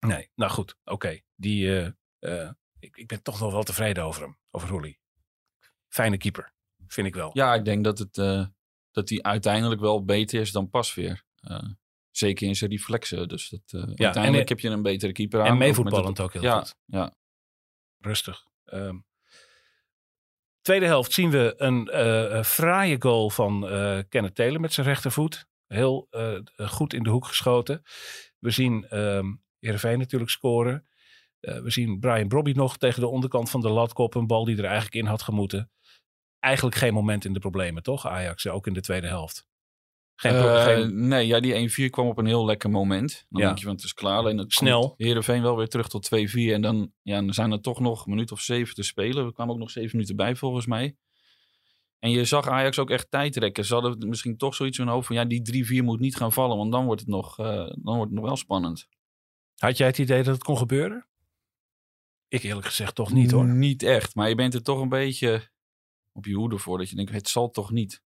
Nee, 0.00 0.30
nou 0.34 0.50
goed, 0.50 0.76
oké. 0.84 1.20
Die, 1.34 1.92
eh, 2.18 2.42
eh, 2.44 2.50
ik, 2.78 2.96
ik 2.96 3.06
ben 3.06 3.22
toch 3.22 3.40
nog 3.40 3.52
wel 3.52 3.62
tevreden 3.62 4.04
over 4.04 4.22
hem, 4.22 4.38
over 4.50 4.68
Roelie. 4.68 4.98
Fijne 5.88 6.16
keeper, 6.16 6.52
vind 6.86 7.06
ik 7.06 7.14
wel. 7.14 7.30
Ja, 7.32 7.54
ik 7.54 7.64
denk 7.64 7.84
dat, 7.84 7.98
het, 7.98 8.18
eh, 8.18 8.46
dat 8.90 9.08
hij 9.08 9.22
uiteindelijk 9.22 9.80
wel 9.80 10.04
beter 10.04 10.40
is 10.40 10.52
dan 10.52 10.70
Pasveer. 10.70 11.24
Eh 11.48 11.70
zeker 12.18 12.46
in 12.46 12.56
zijn 12.56 12.70
reflexen. 12.70 13.28
Dus 13.28 13.48
dat, 13.48 13.60
eh, 13.66 13.80
uiteindelijk 13.80 14.42
en- 14.50 14.56
heb 14.56 14.60
je 14.60 14.68
een 14.68 14.82
betere 14.82 15.12
keeper 15.12 15.40
aan. 15.40 15.46
en 15.46 15.56
meevoetballend 15.58 16.20
ook 16.20 16.32
heel 16.32 16.42
ja, 16.42 16.58
goed. 16.58 16.76
Ja, 16.84 17.14
Rustig. 17.98 18.44
Ehm, 18.64 18.98
tweede 20.60 20.86
helft 20.86 21.12
zien 21.12 21.30
we 21.30 21.54
een 21.56 21.88
eh, 21.88 22.42
fraaie 22.42 22.96
goal 22.98 23.30
van 23.30 23.68
eh 23.68 23.98
Kenneth 24.08 24.34
Taylor 24.34 24.60
met 24.60 24.72
zijn 24.72 24.86
rechtervoet. 24.86 25.46
Heel 25.66 26.08
goed 26.56 26.92
in 26.92 27.02
de 27.02 27.10
hoek 27.10 27.26
geschoten. 27.26 27.82
We 28.38 28.50
zien 28.50 28.86
Heerenveen 29.58 29.98
natuurlijk 29.98 30.30
scoren. 30.30 30.88
We 31.40 31.70
zien 31.70 31.98
Brian 31.98 32.28
Brobby 32.28 32.52
nog 32.52 32.76
tegen 32.76 33.00
de 33.00 33.06
onderkant 33.06 33.50
van 33.50 33.60
de 33.60 33.68
lat 33.68 33.92
koppen. 33.92 34.20
Een 34.20 34.26
bal 34.26 34.44
die 34.44 34.56
er 34.56 34.64
eigenlijk 34.64 34.94
in 34.94 35.06
had 35.06 35.22
gemoeten. 35.22 35.70
Eigenlijk 36.38 36.76
geen 36.76 36.94
moment 36.94 37.24
in 37.24 37.32
de 37.32 37.38
problemen, 37.38 37.82
toch? 37.82 38.06
Ajax, 38.06 38.46
ook 38.46 38.66
in 38.66 38.72
de 38.72 38.80
tweede 38.80 39.06
helft. 39.06 39.46
Geen, 40.20 40.34
Eh, 40.34 40.64
geen- 40.64 41.08
Nee, 41.08 41.26
ja, 41.26 41.40
die 41.40 41.54
1-4 41.54 41.90
kwam 41.90 42.06
op 42.06 42.18
een 42.18 42.26
heel 42.26 42.44
lekker 42.44 42.70
moment. 42.70 43.26
Dan 43.28 43.40
Ja. 43.40 43.46
denk 43.46 43.58
je 43.58 43.64
van 43.64 43.74
het 43.74 43.84
is 43.84 43.94
klaar. 43.94 44.16
Alleen 44.18 44.38
het 44.38 44.52
Snel. 44.52 44.80
komt 44.86 44.94
Heerenveen 44.98 45.42
wel 45.42 45.56
weer 45.56 45.68
terug 45.68 45.88
tot 45.88 46.02
2-4. 46.02 46.52
En 46.54 46.60
dan, 46.62 46.92
ja, 47.02 47.20
dan 47.20 47.34
zijn 47.34 47.52
er 47.52 47.60
toch 47.60 47.80
nog 47.80 48.04
een 48.06 48.10
minuut 48.10 48.32
of 48.32 48.40
zeven 48.40 48.74
te 48.74 48.82
spelen. 48.82 49.24
Er 49.26 49.32
kwamen 49.32 49.52
ook 49.54 49.60
nog 49.60 49.70
zeven 49.70 49.90
minuten 49.92 50.16
bij 50.16 50.36
volgens 50.36 50.66
mij. 50.66 50.96
En 51.98 52.10
je 52.10 52.24
zag 52.24 52.48
Ajax 52.48 52.78
ook 52.78 52.90
echt 52.90 53.10
tijd 53.10 53.32
trekken. 53.32 53.64
Ze 53.64 53.74
hadden 53.74 54.08
misschien 54.08 54.36
toch 54.36 54.54
zoiets 54.54 54.78
in 54.78 54.84
hun 54.84 54.92
hoofd 54.92 55.06
van... 55.06 55.16
ja, 55.16 55.24
die 55.24 55.42
3-4 55.42 55.84
moet 55.84 56.00
niet 56.00 56.16
gaan 56.16 56.32
vallen. 56.32 56.56
Want 56.56 56.72
dan 56.72 56.84
wordt 56.84 57.00
het 57.00 57.10
nog, 57.10 57.38
eh, 57.38 57.46
dan 57.56 57.78
wordt 57.96 58.02
het 58.10 58.12
nog 58.12 58.24
wel 58.24 58.36
spannend. 58.36 58.88
Had 59.56 59.76
jij 59.76 59.86
het 59.86 59.98
idee 59.98 60.22
dat 60.22 60.34
het 60.34 60.44
kon 60.44 60.56
gebeuren? 60.58 61.06
Ik 62.28 62.42
eerlijk 62.42 62.66
gezegd 62.66 62.94
toch 62.94 63.12
niet 63.12 63.30
hoor. 63.30 63.46
Niet 63.48 63.82
echt. 63.82 64.14
Maar 64.14 64.28
je 64.28 64.34
bent 64.34 64.54
er 64.54 64.62
toch 64.62 64.80
een 64.80 64.88
beetje 64.88 65.50
op 66.12 66.24
je 66.24 66.34
hoede 66.34 66.58
voor. 66.58 66.78
Dat 66.78 66.90
je 66.90 66.96
denkt, 66.96 67.12
het 67.12 67.28
zal 67.28 67.50
toch 67.50 67.70
niet. 67.70 68.02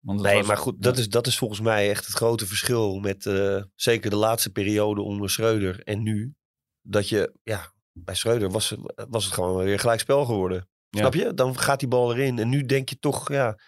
Want 0.00 0.20
Nee, 0.20 0.36
was- 0.36 0.46
maar 0.46 0.56
goed, 0.56 0.82
dat 0.82 0.98
is, 0.98 1.08
dat 1.08 1.26
is 1.26 1.38
volgens 1.38 1.60
mij 1.60 1.90
echt 1.90 2.06
het 2.06 2.14
grote 2.14 2.46
verschil 2.46 2.98
met 2.98 3.26
eh, 3.26 3.62
zeker 3.74 4.10
de 4.10 4.16
laatste 4.16 4.50
periode 4.50 5.02
onder 5.02 5.30
Schreuder 5.30 5.82
en 5.82 6.02
nu. 6.02 6.34
Dat 6.82 7.08
je, 7.08 7.34
ja, 7.42 7.72
bij 7.92 8.14
Schreuder 8.14 8.50
was, 8.50 8.74
was 9.08 9.24
het 9.24 9.34
gewoon 9.34 9.64
weer 9.64 9.78
gelijkspel 9.78 10.24
geworden. 10.24 10.68
Ja. 10.88 10.98
Snap 10.98 11.14
je? 11.14 11.34
Dan 11.34 11.58
gaat 11.58 11.78
die 11.80 11.88
bal 11.88 12.12
erin. 12.14 12.38
En 12.38 12.48
nu 12.48 12.62
denk 12.62 12.88
je 12.88 12.98
toch, 12.98 13.28
ja, 13.32 13.58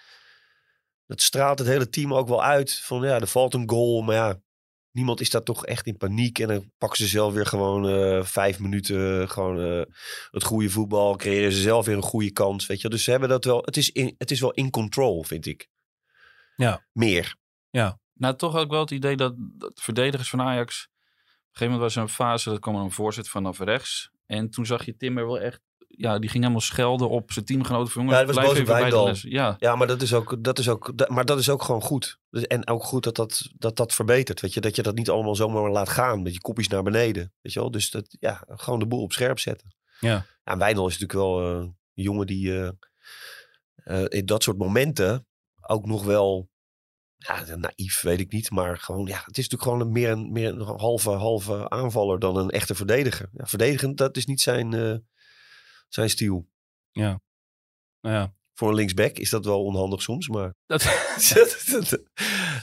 dat 1.07 1.21
straalt 1.21 1.59
het 1.59 1.69
hele 1.69 1.89
team 1.89 2.15
ook 2.15 2.29
wel 2.29 2.45
uit. 2.45 2.73
Van 2.75 3.03
ja, 3.03 3.21
er 3.21 3.27
valt 3.27 3.55
een 3.55 3.71
goal, 3.71 4.03
maar 4.03 4.15
ja, 4.15 4.41
niemand 4.91 5.21
is 5.21 5.31
daar 5.31 5.43
toch 5.43 5.67
echt 5.67 5.87
in 5.87 5.97
paniek. 5.97 6.39
En 6.39 6.49
dan 6.49 6.73
pakken 6.79 6.99
ze 6.99 7.07
zelf 7.07 7.33
weer 7.35 7.47
gewoon 7.47 7.89
eh, 7.89 8.25
vijf 8.25 8.59
minuten 8.59 9.29
gewoon 9.29 9.61
eh, 9.61 9.83
het 10.31 10.45
goede 10.45 10.71
voetbal. 10.71 11.17
Creëren 11.17 11.53
ze 11.53 11.61
zelf 11.61 11.87
weer 11.87 11.97
een 11.97 12.03
goede 12.03 12.31
kans, 12.33 12.67
weet 12.67 12.81
je. 12.81 12.89
Dus 12.89 13.05
ze 13.05 13.11
hebben 13.11 13.29
dat 13.29 13.45
wel, 13.45 13.63
het 13.65 13.77
is, 13.77 13.91
in, 13.91 14.15
het 14.19 14.31
is 14.31 14.41
wel 14.41 14.53
in 14.53 14.71
control, 14.71 15.23
vind 15.25 15.47
ik. 15.47 15.69
Ja. 16.61 16.87
Meer. 16.93 17.37
Nou, 18.15 18.37
toch 18.37 18.53
had 18.53 18.63
ik 18.65 18.71
wel 18.71 18.81
het 18.81 18.91
idee 18.91 19.17
dat, 19.17 19.35
dat 19.37 19.81
verdedigers 19.81 20.31
van 20.31 20.41
Ajax... 20.41 20.89
Op 20.91 21.57
een 21.57 21.67
gegeven 21.67 21.73
moment 21.73 21.83
was 21.83 21.97
er 21.97 22.03
een 22.03 22.15
fase, 22.27 22.51
dat 22.51 22.59
kwam 22.59 22.75
er 22.77 22.81
een 22.83 22.91
voorzet 22.91 23.29
vanaf 23.29 23.59
rechts. 23.59 24.11
En 24.27 24.51
toen 24.51 24.67
zag 24.67 24.85
je 24.85 24.97
Timmer 24.97 25.27
wel 25.27 25.41
echt... 25.41 25.61
Ja, 25.89 26.19
die 26.19 26.31
ging 26.31 26.43
helemaal 26.43 26.63
schelden 26.63 27.09
op 27.09 27.33
zijn 27.33 27.45
teamgenoten. 27.45 27.93
Van, 27.93 28.03
jongens, 28.03 28.21
Ja, 28.21 28.25
hij 28.27 28.35
was 28.35 28.45
boos 28.45 28.63
bij 28.63 28.91
de 28.91 29.03
les. 29.03 29.23
Ja, 29.23 29.57
Ja, 29.59 29.77
maar 29.77 29.87
dat 29.87 30.03
is 30.03 30.15
ook, 30.15 30.37
dat 30.45 30.59
is 30.59 30.69
ook, 30.69 30.93
dat- 30.99 31.09
maar 31.09 31.25
dat 31.25 31.39
is 31.39 31.49
ook 31.49 31.63
gewoon 31.63 31.83
goed. 31.83 32.19
Dus- 32.31 32.47
En 32.47 32.69
ook 32.69 32.85
goed 32.85 33.05
dat 33.05 33.17
dat, 33.17 33.51
dat, 33.55 33.77
dat 33.77 33.95
verbetert. 33.95 34.41
Weet 34.41 34.55
je, 34.55 34.61
dat 34.61 34.77
je 34.77 34.83
dat 34.83 34.95
niet 34.95 35.11
allemaal 35.11 35.35
zomaar 35.35 35.71
laat 35.71 35.89
gaan. 35.89 36.23
Met 36.23 36.33
je 36.35 36.41
kopjes 36.41 36.69
naar 36.69 36.83
beneden. 36.83 37.33
Weet 37.41 37.53
je 37.53 37.61
wel? 37.61 37.71
Dus 37.71 37.91
dat, 37.91 38.17
ja, 38.21 38.45
gewoon 38.47 38.79
de 38.79 38.87
boel 38.87 39.03
op 39.03 39.13
scherp 39.13 39.39
zetten. 39.39 39.75
Ja. 40.01 40.25
Ja, 40.45 40.57
Wijndal 40.57 40.87
is 40.89 40.99
natuurlijk 40.99 41.29
wel 41.29 41.41
eh, 41.41 41.59
een 41.95 42.03
jongen 42.03 42.27
die 42.27 42.59
eh, 42.61 42.71
eh, 43.75 44.05
in 44.09 44.27
dat 44.27 44.43
soort 44.43 44.59
momenten 44.59 45.27
ook 45.71 45.87
nog 45.87 46.05
wel, 46.05 46.51
ja, 47.17 47.57
naïef 47.57 48.01
weet 48.01 48.21
ik 48.21 48.33
niet. 48.33 48.51
Maar 48.51 48.79
gewoon, 48.79 49.07
ja, 49.07 49.23
het 49.25 49.39
is 49.39 49.49
natuurlijk 49.49 49.63
gewoon 49.63 49.81
een, 49.81 49.93
meer, 49.93 50.11
een, 50.11 50.33
meer 50.33 50.49
een 50.49 50.79
halve, 50.79 51.11
halve 51.11 51.71
aanvaller 51.71 52.19
dan 52.19 52.37
een 52.37 52.51
echte 52.51 52.75
verdediger. 52.75 53.29
Ja, 53.33 53.47
verdedigend, 53.47 53.97
dat 53.97 54.17
is 54.17 54.27
niet 54.27 54.41
zijn, 54.41 54.75
eh, 54.75 54.97
zijn 55.89 56.11
stiel. 56.11 56.49
Nou 56.93 57.21
ja, 58.01 58.35
Voor 58.55 58.69
een 58.69 58.75
linksback 58.75 59.17
is 59.17 59.31
dat 59.31 59.45
wel 59.45 59.65
onhandig 59.65 60.03
soms, 60.03 60.29
maar... 60.29 60.55
dat, 60.67 60.83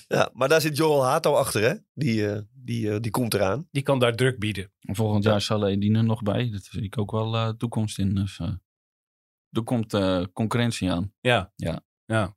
ja, 0.08 0.30
maar 0.34 0.50
daar 0.50 0.62
zit 0.62 0.78
Joel 0.78 1.04
Hato 1.04 1.34
achter, 1.34 1.62
hè? 1.62 1.76
Die, 1.94 2.30
eh, 2.30 2.42
die, 2.68 2.92
eh, 2.92 3.00
die 3.00 3.12
komt 3.12 3.34
eraan. 3.34 3.68
die 3.72 3.84
kan 3.84 4.00
daar 4.00 4.16
druk 4.16 4.40
bieden. 4.40 4.72
En 4.80 4.96
volgend 4.96 5.24
jaar 5.24 5.42
zal 5.42 5.68
Edine 5.68 6.02
nog 6.02 6.22
bij. 6.22 6.50
Dat 6.50 6.64
zie 6.64 6.84
ik 6.84 6.98
ook 6.98 7.12
wel 7.12 7.36
eh, 7.36 7.50
toekomst 7.50 8.00
in. 8.00 8.16
Dus 8.16 8.40
eh, 8.40 8.54
er 9.50 9.64
komt 9.64 9.94
eh, 9.94 10.24
concurrentie 10.34 10.92
aan. 10.92 11.14
Ja. 11.20 11.52
Ja. 11.56 11.82
ja. 12.06 12.37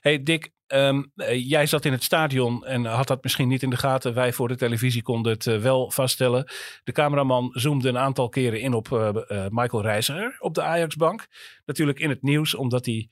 Hey 0.00 0.22
Dick, 0.22 0.52
ehm, 0.66 1.02
eh, 1.14 1.48
jij 1.48 1.66
zat 1.66 1.84
in 1.84 1.92
het 1.92 2.02
stadion 2.02 2.64
en 2.64 2.84
had 2.84 3.06
dat 3.06 3.22
misschien 3.22 3.48
niet 3.48 3.62
in 3.62 3.70
de 3.70 3.76
gaten. 3.76 4.14
Wij 4.14 4.32
voor 4.32 4.48
de 4.48 4.56
televisie 4.56 5.02
konden 5.02 5.32
het 5.32 5.46
eh, 5.46 5.58
wel 5.58 5.90
vaststellen. 5.90 6.50
De 6.84 6.92
cameraman 6.92 7.50
zoomde 7.52 7.88
een 7.88 7.98
aantal 7.98 8.28
keren 8.28 8.60
in 8.60 8.74
op 8.74 8.92
eh, 8.92 9.46
Michael 9.48 9.82
Reiziger 9.82 10.36
op 10.38 10.54
de 10.54 10.62
Ajax-bank. 10.62 11.26
Natuurlijk 11.64 11.98
in 11.98 12.08
het 12.08 12.22
nieuws, 12.22 12.54
omdat 12.54 12.86
hij 12.86 13.08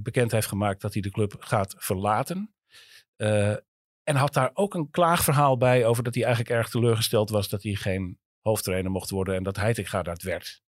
bekend 0.00 0.32
heeft 0.32 0.46
gemaakt 0.46 0.80
dat 0.80 0.92
hij 0.92 1.02
de 1.02 1.10
club 1.10 1.36
gaat 1.38 1.74
verlaten. 1.78 2.54
En 4.02 4.16
had 4.16 4.32
daar 4.32 4.50
ook 4.52 4.74
een 4.74 4.90
klaagverhaal 4.90 5.56
bij 5.56 5.86
over 5.86 6.02
dat 6.02 6.14
hij 6.14 6.24
eigenlijk 6.24 6.54
erg 6.54 6.68
teleurgesteld 6.68 7.30
was 7.30 7.48
dat 7.48 7.62
hij 7.62 7.74
geen 7.74 8.18
hoofdtrainer 8.40 8.90
mocht 8.90 9.10
worden 9.10 9.34
en 9.34 9.42
dat 9.42 9.56
Heitinga 9.56 10.02
dat 10.02 10.22
werd. 10.22 10.62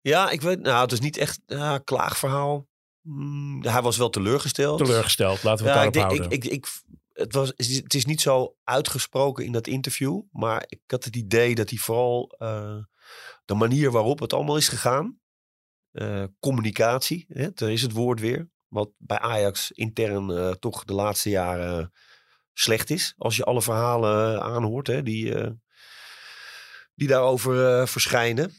Ja, 0.00 0.30
ik 0.30 0.40
weet, 0.40 0.60
nou, 0.60 0.82
het 0.82 0.92
is 0.92 1.00
niet 1.00 1.16
echt 1.16 1.40
een 1.46 1.84
klaagverhaal. 1.84 2.66
Hmm, 3.08 3.62
hij 3.62 3.82
was 3.82 3.96
wel 3.96 4.10
teleurgesteld. 4.10 4.78
Teleurgesteld, 4.78 5.42
laten 5.42 5.64
we 5.64 5.70
het 5.70 5.80
Ja, 5.80 5.86
ik 5.86 5.92
daarop 5.92 6.18
houden. 6.18 6.38
ik, 6.38 6.44
ik, 6.44 6.52
ik, 6.52 6.66
het, 7.12 7.32
was, 7.32 7.52
het 7.56 7.94
is 7.94 8.04
niet 8.04 8.20
zo 8.20 8.56
uitgesproken 8.64 9.44
in 9.44 9.52
dat 9.52 9.66
interview. 9.66 10.20
Maar 10.30 10.64
ik 10.66 10.80
had 10.86 11.04
het 11.04 11.16
idee 11.16 11.54
dat 11.54 11.70
hij 11.70 11.78
vooral 11.78 12.34
eh, 12.38 12.76
de 13.44 13.54
manier 13.54 13.90
waarop 13.90 14.18
het 14.18 14.32
allemaal 14.32 14.56
is 14.56 14.68
gegaan. 14.68 15.18
eh, 15.90 16.24
communicatie, 16.40 17.24
hè, 17.28 17.50
daar 17.54 17.70
is 17.70 17.82
het 17.82 17.92
woord 17.92 18.20
weer. 18.20 18.50
Wat 18.66 18.90
bij 18.96 19.18
Ajax 19.18 19.70
intern 19.70 20.30
eh, 20.30 20.50
toch 20.50 20.84
de 20.84 20.92
laatste 20.94 21.30
jaren 21.30 21.92
slecht 22.52 22.90
is. 22.90 23.14
Als 23.16 23.36
je 23.36 23.44
alle 23.44 23.62
verhalen 23.62 24.42
aanhoort 24.42 24.86
hè, 24.86 25.02
die, 25.02 25.34
die 26.94 27.08
daarover 27.08 27.88
verschijnen. 27.88 28.54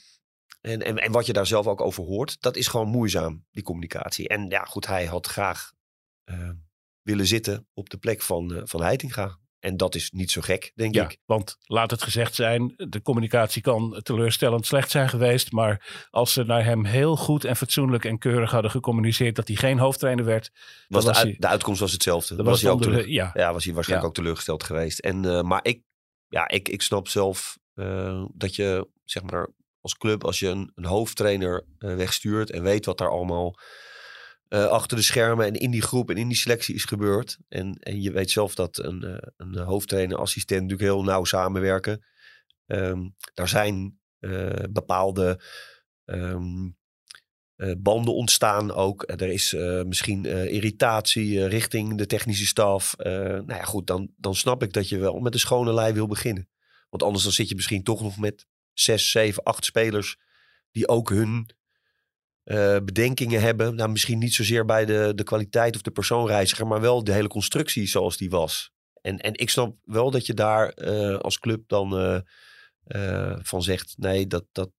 En, 0.62 0.82
en, 0.84 0.98
en 0.98 1.12
wat 1.12 1.26
je 1.26 1.34
daar 1.34 1.48
zelf 1.48 1.68
ook 1.68 1.82
over 1.82 2.04
hoort. 2.04 2.42
Dat 2.42 2.56
is 2.56 2.68
gewoon 2.68 2.88
moeizaam, 2.88 3.46
die 3.52 3.64
communicatie. 3.64 4.28
En 4.28 4.50
ja, 4.50 4.64
goed, 4.64 4.88
hij 4.88 5.06
had 5.06 5.28
graag 5.28 5.72
eh, 6.24 6.50
willen 7.02 7.28
zitten 7.28 7.68
op 7.74 7.90
de 7.90 7.98
plek 7.98 8.22
van, 8.22 8.56
eh, 8.56 8.62
van 8.66 8.82
Heitinga. 8.82 9.38
En 9.60 9.78
dat 9.78 9.96
is 9.96 10.12
niet 10.12 10.32
zo 10.32 10.42
gek, 10.42 10.72
denk 10.76 10.94
Ja, 10.96 11.04
ik. 11.10 11.18
want 11.26 11.58
laat 11.62 11.92
het 11.92 12.04
gezegd 12.04 12.36
zijn, 12.36 12.74
de 12.76 13.02
communicatie 13.02 13.62
kan 13.62 14.00
teleurstellend 14.04 14.66
slecht 14.66 14.92
zijn 14.92 15.10
geweest. 15.10 15.52
Maar 15.52 16.08
als 16.10 16.34
ze 16.34 16.44
naar 16.44 16.64
hem 16.66 16.86
heel 16.86 17.16
goed 17.18 17.44
en 17.44 17.56
fatsoenlijk 17.56 18.06
en 18.06 18.18
keurig 18.18 18.52
hadden 18.52 18.72
gecommuniceerd 18.72 19.36
dat 19.36 19.48
hij 19.48 19.58
geen 19.58 19.80
hoofdtrainer 19.80 20.26
werd. 20.26 20.52
Was 20.88 21.06
de, 21.06 21.12
hij- 21.12 21.36
de 21.40 21.48
uitkomst 21.48 21.80
was 21.80 21.92
hetzelfde. 21.92 22.36
dan 22.36 22.46
was, 22.46 22.54
was 22.54 22.62
hij 22.62 22.72
ook 22.72 23.04
de- 23.04 23.12
ja, 23.12 23.32
ja, 23.34 23.54
was 23.54 23.64
hij 23.66 23.74
waarschijnlijk 23.74 24.02
Ja. 24.02 24.08
ook 24.08 24.14
teleurgesteld 24.14 24.64
geweest. 24.64 25.00
En, 25.00 25.26
eh, 25.26 25.42
maar 25.42 25.66
ik, 25.66 25.82
ja, 26.28 26.48
ik, 26.48 26.70
ik 26.70 26.82
snap 26.82 27.08
zelf 27.08 27.58
eh, 27.74 28.26
dat 28.34 28.56
je, 28.56 28.88
zeg 29.04 29.24
maar, 29.24 29.50
als 29.82 29.98
club, 29.98 30.24
als 30.24 30.40
je 30.40 30.48
een, 30.48 30.72
een 30.76 30.86
hoofdtrainer 30.86 31.66
eh, 31.78 31.96
wegstuurt 31.96 32.52
en 32.52 32.64
weet 32.64 32.86
wat 32.86 32.98
daar 32.98 33.10
allemaal 33.10 33.58
eh, 34.50 34.66
achter 34.66 34.98
de 34.98 35.04
schermen 35.04 35.46
en 35.46 35.54
in 35.54 35.72
die 35.72 35.82
groep 35.82 36.10
en 36.10 36.18
in 36.18 36.28
die 36.28 36.38
selectie 36.38 36.76
is 36.76 36.84
gebeurd. 36.84 37.38
En, 37.50 37.74
en 37.80 38.02
je 38.02 38.12
weet 38.12 38.32
zelf 38.32 38.56
dat 38.56 38.78
een, 38.78 39.04
eh, 39.04 39.30
een 39.38 39.58
hoofdtrainer, 39.58 40.18
assistent 40.18 40.62
natuurlijk 40.62 40.90
heel 40.90 41.04
nauw 41.04 41.24
samenwerken. 41.24 42.06
Ehm, 42.66 43.10
daar 43.34 43.48
zijn 43.48 43.98
bepaalde 44.70 45.42
ehm, 46.06 46.70
eh, 47.56 47.72
banden 47.78 48.14
ontstaan 48.14 48.72
ook. 48.72 49.04
Er 49.08 49.30
is 49.30 49.56
misschien 49.86 50.26
irritatie 50.26 51.46
richting 51.48 51.98
de 51.98 52.06
technische 52.06 52.46
staf. 52.46 52.96
Nou 52.98 53.46
ja, 53.48 53.64
goed, 53.64 53.88
dan, 53.88 54.14
dan 54.18 54.36
snap 54.36 54.64
ik 54.64 54.74
dat 54.74 54.90
je 54.90 54.98
wel 54.98 55.20
met 55.20 55.34
een 55.34 55.40
schone 55.40 55.74
lei 55.74 55.94
wil 55.94 56.08
beginnen. 56.08 56.50
Want 56.90 57.04
anders 57.04 57.24
dan 57.24 57.34
zit 57.34 57.50
je 57.50 57.56
misschien 57.56 57.84
toch 57.84 58.02
nog 58.02 58.18
met 58.18 58.48
zes, 58.80 59.12
zeven, 59.12 59.44
acht 59.44 59.66
spelers 59.66 60.18
die 60.72 60.88
ook 60.88 61.10
hun 61.10 61.50
eh, 62.44 62.78
bedenkingen 62.84 63.42
hebben. 63.42 63.76
Nou, 63.76 63.90
misschien 63.90 64.20
niet 64.20 64.34
zozeer 64.34 64.66
bij 64.66 64.86
de, 64.86 65.12
de 65.16 65.24
kwaliteit 65.24 65.76
of 65.76 65.82
de 65.82 65.92
persoonreiziger, 65.92 66.68
maar 66.68 66.82
wel 66.82 67.04
de 67.04 67.12
hele 67.12 67.28
constructie 67.28 67.88
zoals 67.88 68.18
die 68.18 68.30
was. 68.30 68.72
En, 69.02 69.18
en 69.18 69.34
ik 69.34 69.50
snap 69.50 69.76
wel 69.82 70.12
dat 70.12 70.26
je 70.26 70.34
daar 70.34 70.70
eh, 70.70 71.18
als 71.18 71.40
club 71.40 71.64
dan 71.68 71.98
eh, 72.84 73.36
van 73.42 73.62
zegt: 73.64 73.94
nee, 73.98 74.28
dat, 74.28 74.46
dat, 74.52 74.72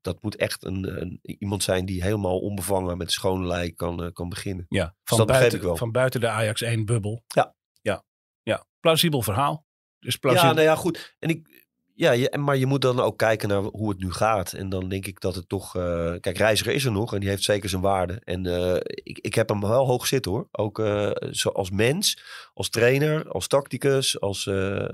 dat 0.00 0.22
moet 0.22 0.36
echt 0.36 0.64
een, 0.64 1.00
een, 1.00 1.18
iemand 1.22 1.62
zijn 1.62 1.84
die 1.84 2.02
helemaal 2.02 2.38
onbevangen 2.38 2.96
met 2.96 3.12
schone 3.12 3.46
lei 3.46 3.74
kan, 3.74 4.12
kan 4.12 4.28
beginnen. 4.28 4.66
ja, 4.68 4.84
dat 4.84 5.16
van, 5.18 5.26
buiten, 5.26 5.58
ik 5.58 5.64
wel. 5.64 5.76
van 5.76 5.92
buiten 5.92 6.20
de 6.20 6.28
Ajax 6.28 6.62
1 6.62 6.84
bubbel. 6.84 7.24
Ja. 7.26 7.54
ja, 7.80 8.04
ja. 8.42 8.66
Plausibel 8.80 9.22
verhaal. 9.22 9.66
Dus 9.98 10.12
Ja, 10.12 10.18
plausibel. 10.20 10.54
nou 10.54 10.66
ja, 10.66 10.74
goed. 10.74 11.16
En 11.18 11.28
ik, 11.28 11.53
ja, 11.96 12.12
je, 12.12 12.38
maar 12.38 12.56
je 12.56 12.66
moet 12.66 12.82
dan 12.82 13.00
ook 13.00 13.18
kijken 13.18 13.48
naar 13.48 13.62
hoe 13.62 13.88
het 13.88 13.98
nu 13.98 14.12
gaat. 14.12 14.52
En 14.52 14.68
dan 14.68 14.88
denk 14.88 15.06
ik 15.06 15.20
dat 15.20 15.34
het 15.34 15.48
toch... 15.48 15.76
eh, 15.76 16.14
kijk, 16.20 16.38
Reiziger 16.38 16.72
is 16.72 16.84
er 16.84 16.92
nog 16.92 17.14
en 17.14 17.20
die 17.20 17.28
heeft 17.28 17.42
zeker 17.42 17.68
zijn 17.68 17.82
waarde. 17.82 18.20
En 18.24 18.46
eh, 18.46 18.76
ik, 18.84 19.18
ik 19.18 19.34
heb 19.34 19.48
hem 19.48 19.60
wel 19.60 19.86
hoog 19.86 20.06
zitten 20.06 20.32
hoor. 20.32 20.48
Ook 20.50 20.78
eh, 20.78 21.10
zo 21.30 21.48
als 21.48 21.70
mens, 21.70 22.22
als 22.54 22.68
trainer, 22.68 23.28
als 23.28 23.46
tacticus, 23.46 24.20
als, 24.20 24.48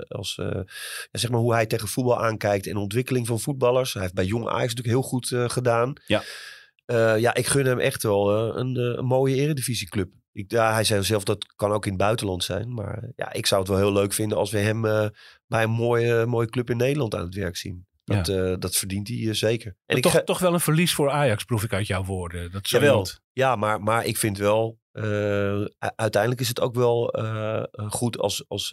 als 0.07 0.35
ja, 0.35 0.63
zeg 1.11 1.29
maar 1.29 1.39
hoe 1.39 1.53
hij 1.53 1.65
tegen 1.65 1.87
voetbal 1.87 2.23
aankijkt 2.23 2.67
en 2.67 2.77
ontwikkeling 2.77 3.27
van 3.27 3.39
voetballers. 3.39 3.93
Hij 3.93 4.01
heeft 4.01 4.13
bij 4.13 4.25
Jong 4.25 4.47
Ajax 4.47 4.73
natuurlijk 4.73 4.87
heel 4.87 5.01
goed 5.01 5.51
gedaan. 5.51 5.93
Ja. 6.05 6.23
Ja, 7.17 7.33
ik 7.33 7.47
gun 7.47 7.65
hem 7.65 7.79
echt 7.79 8.03
wel 8.03 8.55
een, 8.57 8.75
een 8.75 9.05
mooie 9.05 9.35
eredivisieclub. 9.35 10.09
Ik, 10.33 10.51
ja, 10.51 10.73
hij 10.73 10.83
zei 10.83 11.03
zelf 11.03 11.23
dat 11.23 11.53
kan 11.55 11.71
ook 11.71 11.85
in 11.85 11.91
het 11.91 12.01
buitenland 12.01 12.43
zijn. 12.43 12.73
Maar 12.73 13.11
ja, 13.15 13.33
ik 13.33 13.45
zou 13.45 13.61
het 13.61 13.69
wel 13.69 13.79
heel 13.79 13.93
leuk 13.93 14.13
vinden 14.13 14.37
als 14.37 14.51
we 14.51 14.57
hem 14.57 15.11
bij 15.51 15.63
een 15.63 15.69
mooie, 15.69 16.25
mooie 16.25 16.49
club 16.49 16.69
in 16.69 16.77
Nederland 16.77 17.15
aan 17.15 17.25
het 17.25 17.35
werk 17.35 17.55
zien. 17.57 17.85
Dat, 18.03 18.29
eh, 18.29 18.53
dat 18.59 18.75
verdient 18.75 19.07
hij 19.07 19.17
eh, 19.27 19.33
zeker. 19.33 19.67
En 19.67 19.75
Maar 19.85 19.97
ik 19.97 20.03
toch, 20.03 20.11
ga- 20.11 20.23
toch 20.23 20.39
wel 20.39 20.53
een 20.53 20.59
verlies 20.59 20.93
voor 20.93 21.09
Ajax, 21.09 21.43
proef 21.43 21.63
ik 21.63 21.73
uit 21.73 21.87
jouw 21.87 22.03
woorden. 22.03 22.51
Dat 22.51 22.69
Jawel. 22.69 23.07
Ja, 23.31 23.55
maar, 23.55 23.81
maar 23.81 24.05
ik 24.05 24.17
vind 24.17 24.37
wel, 24.37 24.79
eh, 24.91 25.65
uiteindelijk 25.95 26.41
is 26.41 26.47
het 26.47 26.59
ook 26.61 26.75
wel 26.75 27.13
goed 27.89 28.17
als, 28.17 28.45
als 28.47 28.69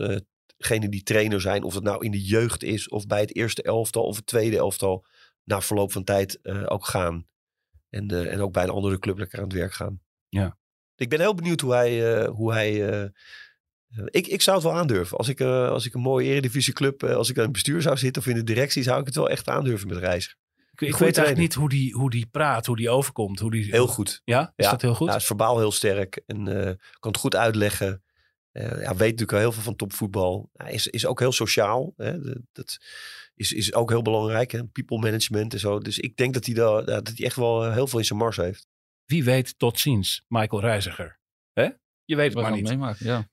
degene 0.56 0.88
die 0.88 1.02
trainer 1.02 1.40
zijn, 1.40 1.62
of 1.62 1.74
het 1.74 1.82
nou 1.82 2.04
in 2.04 2.10
de 2.10 2.22
jeugd 2.22 2.62
is, 2.62 2.88
of 2.88 3.06
bij 3.06 3.20
het 3.20 3.36
eerste 3.36 3.62
elftal 3.62 4.02
of 4.02 4.16
het 4.16 4.26
tweede 4.26 4.56
elftal, 4.56 5.04
na 5.44 5.60
verloop 5.60 5.92
van 5.92 6.04
tijd 6.04 6.38
ook 6.68 6.86
gaan. 6.86 7.26
En, 7.88 8.30
en 8.30 8.40
ook 8.40 8.52
bij 8.52 8.62
een 8.62 8.70
andere 8.70 8.98
club 8.98 9.18
lekker 9.18 9.38
aan 9.38 9.44
het 9.44 9.52
werk 9.52 9.72
gaan. 9.72 10.00
Ja. 10.28 10.58
Ik 10.96 11.08
ben 11.08 11.20
heel 11.20 11.34
benieuwd 11.34 11.60
hoe 11.60 11.72
hij. 11.74 12.26
hoe 12.26 12.52
hij 12.52 13.10
ik, 14.04 14.26
ik 14.26 14.42
zou 14.42 14.56
het 14.56 14.66
wel 14.66 14.74
aandurven. 14.76 15.16
Als 15.18 15.28
ik, 15.28 15.40
eh, 15.40 15.68
als 15.68 15.86
ik 15.86 15.94
een 15.94 16.00
mooie 16.00 16.28
eredivisieclub, 16.28 17.02
eh 17.02 17.14
als 17.14 17.30
ik 17.30 17.36
aan 17.36 17.42
het 17.42 17.52
bestuur 17.52 17.82
zou 17.82 17.96
zitten 17.96 18.22
of 18.22 18.28
in 18.28 18.34
de 18.34 18.44
directie, 18.44 18.82
zou 18.82 19.00
ik 19.00 19.06
het 19.06 19.14
wel 19.14 19.28
echt 19.28 19.48
aandurven 19.48 19.88
met 19.88 19.96
reizen. 19.98 20.36
Ik, 20.74 20.90
weet 20.96 21.00
eigenlijk 21.00 21.36
niet 21.38 21.54
hoe 21.54 21.68
die, 21.68 21.92
hoe 21.94 22.10
die 22.10 22.26
praat, 22.26 22.66
hoe 22.66 22.76
die 22.76 22.90
overkomt. 22.90 23.38
Hoe 23.38 23.50
die, 23.50 23.64
Heel 23.64 23.86
goed. 23.86 24.20
Ja, 24.24 24.52
is 24.56 24.64
Ja. 24.64 24.70
dat 24.70 24.82
heel 24.82 24.94
goed? 24.94 25.06
Ja, 25.06 25.12
hij 25.12 25.20
is 25.20 25.26
verbaal 25.26 25.58
heel 25.58 25.72
sterk 25.72 26.20
en 26.26 26.48
eh, 26.48 26.74
kan 26.98 27.10
het 27.12 27.20
goed 27.20 27.36
uitleggen. 27.36 28.02
Eh, 28.52 28.64
ja, 28.64 28.88
weet 28.88 28.98
natuurlijk 28.98 29.32
al 29.32 29.38
heel 29.38 29.52
veel 29.52 29.62
van 29.62 29.76
topvoetbal. 29.76 30.50
Hij 30.52 30.72
is, 30.72 30.86
is 30.86 31.06
ook 31.06 31.18
heel 31.18 31.32
sociaal. 31.32 31.92
Hè? 31.96 32.18
Dat 32.52 32.78
is, 33.34 33.52
is 33.52 33.74
ook 33.74 33.90
heel 33.90 34.02
belangrijk. 34.02 34.50
Hè? 34.50 34.64
People 34.64 34.98
management 34.98 35.52
en 35.52 35.58
zo. 35.58 35.78
Dus 35.78 35.98
ik 35.98 36.16
denk 36.16 36.34
dat 36.34 36.44
hij, 36.46 36.54
daar, 36.54 36.84
dat 36.84 37.08
hij 37.08 37.26
echt 37.26 37.36
wel 37.36 37.72
heel 37.72 37.86
veel 37.86 37.98
in 37.98 38.04
zijn 38.04 38.18
mars 38.18 38.36
heeft. 38.36 38.66
Wie 39.04 39.24
weet 39.24 39.58
tot 39.58 39.78
ziens, 39.80 40.24
Michael 40.28 40.60
Reiziger. 40.60 41.18
Hè? 41.52 41.68
Je 42.04 42.16
weet 42.16 42.24
het 42.24 42.34
We 42.34 42.40
maar 42.40 42.50
niet. 42.50 42.60
het 42.60 42.78
meemaken, 42.78 43.06
ja. 43.06 43.28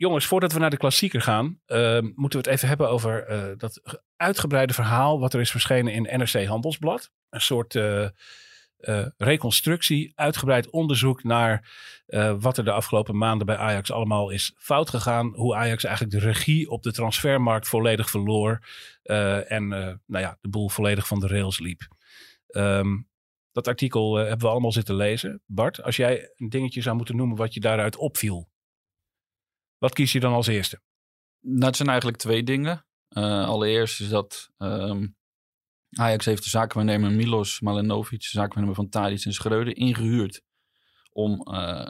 Jongens, 0.00 0.26
voordat 0.26 0.52
we 0.52 0.58
naar 0.58 0.70
de 0.70 0.76
klassieker 0.76 1.20
gaan, 1.20 1.60
eh, 1.66 2.00
moeten 2.00 2.40
we 2.40 2.46
het 2.46 2.56
even 2.56 2.68
hebben 2.68 2.88
over 2.88 3.26
eh, 3.26 3.44
dat 3.56 4.02
uitgebreide 4.16 4.72
verhaal 4.72 5.20
wat 5.20 5.34
er 5.34 5.40
is 5.40 5.50
verschenen 5.50 5.92
in 5.92 6.02
NRC 6.02 6.44
Handelsblad. 6.44 7.10
Een 7.30 7.40
soort 7.40 7.74
eh, 7.74 8.04
eh, 8.76 9.06
reconstructie, 9.16 10.12
uitgebreid 10.14 10.70
onderzoek 10.70 11.24
naar 11.24 11.68
wat 12.38 12.58
er 12.58 12.64
de 12.64 12.72
afgelopen 12.72 13.16
maanden 13.16 13.46
bij 13.46 13.56
Ajax 13.56 13.92
allemaal 13.92 14.30
is 14.30 14.54
fout 14.56 14.90
gegaan. 14.90 15.34
Hoe 15.34 15.54
Ajax 15.54 15.84
eigenlijk 15.84 16.14
de 16.14 16.26
regie 16.26 16.70
op 16.70 16.82
de 16.82 16.92
transfermarkt 16.92 17.68
volledig 17.68 18.10
verloor 18.10 18.66
en 19.48 19.68
nou 19.68 19.98
ja, 20.24 20.38
de 20.40 20.48
boel 20.48 20.68
volledig 20.68 21.06
van 21.06 21.20
de 21.20 21.26
rails 21.26 21.58
liep. 21.58 21.88
Ehm, 22.46 22.96
dat 23.52 23.68
artikel 23.68 24.14
hebben 24.14 24.38
we 24.38 24.48
allemaal 24.48 24.72
zitten 24.72 24.94
lezen. 24.94 25.42
Bart, 25.46 25.82
als 25.82 25.96
jij 25.96 26.32
een 26.36 26.48
dingetje 26.48 26.82
zou 26.82 26.96
moeten 26.96 27.16
noemen 27.16 27.36
wat 27.36 27.54
je 27.54 27.60
daaruit 27.60 27.96
opviel. 27.96 28.49
Wat 29.80 29.94
kies 29.94 30.12
je 30.12 30.20
dan 30.20 30.32
als 30.32 30.46
eerste? 30.46 30.80
Nou, 31.40 31.64
het 31.64 31.76
zijn 31.76 31.88
eigenlijk 31.88 32.18
twee 32.18 32.42
dingen. 32.42 32.86
Eh, 33.08 33.44
allereerst 33.46 34.00
is 34.00 34.08
dat 34.08 34.50
ehm, 34.58 35.06
Ajax 35.90 36.24
heeft 36.24 36.42
de 36.42 36.50
zakenwaarnemer 36.50 37.10
Milos 37.10 37.60
Malenovic, 37.60 38.20
de 38.20 38.26
zakenwaarnemer 38.26 38.74
van 38.74 38.88
Tadic 38.88 39.24
en 39.24 39.32
Schreuder, 39.32 39.76
ingehuurd 39.76 40.42
om, 41.12 41.40
eh, 41.40 41.86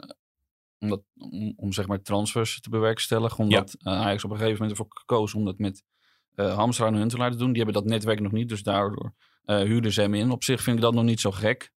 om, 0.79 0.89
dat, 0.89 1.01
om, 1.17 1.53
om 1.55 1.71
zeg 1.71 1.87
maar 1.87 2.01
transfers 2.01 2.61
te 2.61 2.69
bewerkstelligen. 2.69 3.43
Omdat 3.43 3.75
eh, 3.79 3.93
Ajax 3.93 4.23
op 4.23 4.31
een 4.31 4.37
gegeven 4.37 4.61
moment 4.61 4.79
ervoor 4.79 4.93
gekozen 4.97 5.39
om 5.39 5.45
dat 5.45 5.57
met 5.57 5.83
eh 6.35 6.55
Hamstra 6.55 6.87
en 6.87 6.93
Huntelaar 6.93 7.31
te 7.31 7.37
doen. 7.37 7.53
Die 7.53 7.63
hebben 7.63 7.81
dat 7.81 7.91
netwerk 7.91 8.19
nog 8.19 8.31
niet, 8.31 8.49
dus 8.49 8.63
daardoor 8.63 9.13
eh 9.43 9.57
huurden 9.57 9.91
ze 9.93 10.01
hem 10.01 10.13
in. 10.13 10.31
Op 10.31 10.43
zich 10.43 10.61
vind 10.61 10.75
ik 10.75 10.81
dat 10.81 10.93
nog 10.93 11.03
niet 11.03 11.19
zo 11.19 11.31
gek. 11.31 11.71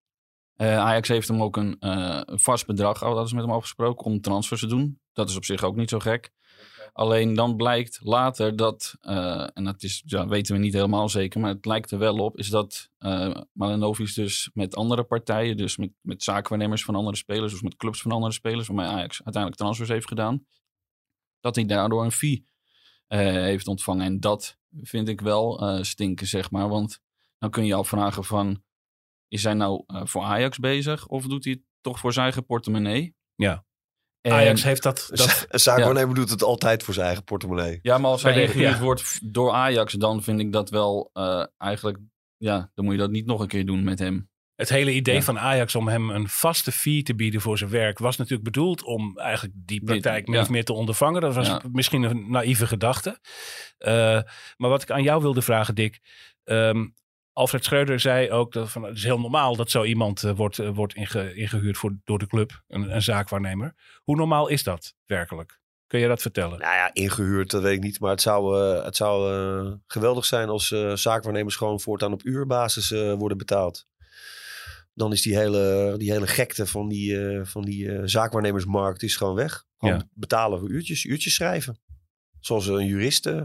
Eh, 0.56 0.78
Ajax 0.78 1.08
heeft 1.08 1.28
hem 1.28 1.42
ook 1.42 1.56
een, 1.56 1.76
eh, 1.80 2.20
vast 2.26 2.66
bedrag, 2.66 3.04
oh, 3.04 3.14
dat 3.14 3.26
is 3.26 3.32
met 3.32 3.44
hem 3.44 3.52
afgesproken, 3.52 4.04
om 4.04 4.20
transfers 4.20 4.60
te 4.60 4.66
doen. 4.66 5.00
Dat 5.12 5.28
is 5.28 5.36
op 5.36 5.44
zich 5.44 5.62
ook 5.62 5.76
niet 5.76 5.90
zo 5.90 5.98
gek. 5.98 6.32
Alleen 6.92 7.34
dan 7.34 7.56
blijkt 7.56 8.00
later 8.02 8.56
dat, 8.56 8.96
eh, 9.00 9.46
en 9.54 9.64
dat 9.64 9.82
is, 9.82 10.02
ja, 10.06 10.26
weten 10.26 10.54
we 10.54 10.60
niet 10.60 10.72
helemaal 10.72 11.08
zeker, 11.08 11.40
maar 11.40 11.50
het 11.50 11.64
lijkt 11.66 11.90
er 11.90 11.98
wel 11.98 12.18
op, 12.18 12.38
is 12.38 12.48
dat 12.48 12.90
uh, 12.98 13.40
dus 14.14 14.50
met 14.52 14.76
andere 14.76 15.04
partijen, 15.04 15.56
dus 15.56 15.76
met, 15.76 15.90
met 16.00 16.22
zakenwaarnemers 16.22 16.84
van 16.84 16.94
andere 16.94 17.16
spelers, 17.16 17.54
of 17.54 17.62
met 17.62 17.76
clubs 17.76 18.02
van 18.02 18.12
andere 18.12 18.32
spelers, 18.32 18.66
waarmee 18.66 18.86
Ajax 18.86 19.22
uiteindelijk 19.24 19.62
transfers 19.62 19.88
heeft 19.88 20.08
gedaan, 20.08 20.46
dat 21.40 21.54
hij 21.54 21.64
daardoor 21.64 22.04
een 22.04 22.12
fee 22.12 22.46
heeft 23.06 23.66
ontvangen. 23.68 24.06
En 24.06 24.20
dat 24.20 24.58
vind 24.82 25.08
ik 25.08 25.20
wel 25.20 25.78
stinken, 25.84 26.26
zeg 26.26 26.50
maar, 26.50 26.68
want 26.68 27.00
dan 27.38 27.50
kun 27.50 27.62
je 27.62 27.68
je 27.68 27.74
afvragen 27.74 28.24
van, 28.24 28.62
is 29.28 29.42
hij 29.44 29.54
nou 29.54 29.84
uh, 29.86 30.00
voor 30.04 30.22
Ajax 30.22 30.58
bezig 30.58 31.06
of 31.06 31.26
doet 31.26 31.44
hij 31.44 31.52
het 31.52 31.62
toch 31.80 31.98
voor 31.98 32.12
zijn 32.12 32.24
eigen 32.24 32.46
portemonnee? 32.46 33.14
Ja. 33.34 33.64
En, 34.20 34.32
Ajax 34.32 34.62
heeft 34.62 34.82
dat... 34.82 35.08
dat 35.12 35.46
ja. 35.64 36.04
doet 36.04 36.30
het 36.30 36.42
altijd 36.42 36.82
voor 36.82 36.94
zijn 36.94 37.06
eigen 37.06 37.24
portemonnee. 37.24 37.78
Ja, 37.82 37.98
maar 37.98 38.10
als 38.10 38.22
hij 38.22 38.42
ingehuurd 38.42 38.76
ja. 38.76 38.80
wordt 38.80 39.32
door 39.34 39.52
Ajax, 39.52 39.92
dan 39.92 40.22
vind 40.22 40.40
ik 40.40 40.52
dat 40.52 40.70
wel 40.70 41.10
uh, 41.14 41.44
eigenlijk... 41.56 41.98
Ja, 42.36 42.70
dan 42.74 42.84
moet 42.84 42.94
je 42.94 43.00
dat 43.00 43.10
niet 43.10 43.26
nog 43.26 43.40
een 43.40 43.48
keer 43.48 43.66
doen 43.66 43.84
met 43.84 43.98
hem. 43.98 44.28
Het 44.54 44.68
hele 44.68 44.92
idee 44.92 45.14
Ja. 45.14 45.22
van 45.22 45.38
Ajax 45.38 45.74
om 45.74 45.88
hem 45.88 46.10
een 46.10 46.28
vaste 46.28 46.72
fee 46.72 47.02
te 47.02 47.14
bieden 47.14 47.40
voor 47.40 47.58
zijn 47.58 47.70
werk 47.70 47.98
was 47.98 48.16
natuurlijk 48.16 48.44
bedoeld 48.44 48.82
om 48.82 49.18
eigenlijk 49.18 49.54
die 49.56 49.84
praktijk 49.84 50.26
min 50.26 50.36
ja. 50.36 50.42
of 50.42 50.50
meer 50.50 50.64
te 50.64 50.72
ondervangen. 50.72 51.20
Dat 51.20 51.34
was 51.34 51.46
Ja. 51.46 51.62
misschien 51.72 52.02
een 52.02 52.30
naïeve 52.30 52.66
gedachte. 52.66 53.18
Uh, 53.78 53.92
maar 54.56 54.70
wat 54.70 54.82
ik 54.82 54.90
aan 54.90 55.02
jou 55.02 55.22
wilde 55.22 55.42
vragen, 55.42 55.74
Dick. 55.74 56.00
ehm, 56.44 56.86
Alfred 57.34 57.64
Schreuder 57.64 58.00
zei 58.00 58.30
ook 58.30 58.52
dat 58.52 58.70
van, 58.70 58.82
het 58.82 58.96
is 58.96 59.04
heel 59.04 59.20
normaal 59.20 59.56
dat 59.56 59.70
zo 59.70 59.84
iemand 59.84 60.22
uh, 60.22 60.32
wordt, 60.36 60.58
uh, 60.58 60.68
wordt 60.68 60.94
inge, 60.94 61.34
ingehuurd 61.34 61.76
voor, 61.76 61.96
door 62.04 62.18
de 62.18 62.26
club, 62.26 62.62
een, 62.68 62.94
een 62.94 63.02
zaakwaarnemer. 63.02 63.74
Hoe 64.02 64.16
normaal 64.16 64.48
is 64.48 64.62
dat 64.62 64.94
werkelijk? 65.06 65.60
Kun 65.86 66.00
je 66.00 66.08
dat 66.08 66.22
vertellen? 66.22 66.58
Nou 66.58 66.74
ja, 66.74 66.90
ingehuurd, 66.92 67.50
dat 67.50 67.62
weet 67.62 67.76
ik 67.76 67.82
niet. 67.82 68.00
Maar 68.00 68.10
het 68.10 68.20
zou, 68.22 68.58
uh, 68.76 68.84
het 68.84 68.96
zou 68.96 69.78
geweldig 69.86 70.24
zijn 70.24 70.48
als 70.48 70.68
zaakwaarnemers 70.94 71.56
gewoon 71.56 71.80
voortaan 71.80 72.12
op 72.12 72.24
uurbasis 72.24 72.90
worden 72.90 73.38
betaald. 73.38 73.86
Dan 74.94 75.12
is 75.12 75.22
die 75.22 75.36
hele, 75.36 75.94
die 75.98 76.12
hele 76.12 76.26
gekte 76.26 76.66
van 76.66 76.88
die, 76.88 77.40
van 77.44 77.62
die 77.62 78.08
zaakwaarnemersmarkt 78.08 79.02
is 79.02 79.16
gewoon 79.16 79.34
weg. 79.34 79.64
Gewoon 79.78 79.94
Ja. 79.94 80.08
betalen 80.12 80.58
voor 80.58 80.68
uurtjes, 80.70 81.04
uurtjes 81.04 81.34
schrijven. 81.34 81.78
zoals 82.40 82.66
een 82.66 82.86
jurist 82.86 83.26
eh, 83.26 83.42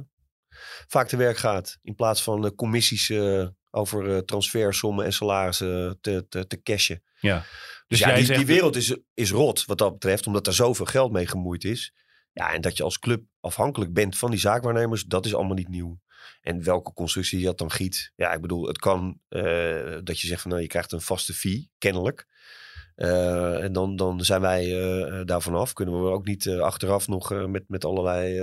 vaak 0.87 1.07
te 1.07 1.17
werk 1.17 1.37
gaat. 1.37 1.77
In 1.81 1.95
plaats 1.95 2.23
van 2.23 2.45
eh, 2.45 2.51
commissies 2.55 3.09
eh, 3.09 3.47
over 3.71 4.15
eh, 4.15 4.17
transfersommen 4.17 5.05
en 5.05 5.13
salarissen 5.13 5.97
te, 6.01 6.25
te, 6.29 6.47
te 6.47 6.61
cashen. 6.61 7.03
Ja. 7.19 7.37
Dus, 7.37 7.47
Dus 7.87 7.99
ja, 7.99 8.07
jij 8.07 8.15
die, 8.15 8.25
zegt- 8.25 8.39
die 8.39 8.47
wereld 8.47 8.75
is, 8.75 8.95
is 9.13 9.31
rot 9.31 9.65
wat 9.65 9.77
dat 9.77 9.91
betreft, 9.93 10.27
omdat 10.27 10.47
er 10.47 10.53
zoveel 10.53 10.85
geld 10.85 11.11
mee 11.11 11.27
gemoeid 11.27 11.63
is. 11.63 11.93
Ja, 12.33 12.53
en 12.53 12.61
dat 12.61 12.77
je 12.77 12.83
als 12.83 12.99
club 12.99 13.23
afhankelijk 13.39 13.93
bent 13.93 14.17
van 14.17 14.31
die 14.31 14.39
zaakwaarnemers, 14.39 15.03
dat 15.03 15.25
is 15.25 15.35
allemaal 15.35 15.55
niet 15.55 15.67
nieuw. 15.69 15.99
En 16.41 16.63
welke 16.63 16.93
constructie 16.93 17.39
je 17.39 17.45
dat 17.45 17.57
dan 17.57 17.71
giet. 17.71 18.11
Ja, 18.15 18.31
ik 18.33 18.41
bedoel, 18.41 18.67
het 18.67 18.77
kan 18.77 19.19
eh, 19.27 19.97
dat 20.03 20.19
je 20.19 20.27
zegt 20.27 20.41
van 20.41 20.49
nou, 20.51 20.61
je 20.63 20.67
krijgt 20.67 20.91
een 20.91 21.01
vaste 21.01 21.33
fee, 21.33 21.69
kennelijk. 21.77 22.27
Eh, 22.95 23.63
en 23.63 23.73
dan, 23.73 23.95
dan 23.95 24.25
zijn 24.25 24.41
wij 24.41 24.81
eh, 24.81 25.21
daarvan 25.25 25.55
af. 25.55 25.73
Kunnen 25.73 26.03
we 26.03 26.09
ook 26.09 26.25
niet 26.25 26.47
achteraf 26.49 27.07
nog 27.07 27.47
met, 27.47 27.63
met 27.67 27.85
allerlei 27.85 28.41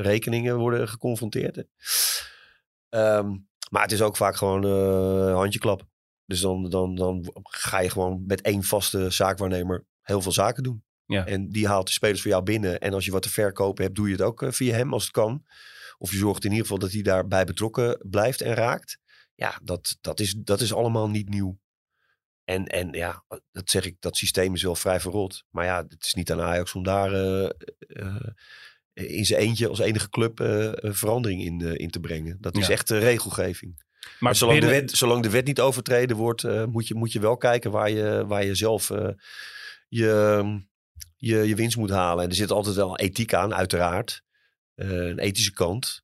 rekeningen 0.00 0.56
worden 0.56 0.88
geconfronteerd. 0.88 1.56
hè. 1.56 1.62
Maar 3.74 3.82
het 3.82 3.92
is 3.92 4.02
ook 4.02 4.16
vaak 4.16 4.36
gewoon 4.36 4.64
eh 4.64 5.34
handjeklap. 5.34 5.86
Dus 6.26 6.40
dan, 6.40 6.70
dan, 6.70 6.94
dan 6.94 7.30
ga 7.42 7.78
je 7.78 7.90
gewoon 7.90 8.24
met 8.26 8.40
één 8.40 8.62
vaste 8.62 9.10
zaakwaarnemer 9.10 9.84
heel 10.02 10.20
veel 10.22 10.32
zaken 10.32 10.62
doen. 10.62 10.84
Ja. 11.06 11.26
En 11.26 11.48
die 11.48 11.66
haalt 11.66 11.86
de 11.86 11.92
spelers 11.92 12.22
voor 12.22 12.30
jou 12.30 12.42
binnen. 12.42 12.80
En 12.80 12.92
als 12.92 13.04
je 13.04 13.10
wat 13.10 13.22
te 13.22 13.30
verkopen 13.30 13.84
hebt, 13.84 13.96
doe 13.96 14.06
je 14.06 14.12
het 14.12 14.22
ook 14.22 14.42
eh, 14.42 14.50
via 14.50 14.74
hem 14.74 14.92
als 14.92 15.02
het 15.02 15.12
kan. 15.12 15.44
Of 15.98 16.10
je 16.10 16.16
zorgt 16.16 16.44
in 16.44 16.50
ieder 16.50 16.62
geval 16.66 16.78
dat 16.78 16.92
hij 16.92 17.02
daarbij 17.02 17.44
betrokken 17.44 18.06
blijft 18.10 18.40
en 18.40 18.54
raakt. 18.54 18.98
Ja, 19.34 19.58
dat, 19.62 19.96
dat, 20.00 20.20
is, 20.20 20.34
dat 20.38 20.60
is 20.60 20.74
allemaal 20.74 21.08
niet 21.08 21.28
nieuw. 21.28 21.58
En, 22.44 22.66
en 22.66 22.92
ja, 22.92 23.24
dat 23.52 23.70
zeg 23.70 23.84
ik, 23.84 23.96
dat 24.00 24.16
systeem 24.16 24.54
is 24.54 24.62
wel 24.62 24.74
vrij 24.74 25.00
verrot. 25.00 25.44
Maar 25.50 25.64
ja, 25.64 25.82
het 25.88 26.04
is 26.04 26.14
niet 26.14 26.32
aan 26.32 26.40
Ajax 26.40 26.74
om 26.74 26.82
daar 26.82 27.12
eh, 27.12 28.28
in 28.94 29.24
zijn 29.24 29.40
eentje 29.40 29.68
als 29.68 29.78
enige 29.78 30.08
club 30.08 30.40
eh, 30.40 30.68
een 30.72 30.94
verandering 30.94 31.42
in, 31.44 31.60
eh, 31.60 31.72
in 31.74 31.90
te 31.90 32.00
brengen. 32.00 32.36
Dat 32.40 32.56
is 32.56 32.66
Ja. 32.66 32.72
echt 32.72 32.90
eh, 32.90 32.98
regelgeving. 32.98 33.72
Maar 33.76 34.16
Maar 34.18 34.34
zolang, 34.36 34.58
binnen- 34.60 34.76
de 34.78 34.80
wet, 34.86 34.96
zolang 34.96 35.22
de 35.22 35.30
wet 35.30 35.46
niet 35.46 35.60
overtreden 35.60 36.16
wordt, 36.16 36.44
eh, 36.44 36.64
moet, 36.64 36.88
je, 36.88 36.94
moet 36.94 37.12
je 37.12 37.20
wel 37.20 37.36
kijken 37.36 37.70
waar 37.70 37.90
je, 37.90 38.24
waar 38.26 38.44
je 38.44 38.54
zelf 38.54 38.90
eh, 38.90 39.08
je, 39.88 40.62
je, 41.16 41.36
je 41.36 41.54
winst 41.54 41.76
moet 41.76 41.90
halen. 41.90 42.24
En 42.24 42.30
er 42.30 42.36
zit 42.36 42.50
altijd 42.50 42.76
wel 42.76 42.98
ethiek 42.98 43.34
aan, 43.34 43.54
uiteraard. 43.54 44.22
Eh, 44.74 44.88
een 44.88 45.18
ethische 45.18 45.52
kant. 45.52 46.02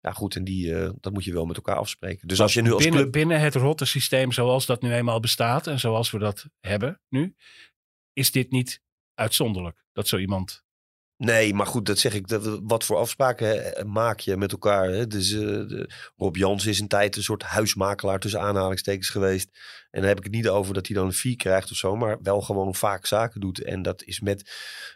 Ja, 0.00 0.12
goed, 0.12 0.36
en 0.36 0.44
die, 0.44 0.74
eh, 0.74 0.90
dat 1.00 1.12
moet 1.12 1.24
je 1.24 1.32
wel 1.32 1.44
met 1.46 1.56
elkaar 1.56 1.76
afspreken. 1.76 2.28
Dus 2.28 2.40
als 2.40 2.54
je 2.54 2.62
nu 2.62 2.72
als 2.72 2.82
binnen, 2.82 3.00
club... 3.00 3.12
binnen 3.12 3.40
het 3.40 3.54
rotte 3.54 3.84
systeem 3.84 4.32
zoals 4.32 4.66
dat 4.66 4.82
nu 4.82 4.92
eenmaal 4.92 5.20
bestaat 5.20 5.66
en 5.66 5.80
zoals 5.80 6.10
we 6.10 6.18
dat 6.18 6.46
hebben 6.60 7.00
nu, 7.08 7.34
is 8.12 8.30
dit 8.30 8.50
niet 8.50 8.82
uitzonderlijk 9.14 9.84
dat 9.92 10.08
zo 10.08 10.16
iemand. 10.16 10.64
Nee, 11.18 11.54
maar 11.54 11.66
goed, 11.66 11.86
dat 11.86 11.98
zeg 11.98 12.14
ik. 12.14 12.28
Dat, 12.28 12.60
wat 12.62 12.84
voor 12.84 12.96
afspraken 12.96 13.74
maak 13.92 14.20
je 14.20 14.36
met 14.36 14.52
elkaar? 14.52 14.88
Hè? 14.88 15.06
Dus, 15.06 15.32
eh, 15.32 15.40
de- 15.40 15.90
Rob 16.16 16.36
Jans 16.36 16.66
is 16.66 16.80
een 16.80 16.88
tijd 16.88 17.16
een 17.16 17.22
soort 17.22 17.42
huismakelaar 17.42 18.18
tussen 18.18 18.40
aanhalingstekens 18.40 19.08
geweest. 19.10 19.48
En 19.90 20.00
dan 20.00 20.08
heb 20.08 20.18
ik 20.18 20.24
het 20.24 20.32
niet 20.32 20.48
over 20.48 20.74
dat 20.74 20.86
hij 20.86 20.96
dan 20.96 21.06
een 21.06 21.12
fee 21.12 21.36
krijgt 21.36 21.70
of 21.70 21.76
zo, 21.76 21.96
maar 21.96 22.18
wel 22.22 22.40
gewoon 22.40 22.74
vaak 22.74 23.06
zaken 23.06 23.40
doet. 23.40 23.62
En 23.62 23.82
dat 23.82 24.02
is 24.02 24.20
met 24.20 24.50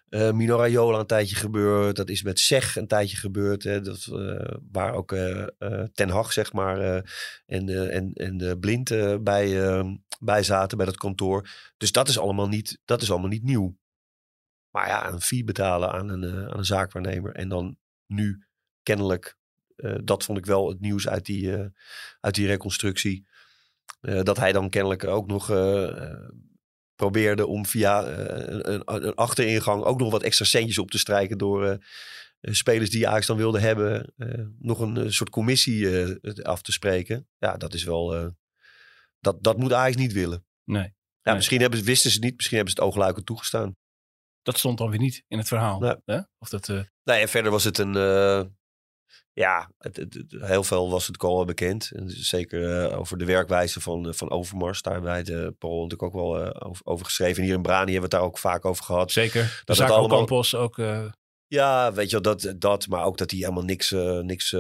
eh 0.08 0.32
Mino 0.32 0.98
een 0.98 1.06
tijdje 1.06 1.37
gebeurd. 1.37 1.96
Dat 1.96 2.08
is 2.08 2.22
met 2.22 2.40
Zeg 2.40 2.76
een 2.76 2.87
tijdje 2.87 3.16
gebeurd. 3.16 3.62
Hè? 3.62 3.80
Dat, 3.80 4.06
eh, 4.06 4.56
waar 4.72 4.94
ook 4.94 5.11
Ten 5.94 6.08
Hag, 6.08 6.32
zeg 6.32 6.52
maar, 6.52 6.78
en, 7.46 7.90
en, 7.90 8.12
en 8.12 8.37
de 8.37 8.58
Blind 8.58 8.88
bij, 9.22 9.82
bij 10.20 10.42
zaten 10.42 10.76
bij 10.76 10.87
dat 10.87 10.96
kantoor. 10.96 11.48
Dus 11.76 11.92
dat 11.92 12.08
is 12.08 12.18
allemaal 12.18 12.48
niet, 12.48 12.78
dat 12.85 13.02
is 13.02 13.11
allemaal 13.11 13.28
niet 13.28 13.44
nieuw. 13.44 13.80
Maar 14.72 14.88
ja, 14.88 15.08
een 15.08 15.20
fee 15.20 15.44
betalen 15.44 15.92
aan 15.92 16.08
een, 16.08 16.24
eh, 16.24 16.46
aan 16.46 16.58
een 16.58 16.64
zaakwaarnemer. 16.64 17.35
En 17.35 17.48
dan 17.48 17.78
nu 18.06 18.46
kennelijk, 18.82 19.37
eh, 19.76 19.98
dat 20.04 20.24
vond 20.24 20.38
ik 20.38 20.46
wel 20.46 20.68
het 20.68 20.80
nieuws 20.80 21.08
uit 21.08 21.26
die, 21.26 21.56
eh, 21.56 21.66
uit 22.20 22.35
die 22.35 22.46
reconstructie. 22.46 23.30
dat 24.22 24.37
hij 24.37 24.52
dan 24.52 24.70
kennelijk 24.70 25.04
ook 25.04 25.26
nog 25.26 25.46
probeerde 26.94 27.46
om 27.46 27.66
via 27.66 28.06
een, 28.06 28.82
een, 28.85 29.14
achteringang 29.14 29.82
ook 29.82 29.98
nog 29.98 30.11
wat 30.11 30.22
extra 30.22 30.44
centjes 30.44 30.78
op 30.78 30.90
te 30.90 30.98
strijken. 30.98 31.38
Door 31.38 31.78
spelers 32.40 32.90
die 32.90 33.08
Ajax 33.08 33.26
dan 33.26 33.37
wilde 33.37 33.61
hebben, 33.61 34.12
nog 34.58 34.78
een 34.80 35.12
soort 35.12 35.30
commissie 35.30 35.88
af 36.42 36.62
te 36.62 36.72
spreken. 36.72 37.28
Ja, 37.38 37.56
dat 37.56 37.74
is 37.74 37.85
wel. 37.85 38.32
dat, 39.20 39.42
dat 39.42 39.58
moet 39.58 39.72
Ajax 39.72 39.96
niet 39.96 40.12
willen. 40.12 40.44
Nee, 40.64 40.82
Ja, 40.82 40.92
Nee. 41.22 41.35
Misschien 41.35 41.61
hebben, 41.61 41.85
wisten 41.85 42.11
ze 42.11 42.16
het 42.16 42.24
niet, 42.24 42.37
misschien 42.37 42.56
hebben 42.56 42.74
ze 42.74 42.80
het 42.80 42.90
oogluikend 42.90 43.26
toegestaan. 43.26 43.76
Dat 44.42 44.59
stond 44.59 44.78
dan 44.78 44.90
weer 44.90 44.98
niet 44.98 45.24
in 45.28 45.38
het 45.38 45.48
verhaal. 45.48 45.81
Nee. 45.81 45.94
Hè? 46.05 46.18
Of 46.38 46.48
dat, 46.48 46.68
eh, 46.68 46.81
Nee, 47.05 47.20
en 47.20 47.28
verder 47.28 47.50
was 47.50 47.64
het 47.64 47.78
een. 47.78 47.96
eh, 47.96 48.42
ja, 49.33 49.70
het, 49.78 49.96
het- 49.96 50.14
het- 50.14 50.37
heel 50.40 50.64
veel 50.64 50.90
was 50.90 51.07
het 51.07 51.22
al 51.22 51.44
bekend. 51.44 51.90
En 51.94 52.11
zeker 52.11 52.83
eh, 52.90 52.98
over 52.98 53.18
de 53.18 53.24
werkwijze 53.24 53.81
van, 53.81 54.14
van 54.14 54.31
Overmars. 54.31 54.83
Daar 54.83 54.92
hebben 54.92 55.11
wij 55.12 55.22
de 55.22 55.55
Paul 55.59 55.83
natuurlijk 55.83 56.02
ook 56.02 56.12
wel 56.22 56.62
over, 56.62 56.87
over 56.87 57.05
geschreven. 57.05 57.37
En 57.37 57.44
hier 57.48 57.55
in 57.57 57.62
Brani 57.62 57.92
hebben 57.92 58.11
we 58.11 58.16
het 58.16 58.22
daar 58.22 58.31
ook 58.31 58.38
vaak 58.38 58.64
over 58.64 58.85
gehad. 58.85 59.12
zeker. 59.12 59.42
De 59.42 59.48
het 59.64 59.76
zaak 59.76 59.88
allemaal- 59.90 60.16
Ocampos 60.16 60.55
ook. 60.55 60.81
Ja, 61.46 61.92
weet 61.92 62.11
je 62.11 62.20
wel, 62.20 62.37
dat, 62.37 62.55
dat. 62.61 62.88
Maar 62.88 63.05
ook 63.05 63.18
dat 63.18 63.31
hij 63.31 63.40
helemaal 63.40 63.64
niks... 63.64 63.90
niks 64.22 64.50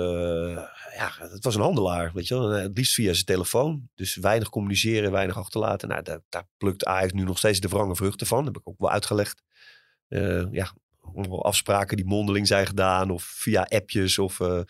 ja, 0.96 1.10
het 1.18 1.44
was 1.44 1.54
een 1.54 1.60
handelaar, 1.60 2.10
weet 2.14 2.28
je 2.28 2.34
wel. 2.38 2.48
Het 2.50 2.76
liefst 2.76 2.94
via 2.94 3.12
zijn 3.12 3.24
telefoon. 3.24 3.88
Dus 3.94 4.16
weinig 4.16 4.48
communiceren, 4.48 5.10
weinig 5.12 5.36
achterlaten. 5.38 5.88
Nou, 5.88 6.02
daar, 6.02 6.20
daar 6.28 6.48
plukt 6.56 6.84
Ajax 6.84 7.12
nu 7.12 7.22
nog 7.24 7.38
steeds 7.38 7.60
de 7.60 7.68
wrange 7.68 7.96
vruchten 7.96 8.26
van. 8.26 8.44
Dat 8.44 8.46
heb 8.54 8.56
ik 8.62 8.68
ook 8.68 8.78
wel 8.78 8.90
uitgelegd. 8.90 9.42
Eh, 10.12 10.44
ja, 10.50 10.72
afspraken 11.28 11.96
die 11.96 12.06
mondeling 12.06 12.46
zijn 12.46 12.66
gedaan. 12.66 13.10
Of 13.10 13.22
via 13.22 13.62
appjes. 13.62 14.18
Of, 14.18 14.40
eh, 14.40 14.60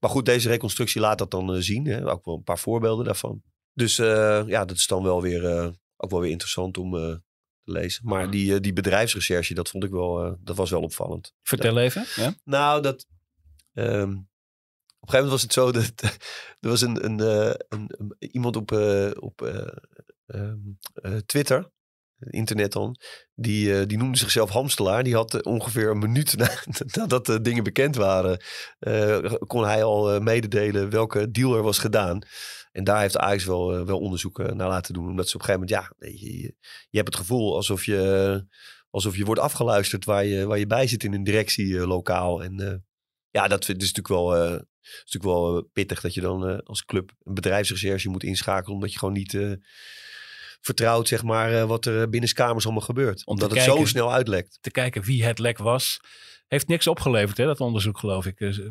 maar 0.00 0.10
goed, 0.10 0.24
deze 0.24 0.48
reconstructie 0.48 1.00
laat 1.00 1.18
dat 1.18 1.30
dan 1.30 1.54
eh, 1.54 1.60
zien. 1.60 1.86
Hè. 1.86 2.10
Ook 2.10 2.24
wel 2.24 2.34
een 2.34 2.42
paar 2.42 2.58
voorbeelden 2.58 3.04
daarvan. 3.04 3.42
Dus 3.74 3.96
ja, 3.96 4.64
dat 4.64 4.76
is 4.76 4.86
dan 4.86 5.02
wel 5.02 5.22
weer, 5.22 5.72
ook 5.96 6.10
wel 6.10 6.20
weer 6.20 6.30
interessant 6.30 6.78
om 6.78 6.92
te 6.92 7.22
lezen. 7.64 8.06
Maar 8.06 8.30
die, 8.30 8.60
die 8.60 8.72
bedrijfsrecherche, 8.72 9.54
dat 9.54 9.68
vond 9.68 9.84
ik 9.84 9.90
wel, 9.90 10.36
dat 10.40 10.56
was 10.56 10.70
wel 10.70 10.82
opvallend. 10.82 11.32
vertel 11.42 11.78
even. 11.78 12.04
Ja? 12.16 12.34
Nou, 12.44 12.82
dat. 12.82 13.06
ehm, 13.72 14.10
op 15.00 15.08
een 15.08 15.14
gegeven 15.14 15.24
moment 15.24 15.30
was 15.30 15.42
het 15.42 15.52
zo 15.52 15.72
dat 15.80 16.02
er 16.60 16.68
was 16.68 16.80
een, 16.80 17.04
een, 17.04 17.20
een, 17.68 17.94
een- 17.98 18.16
iemand 18.18 18.56
op, 18.56 18.72
op 19.20 19.42
eh, 19.42 19.66
ehm, 20.26 20.58
eh, 20.94 21.16
Twitter, 21.16 21.70
internet 22.30 22.72
dan, 22.72 22.96
die, 23.34 23.78
eh, 23.78 23.86
die 23.86 23.98
noemde 23.98 24.18
zichzelf 24.18 24.50
Hamstelaar. 24.50 25.02
Die 25.02 25.14
had 25.14 25.34
eh, 25.34 25.52
ongeveer 25.52 25.90
een 25.90 25.98
minuut 25.98 26.36
na- 26.36 26.62
nadat 27.00 27.26
de 27.26 27.40
dingen 27.40 27.64
bekend 27.64 27.96
waren, 27.96 28.42
eh, 28.78 29.32
kon 29.46 29.64
hij 29.64 29.84
al 29.84 30.12
eh, 30.12 30.20
mededelen 30.20 30.90
welke 30.90 31.30
deal 31.30 31.56
er 31.56 31.62
was 31.62 31.78
gedaan. 31.78 32.22
En 32.72 32.84
daar 32.84 33.00
heeft 33.00 33.16
Ajax 33.16 33.44
wel, 33.44 33.74
eh, 33.76 33.84
wel 33.84 33.98
onderzoek 33.98 34.38
eh, 34.38 34.52
naar 34.52 34.68
laten 34.68 34.94
doen. 34.94 35.08
Omdat 35.08 35.28
ze 35.28 35.34
op 35.34 35.40
een 35.40 35.46
gegeven 35.46 35.68
moment, 35.68 35.98
ja, 36.00 36.08
je, 36.08 36.54
je, 36.90 36.96
hebt 36.96 37.08
het 37.08 37.16
gevoel 37.16 37.54
alsof 37.54 37.84
je, 37.84 38.46
alsof 38.90 39.16
je 39.16 39.24
wordt 39.24 39.40
afgeluisterd 39.40 40.04
waar 40.04 40.24
je, 40.24 40.46
waar 40.46 40.58
je 40.58 40.66
bij 40.66 40.86
zit 40.86 41.04
in 41.04 41.12
een 41.12 41.24
directielokaal. 41.24 42.42
En 42.42 42.60
eh, 42.60 42.74
ja, 43.32 43.48
dat 43.48 43.62
is 43.62 43.68
natuurlijk 43.68 44.08
wel, 44.08 44.36
eh, 44.36 44.52
is 44.80 45.12
natuurlijk 45.12 45.24
wel 45.24 45.56
eh, 45.56 45.62
pittig 45.72 46.00
dat 46.00 46.14
je 46.14 46.20
dan 46.20 46.48
eh, 46.48 46.58
als 46.58 46.84
club 46.84 47.12
een 47.22 47.34
bedrijfsrecherche 47.34 48.08
moet 48.08 48.22
inschakelen. 48.22 48.74
Omdat 48.74 48.92
je 48.92 48.98
gewoon 48.98 49.14
niet 49.14 49.38
vertrouwt, 50.62 51.08
zeg 51.08 51.22
maar, 51.22 51.52
eh, 51.54 51.64
wat 51.64 51.86
er 51.86 52.08
binnenskamers 52.08 52.64
allemaal 52.64 52.82
gebeurt. 52.84 53.26
Om 53.26 53.32
omdat 53.32 53.50
het 53.50 53.60
zo 53.62 53.84
snel 53.84 54.12
uitlekt. 54.12 54.58
Te 54.60 54.70
kijken 54.70 55.02
wie 55.02 55.24
het 55.24 55.38
lek 55.38 55.58
was. 55.58 56.00
Heeft 56.46 56.68
niks 56.68 56.86
opgeleverd, 56.86 57.36
hè, 57.36 57.44
dat 57.46 57.60
onderzoek, 57.60 57.98
geloof 57.98 58.26
ik. 58.26 58.38
Dus, 58.38 58.58
eh, 58.58 58.64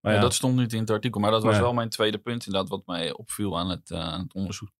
maar 0.00 0.12
Ja, 0.12 0.18
ja, 0.18 0.20
dat 0.20 0.34
stond 0.34 0.56
niet 0.56 0.72
in 0.72 0.80
het 0.80 0.90
artikel. 0.90 1.20
Maar 1.20 1.30
dat 1.30 1.42
was 1.42 1.54
Ja. 1.54 1.60
wel 1.60 1.72
mijn 1.72 1.88
tweede 1.88 2.18
punt 2.18 2.46
inderdaad. 2.46 2.70
Wat 2.70 2.86
mij 2.86 3.12
opviel 3.12 3.58
aan 3.58 3.68
het, 3.70 3.90
eh, 3.90 3.98
aan 3.98 4.20
het 4.20 4.34
onderzoek. 4.34 4.70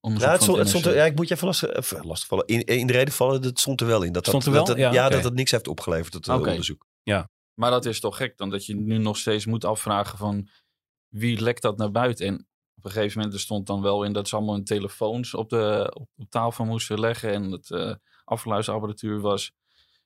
onderzoek 0.00 0.28
Ja, 0.28 0.34
het 0.34 0.42
stond, 0.42 0.58
het 0.58 0.68
stond 0.68 0.86
er, 0.86 0.94
ja, 0.94 1.04
ik 1.04 1.14
moet 1.16 1.28
je 1.28 1.34
even 1.34 1.46
lastig, 1.46 1.72
even 1.72 2.06
lastig 2.06 2.28
vallen. 2.28 2.46
In, 2.46 2.64
in 2.64 2.86
de 2.86 2.92
reden 2.92 3.14
vallen, 3.14 3.42
dat 3.42 3.58
stond 3.58 3.80
er 3.80 3.86
wel 3.86 4.02
in. 4.02 4.12
Dat 4.12 4.24
dat, 4.24 4.26
Stond 4.26 4.46
er 4.46 4.52
wel? 4.52 4.64
Dat, 4.64 4.76
Ja, 4.76 4.92
ja, 4.92 5.08
dat 5.08 5.24
het 5.24 5.34
niks 5.34 5.50
heeft 5.50 5.68
opgeleverd, 5.68 6.12
het 6.14 6.28
Oké. 6.28 6.48
onderzoek. 6.50 6.86
Maar 7.54 7.70
dat 7.70 7.84
is 7.84 8.00
toch 8.00 8.16
gek 8.16 8.36
dan 8.36 8.50
dat 8.50 8.66
je 8.66 8.74
nu 8.76 8.98
nog 8.98 9.16
steeds 9.16 9.46
moet 9.46 9.64
afvragen 9.64 10.18
van 10.18 10.48
wie 11.08 11.40
lekt 11.40 11.62
dat 11.62 11.76
naar 11.76 11.90
buiten. 11.90 12.26
En 12.26 12.48
op 12.78 12.84
een 12.84 12.90
gegeven 12.90 13.18
moment 13.18 13.34
er 13.36 13.40
stond 13.40 13.66
dan 13.66 13.82
wel 13.82 14.04
in 14.04 14.12
dat 14.12 14.28
ze 14.28 14.36
allemaal 14.36 14.54
hun 14.54 14.64
telefoons 14.64 15.34
op, 15.34 15.50
de, 15.50 15.92
op, 15.94 16.08
op 16.16 16.30
tafel 16.30 16.64
moesten 16.64 17.00
leggen. 17.00 17.32
En 17.32 17.50
het 17.50 17.70
eh 17.70 17.94
afluisterapparatuur 18.24 19.20
was. 19.20 19.52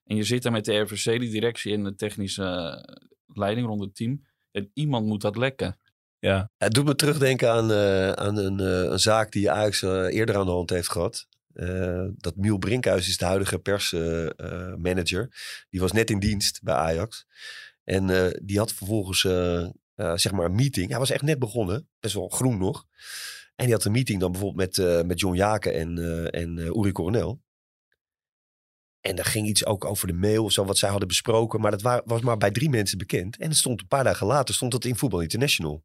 En 0.05 0.17
je 0.17 0.23
zit 0.23 0.43
daar 0.43 0.53
met 0.53 0.65
de 0.65 0.79
RVC, 0.79 1.21
die 1.21 1.31
directie 1.31 1.73
en 1.75 1.85
de 1.85 1.95
technische 1.95 2.45
eh, 2.45 2.95
leiding 3.27 3.67
rond 3.67 3.81
het 3.81 3.95
team. 3.95 4.25
En 4.51 4.71
iemand 4.75 5.07
moet 5.07 5.21
dat 5.21 5.37
lekken. 5.37 5.79
ja. 6.19 6.51
Het 6.57 6.73
doet 6.73 6.85
me 6.85 6.95
terugdenken 6.95 7.51
aan, 7.51 7.71
eh, 7.71 8.13
aan 8.13 8.37
een, 8.37 8.61
eh, 8.61 8.91
een 8.91 8.99
zaak 8.99 9.33
die 9.33 9.51
Ajax 9.51 9.83
eerder 9.83 10.37
aan 10.37 10.47
de 10.47 10.53
hand 10.53 10.71
heeft 10.71 10.91
gehad. 10.91 11.27
Eh, 11.53 12.07
dat 12.17 12.37
Miel 12.37 12.59
Brinkhuis 12.59 13.09
is 13.09 13.17
de 13.17 13.25
huidige 13.25 13.59
persmanager. 13.59 15.31
die 15.71 15.81
was 15.81 15.93
net 15.93 16.11
in 16.11 16.19
dienst 16.19 16.63
bij 16.63 16.75
Ajax. 16.75 17.27
En 17.85 18.11
eh, 18.11 18.39
die 18.43 18.59
had 18.59 18.73
vervolgens 18.73 19.23
eh, 19.95 20.17
zeg 20.17 20.33
maar 20.33 20.51
meeting. 20.51 20.89
Hij 20.91 20.99
was 20.99 21.11
echt 21.11 21.23
net 21.23 21.39
begonnen. 21.39 21.89
Best 22.01 22.15
wel 22.15 22.29
groen 22.29 22.59
nog. 22.59 22.85
En 23.55 23.65
die 23.65 23.75
had 23.75 23.85
een 23.85 23.93
meeting 23.93 24.21
dan 24.21 24.33
bijvoorbeeld 24.33 24.77
met, 24.77 24.87
eh, 24.87 25.03
met 25.03 25.21
John 25.21 25.37
Jaken 25.37 25.75
en, 25.75 25.99
eh 25.99 26.41
en 26.41 26.59
Uri 26.59 26.93
Coronel. 26.93 27.43
En 29.01 29.19
er 29.19 29.25
ging 29.25 29.47
iets 29.47 29.67
ook 29.67 29.85
over 29.85 30.07
de 30.07 30.13
mail 30.13 30.45
of 30.45 30.53
zo, 30.53 30.65
wat 30.65 30.79
zij 30.79 30.89
hadden 30.91 31.09
besproken. 31.09 31.61
Maar 31.61 31.71
dat 31.71 31.83
wa- 31.83 32.03
was 32.05 32.21
maar 32.21 32.37
bij 32.37 32.51
drie 32.51 32.71
mensen 32.71 32.99
bekend. 32.99 33.37
En 33.37 33.49
het 33.49 33.57
stond 33.59 33.81
een 33.81 33.87
paar 33.87 34.05
dagen 34.05 34.27
later 34.27 34.55
stond 34.55 34.73
dat 34.73 34.85
in 34.85 34.97
Voetbal 34.97 35.21
International. 35.21 35.85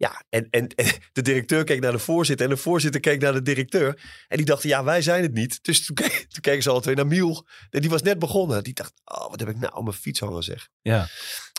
Ja, 0.00 0.24
en, 0.28 0.46
en, 0.50 0.66
en 0.68 0.86
de 1.12 1.22
directeur 1.22 1.64
keek 1.64 1.80
naar 1.80 1.92
de 1.92 1.98
voorzitter 1.98 2.46
en 2.46 2.52
de 2.54 2.60
voorzitter 2.60 3.00
keek 3.00 3.20
naar 3.20 3.32
de 3.32 3.42
directeur. 3.42 4.02
En 4.28 4.36
die 4.36 4.46
dachten, 4.46 4.68
ja, 4.68 4.84
wij 4.84 5.02
zijn 5.02 5.22
het 5.22 5.32
niet. 5.32 5.58
Dus 5.64 5.84
toen, 5.86 5.94
ke- 5.94 6.24
toen 6.32 6.40
keken 6.40 6.62
ze 6.62 6.70
alle 6.70 6.80
twee 6.80 6.94
naar 6.94 7.06
Miel. 7.06 7.46
En 7.70 7.80
die 7.80 7.90
was 7.90 8.02
net 8.02 8.18
begonnen. 8.18 8.62
Die 8.64 8.74
dacht, 8.74 8.92
oh, 9.04 9.30
wat 9.30 9.40
heb 9.40 9.48
ik 9.48 9.58
nou 9.58 9.74
op 9.74 9.82
mijn 9.84 9.96
fiets 9.96 10.20
hangen 10.20 10.42
zeg. 10.42 10.68
Ja. 10.80 11.08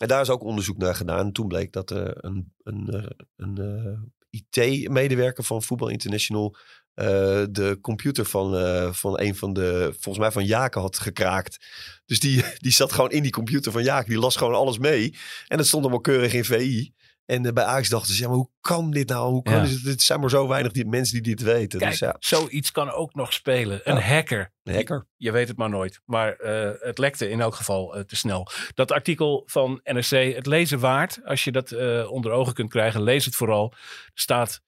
En 0.02 0.08
daar 0.08 0.22
is 0.22 0.30
ook 0.30 0.44
onderzoek 0.44 0.78
naar 0.78 0.96
gedaan. 0.96 1.26
En 1.26 1.32
toen 1.32 1.48
bleek 1.48 1.72
dat 1.72 1.90
er 1.90 2.26
een, 2.26 2.54
een, 2.64 2.88
eh, 2.90 3.10
een 3.36 3.58
eh, 3.58 4.40
IT-medewerker 4.56 5.44
van 5.44 5.64
Voetbal 5.64 5.90
International... 5.90 6.56
eh, 6.94 7.06
de 7.50 7.78
computer 7.82 8.26
van, 8.26 8.58
eh, 8.58 8.94
van 8.94 9.20
een 9.20 9.36
van 9.36 9.54
de, 9.54 9.90
volgens 10.00 10.18
mij 10.18 10.32
van 10.32 10.46
Jaken 10.46 10.82
had 10.82 11.00
gekraakt. 11.00 11.66
Dus 12.06 12.20
die, 12.20 12.44
die 12.66 12.72
zat 12.72 12.92
gewoon 12.92 13.12
in 13.12 13.22
die 13.24 13.32
computer 13.32 13.72
van 13.72 13.84
Jaken. 13.84 14.10
Die 14.10 14.20
las 14.20 14.36
gewoon 14.36 14.54
alles 14.56 14.78
mee. 14.78 15.18
En 15.48 15.58
het 15.58 15.68
stond 15.68 15.84
allemaal 15.84 16.02
keurig 16.02 16.34
in 16.34 16.46
VI. 16.46 16.94
En 17.26 17.46
eh, 17.46 17.54
bij 17.54 17.64
Ajax 17.64 17.90
dachten 17.90 18.14
ze, 18.14 18.22
ja, 18.22 18.28
maar 18.28 18.38
hoe 18.38 18.50
kan 18.62 18.92
dit 18.92 19.10
nou? 19.10 19.32
Hoe 19.32 19.44
kan 19.44 19.54
Ja. 19.54 19.64
dit? 19.64 19.82
Het 19.84 20.02
zijn 20.02 20.20
maar 20.20 20.30
zo 20.30 20.48
weinig 20.48 20.72
die, 20.72 20.86
mensen 20.86 21.24
die 21.24 21.36
dit 21.36 21.46
weten. 21.46 21.80
Kijk, 21.80 21.92
dus 21.92 22.00
ja, 22.00 22.16
zoiets 22.20 22.72
kan 22.72 22.92
ook 22.92 23.14
nog 23.16 23.34
spelen. 23.34 23.82
Een 23.84 23.96
Ja. 23.96 24.02
hacker. 24.02 24.52
een 24.64 24.74
hacker. 24.76 25.08
Je 25.18 25.32
weet 25.32 25.48
het 25.48 25.58
maar 25.58 25.70
nooit. 25.70 26.02
Maar 26.06 26.34
eh, 26.36 26.72
het 26.80 26.98
lekte 26.98 27.30
in 27.30 27.42
elk 27.42 27.56
geval 27.56 27.96
eh, 27.96 28.04
te 28.04 28.16
snel. 28.16 28.48
Dat 28.74 28.92
artikel 28.92 29.44
van 29.46 29.80
NRC, 29.84 30.36
het 30.36 30.46
lezen 30.46 30.80
waard. 30.80 31.20
Als 31.26 31.44
je 31.44 31.52
dat 31.52 31.72
eh, 31.72 32.12
onder 32.12 32.32
ogen 32.32 32.54
kunt 32.54 32.70
krijgen, 32.70 33.02
lees 33.04 33.26
het 33.26 33.36
vooral. 33.36 33.72
Er 34.06 34.12
staat 34.14 34.62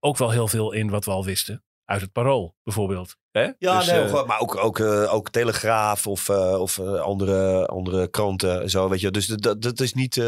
ook 0.00 0.16
wel 0.16 0.30
heel 0.30 0.48
veel 0.48 0.72
in 0.72 0.90
wat 0.90 1.04
we 1.04 1.10
al 1.10 1.24
wisten. 1.24 1.64
Uit 1.84 2.00
het 2.00 2.12
parool 2.12 2.54
bijvoorbeeld. 2.62 3.16
Hè? 3.30 3.48
Ja, 3.58 3.78
Dus, 3.78 3.86
nee, 3.86 4.24
maar 4.26 4.40
ook, 4.40 4.56
ook, 4.56 4.78
eh, 4.78 5.14
ook 5.14 5.30
Telegraaf 5.30 6.06
of, 6.06 6.28
eh, 6.28 6.60
of 6.60 6.78
andere, 6.80 7.66
andere 7.66 8.08
kranten. 8.08 8.62
en 8.62 8.70
Zo, 8.70 8.88
weet 8.88 9.00
je. 9.00 9.10
Dus 9.10 9.26
dat- 9.26 9.42
dat, 9.42 9.62
dat 9.62 9.80
is 9.80 9.92
niet... 9.94 10.20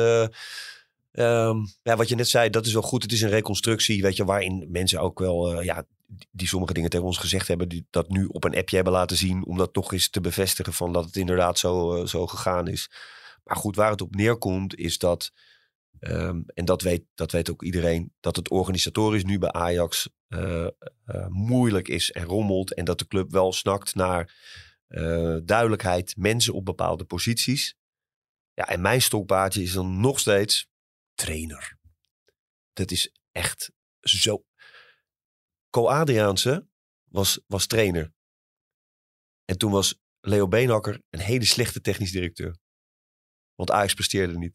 eh, 1.14 1.46
ehm, 1.46 1.56
ja, 1.82 1.96
wat 1.96 2.08
je 2.08 2.14
net 2.14 2.28
zei, 2.28 2.50
dat 2.50 2.66
is 2.66 2.72
wel 2.72 2.82
goed. 2.82 3.02
Het 3.02 3.12
is 3.12 3.20
een 3.22 3.28
reconstructie, 3.28 4.02
weet 4.02 4.16
je, 4.16 4.24
waarin 4.24 4.66
mensen 4.68 5.00
ook 5.00 5.18
wel... 5.18 5.52
eh, 5.52 5.64
ja, 5.64 5.86
die- 6.30 6.48
sommige 6.48 6.72
dingen 6.72 6.90
tegen 6.90 7.06
ons 7.06 7.18
gezegd 7.18 7.48
hebben... 7.48 7.68
die 7.68 7.86
dat 7.90 8.08
nu 8.08 8.24
op 8.26 8.44
een 8.44 8.56
appje 8.56 8.76
hebben 8.76 8.94
laten 8.94 9.16
zien... 9.16 9.44
om 9.44 9.56
dat 9.56 9.72
toch 9.72 9.92
eens 9.92 10.10
te 10.10 10.20
bevestigen 10.20 10.72
van 10.72 10.92
dat 10.92 11.04
het 11.04 11.16
inderdaad 11.16 11.58
zo, 11.58 11.94
eh, 11.94 12.06
zo 12.06 12.26
gegaan 12.26 12.68
is. 12.68 12.90
Maar 13.44 13.56
goed, 13.56 13.76
waar 13.76 13.90
het 13.90 14.00
op 14.00 14.14
neerkomt 14.14 14.76
is 14.76 14.98
dat... 14.98 15.32
ehm, 16.00 16.40
en 16.54 16.64
dat 16.64 16.82
weet, 16.82 17.02
dat 17.14 17.32
weet 17.32 17.50
ook 17.50 17.62
iedereen, 17.62 18.12
dat 18.20 18.36
het 18.36 18.50
organisatorisch 18.50 19.24
nu 19.24 19.38
bij 19.38 19.52
Ajax 19.52 20.08
eh, 20.28 20.66
moeilijk 21.28 21.88
is 21.88 22.10
en 22.10 22.24
rommelt. 22.24 22.74
En 22.74 22.84
dat 22.84 22.98
de 22.98 23.06
club 23.06 23.30
wel 23.30 23.52
snakt 23.52 23.94
naar 23.94 24.32
duidelijkheid, 25.44 26.14
mensen 26.16 26.54
op 26.54 26.64
bepaalde 26.64 27.04
posities. 27.04 27.74
Ja, 28.54 28.68
en 28.68 28.80
mijn 28.80 29.02
stokpaardje 29.02 29.62
is 29.62 29.72
dan 29.72 30.00
nog 30.00 30.20
steeds 30.20 30.68
trainer. 31.14 31.78
Dat 32.72 32.90
is 32.90 33.12
echt 33.32 33.70
zo. 34.00 34.44
Co 35.70 35.88
Adriaanse 35.88 36.68
was, 37.04 37.40
was 37.46 37.66
trainer. 37.66 38.12
En 39.44 39.58
toen 39.58 39.70
was 39.70 39.98
Leo 40.20 40.48
Beenhakker 40.48 41.02
een 41.10 41.20
hele 41.20 41.44
slechte 41.44 41.80
technisch 41.80 42.10
directeur. 42.10 42.56
Want 43.54 43.70
Ajax 43.70 43.94
presteerde 43.94 44.38
niet. 44.38 44.54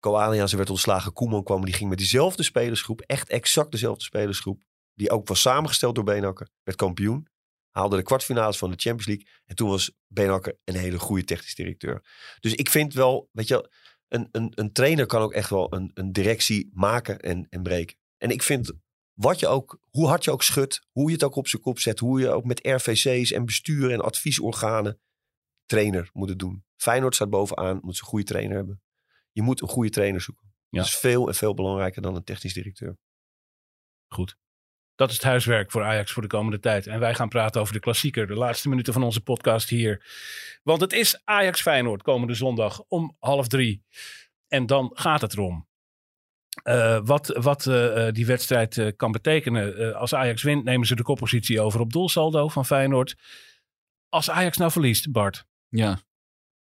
Co 0.00 0.16
Adriaanse 0.16 0.56
werd 0.56 0.70
ontslagen. 0.70 1.12
Koeman 1.12 1.44
kwam, 1.44 1.64
die 1.64 1.74
ging 1.74 1.88
met 1.88 1.98
diezelfde 1.98 2.42
spelersgroep. 2.42 3.00
Echt 3.00 3.28
exact 3.28 3.70
dezelfde 3.70 4.04
spelersgroep. 4.04 4.62
Die 4.94 5.10
ook 5.10 5.28
was 5.28 5.40
samengesteld 5.40 5.94
door 5.94 6.04
Beenhakker. 6.04 6.48
Werd 6.62 6.78
kampioen. 6.78 7.28
Haalde 7.70 7.96
de 7.96 8.02
kwartfinales 8.02 8.58
van 8.58 8.70
de 8.70 8.76
Champions 8.76 9.06
League. 9.06 9.26
En 9.44 9.56
toen 9.56 9.68
was 9.68 9.92
Beenhakker 10.06 10.58
een 10.64 10.76
hele 10.76 10.98
goede 10.98 11.24
technisch 11.24 11.54
directeur. 11.54 12.04
Dus 12.40 12.54
ik 12.54 12.70
vind 12.70 12.94
wel, 12.94 13.28
weet 13.32 13.48
je, 13.48 13.70
een, 14.12 14.28
een, 14.32 14.52
een 14.54 14.72
trainer 14.72 15.06
kan 15.06 15.22
ook 15.22 15.32
echt 15.32 15.50
wel 15.50 15.74
een, 15.74 15.90
een 15.94 16.12
directie 16.12 16.70
maken 16.72 17.20
en, 17.20 17.46
en 17.48 17.62
breken. 17.62 17.96
En 18.16 18.30
ik 18.30 18.42
vind, 18.42 18.72
wat 19.12 19.40
je 19.40 19.46
ook, 19.46 19.80
hoe 19.90 20.06
hard 20.06 20.24
je 20.24 20.30
ook 20.30 20.42
schudt, 20.42 20.86
hoe 20.90 21.06
je 21.06 21.12
het 21.12 21.24
ook 21.24 21.36
op 21.36 21.48
zijn 21.48 21.62
kop 21.62 21.78
zet, 21.78 21.98
hoe 21.98 22.20
je 22.20 22.30
ook 22.30 22.44
met 22.44 22.66
RVC's 22.66 23.30
en 23.30 23.44
bestuur 23.44 23.92
en 23.92 24.00
adviesorganen 24.00 25.00
trainer 25.66 26.10
moet 26.12 26.28
het 26.28 26.38
doen. 26.38 26.64
Feyenoord 26.76 27.14
staat 27.14 27.30
bovenaan, 27.30 27.78
moet 27.82 27.96
ze 27.96 28.02
een 28.02 28.08
goede 28.08 28.24
trainer 28.24 28.56
hebben. 28.56 28.82
Je 29.32 29.42
moet 29.42 29.62
een 29.62 29.68
goede 29.68 29.90
trainer 29.90 30.20
zoeken. 30.20 30.54
Ja. 30.68 30.78
Dat 30.78 30.86
is 30.86 30.96
veel 30.96 31.28
en 31.28 31.34
veel 31.34 31.54
belangrijker 31.54 32.02
dan 32.02 32.14
een 32.16 32.24
technisch 32.24 32.54
directeur. 32.54 32.96
Goed. 34.08 34.36
Dat 34.94 35.08
is 35.10 35.14
het 35.14 35.24
huiswerk 35.24 35.70
voor 35.70 35.84
Ajax 35.84 36.12
voor 36.12 36.22
de 36.22 36.28
komende 36.28 36.58
tijd. 36.58 36.86
En 36.86 37.00
wij 37.00 37.14
gaan 37.14 37.28
praten 37.28 37.60
over 37.60 37.72
de 37.72 37.80
klassieker. 37.80 38.26
De 38.26 38.34
laatste 38.34 38.68
minuten 38.68 38.92
van 38.92 39.02
onze 39.02 39.20
podcast 39.20 39.68
hier. 39.68 40.06
Want 40.62 40.80
het 40.80 40.92
is 40.92 41.20
Ajax 41.24 41.62
Feyenoord 41.62 42.02
komende 42.02 42.34
zondag 42.34 42.82
om 42.88 43.16
half 43.18 43.48
drie. 43.48 43.84
En 44.48 44.66
dan 44.66 44.90
gaat 44.94 45.20
het 45.20 45.32
erom. 45.32 45.66
Eh, 46.62 47.00
wat 47.04 47.26
wat 47.26 47.66
eh, 47.66 48.06
eh, 48.06 48.14
die 48.14 48.26
wedstrijd 48.26 48.92
kan 48.96 49.12
betekenen. 49.12 49.94
Als 49.96 50.14
Ajax 50.14 50.42
wint, 50.42 50.64
nemen 50.64 50.86
ze 50.86 50.94
de 50.96 51.02
koppositie 51.02 51.60
over 51.60 51.80
op 51.80 51.92
doelsaldo 51.92 52.48
van 52.48 52.66
Feyenoord. 52.66 53.16
Als 54.08 54.30
Ajax 54.30 54.56
nou 54.56 54.70
verliest, 54.70 55.12
Bart, 55.12 55.46
Ja, 55.68 56.00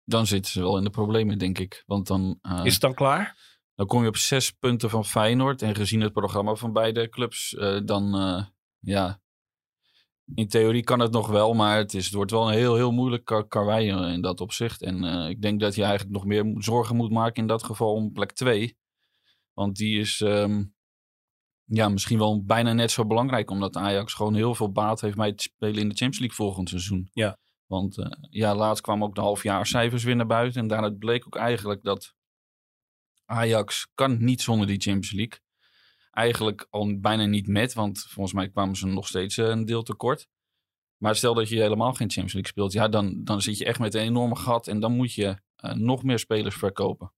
dan 0.03 0.28
zitten 0.28 0.51
ze 0.51 0.61
wel 0.61 0.78
in 0.78 0.84
de 0.84 0.89
problemen, 0.89 1.38
denk 1.38 1.59
ik. 1.59 1.84
Want 1.86 2.07
dan, 2.07 2.39
is 2.63 2.72
het 2.72 2.82
dan 2.82 2.93
klaar? 2.93 3.38
Dan 3.80 3.88
kom 3.88 4.01
je 4.01 4.07
op 4.07 4.17
zes 4.17 4.51
punten 4.51 4.89
van 4.89 5.05
Feyenoord. 5.05 5.61
En 5.61 5.75
gezien 5.75 6.01
het 6.01 6.13
programma 6.13 6.55
van 6.55 6.73
beide 6.73 7.09
clubs, 7.09 7.55
eh, 7.55 7.80
dan 7.86 8.15
eh, 8.15 8.45
ja. 8.80 9.21
In 10.36 10.47
theorie 10.47 10.84
kan 10.84 10.99
het 10.99 11.11
nog 11.11 11.27
wel, 11.27 11.53
maar 11.53 11.77
het, 11.77 11.93
is, 11.93 12.05
het 12.05 12.13
wordt 12.13 12.32
wel 12.32 12.47
een 12.47 12.57
heel, 12.57 12.75
heel 12.75 12.91
moeilijk 12.91 13.25
kar 13.25 13.47
karwei 13.47 14.11
in 14.13 14.21
dat 14.21 14.41
opzicht. 14.41 14.82
En 14.82 15.03
eh, 15.03 15.30
ik 15.30 15.41
denk 15.41 15.59
dat 15.59 15.75
je 15.75 15.84
eigenlijk 15.84 16.11
nog 16.11 16.25
meer 16.25 16.55
zorgen 16.57 16.95
moet 16.95 17.11
maken 17.11 17.41
in 17.41 17.47
dat 17.47 17.63
geval 17.63 17.93
om 17.93 18.11
plek 18.11 18.32
2. 18.32 18.77
Want 19.53 19.75
die 19.75 19.99
is 19.99 20.21
ehm, 20.21 20.63
ja, 21.63 21.89
misschien 21.89 22.17
wel 22.17 22.43
bijna 22.43 22.73
net 22.73 22.91
zo 22.91 23.05
belangrijk, 23.05 23.51
omdat 23.51 23.75
Ajax 23.75 24.13
gewoon 24.13 24.36
heel 24.36 24.55
veel 24.55 24.71
baat 24.71 25.01
heeft 25.01 25.17
bij 25.17 25.27
het 25.27 25.41
spelen 25.41 25.82
in 25.82 25.89
de 25.89 25.95
Champions 25.95 26.19
League 26.19 26.38
volgend 26.38 26.69
seizoen. 26.69 27.09
Ja. 27.13 27.38
Want 27.65 27.95
ja, 28.30 28.55
laatst 28.55 28.84
kwamen 28.84 29.07
ook 29.07 29.15
de 29.15 29.21
halfjaarcijfers 29.21 30.03
weer 30.03 30.15
naar 30.15 30.25
buiten. 30.25 30.61
En 30.61 30.67
daaruit 30.67 30.97
bleek 30.97 31.25
ook 31.25 31.36
eigenlijk 31.36 31.84
dat 31.84 32.17
Ajax 33.30 33.88
kan 33.95 34.23
niet 34.23 34.41
zonder 34.41 34.67
die 34.67 34.80
Champions 34.80 35.11
League. 35.11 35.39
Eigenlijk 36.11 36.67
al 36.69 36.99
bijna 36.99 37.25
niet 37.25 37.47
met, 37.47 37.73
want 37.73 37.99
volgens 37.99 38.36
mij 38.36 38.49
kwamen 38.49 38.75
ze 38.75 38.88
nog 38.88 39.07
steeds 39.07 39.38
eh, 39.38 39.47
een 39.47 39.65
deel 39.65 39.84
tekort. 39.84 40.27
Maar 40.97 41.15
stel 41.15 41.34
dat 41.34 41.49
je 41.49 41.61
helemaal 41.61 41.93
geen 41.93 42.09
Champions 42.09 42.34
League 42.34 42.51
speelt, 42.51 42.71
ja, 42.73 42.88
dan, 42.88 43.23
dan 43.23 43.41
zit 43.41 43.57
je 43.57 43.65
echt 43.65 43.80
met 43.80 43.93
een 43.93 44.01
enorme 44.01 44.36
gat 44.36 44.67
en 44.67 44.80
dan 44.80 44.95
moet 44.95 45.13
je 45.13 45.41
eh, 45.55 45.73
nog 45.73 46.03
meer 46.03 46.19
spelers 46.19 46.55
verkopen. 46.55 47.13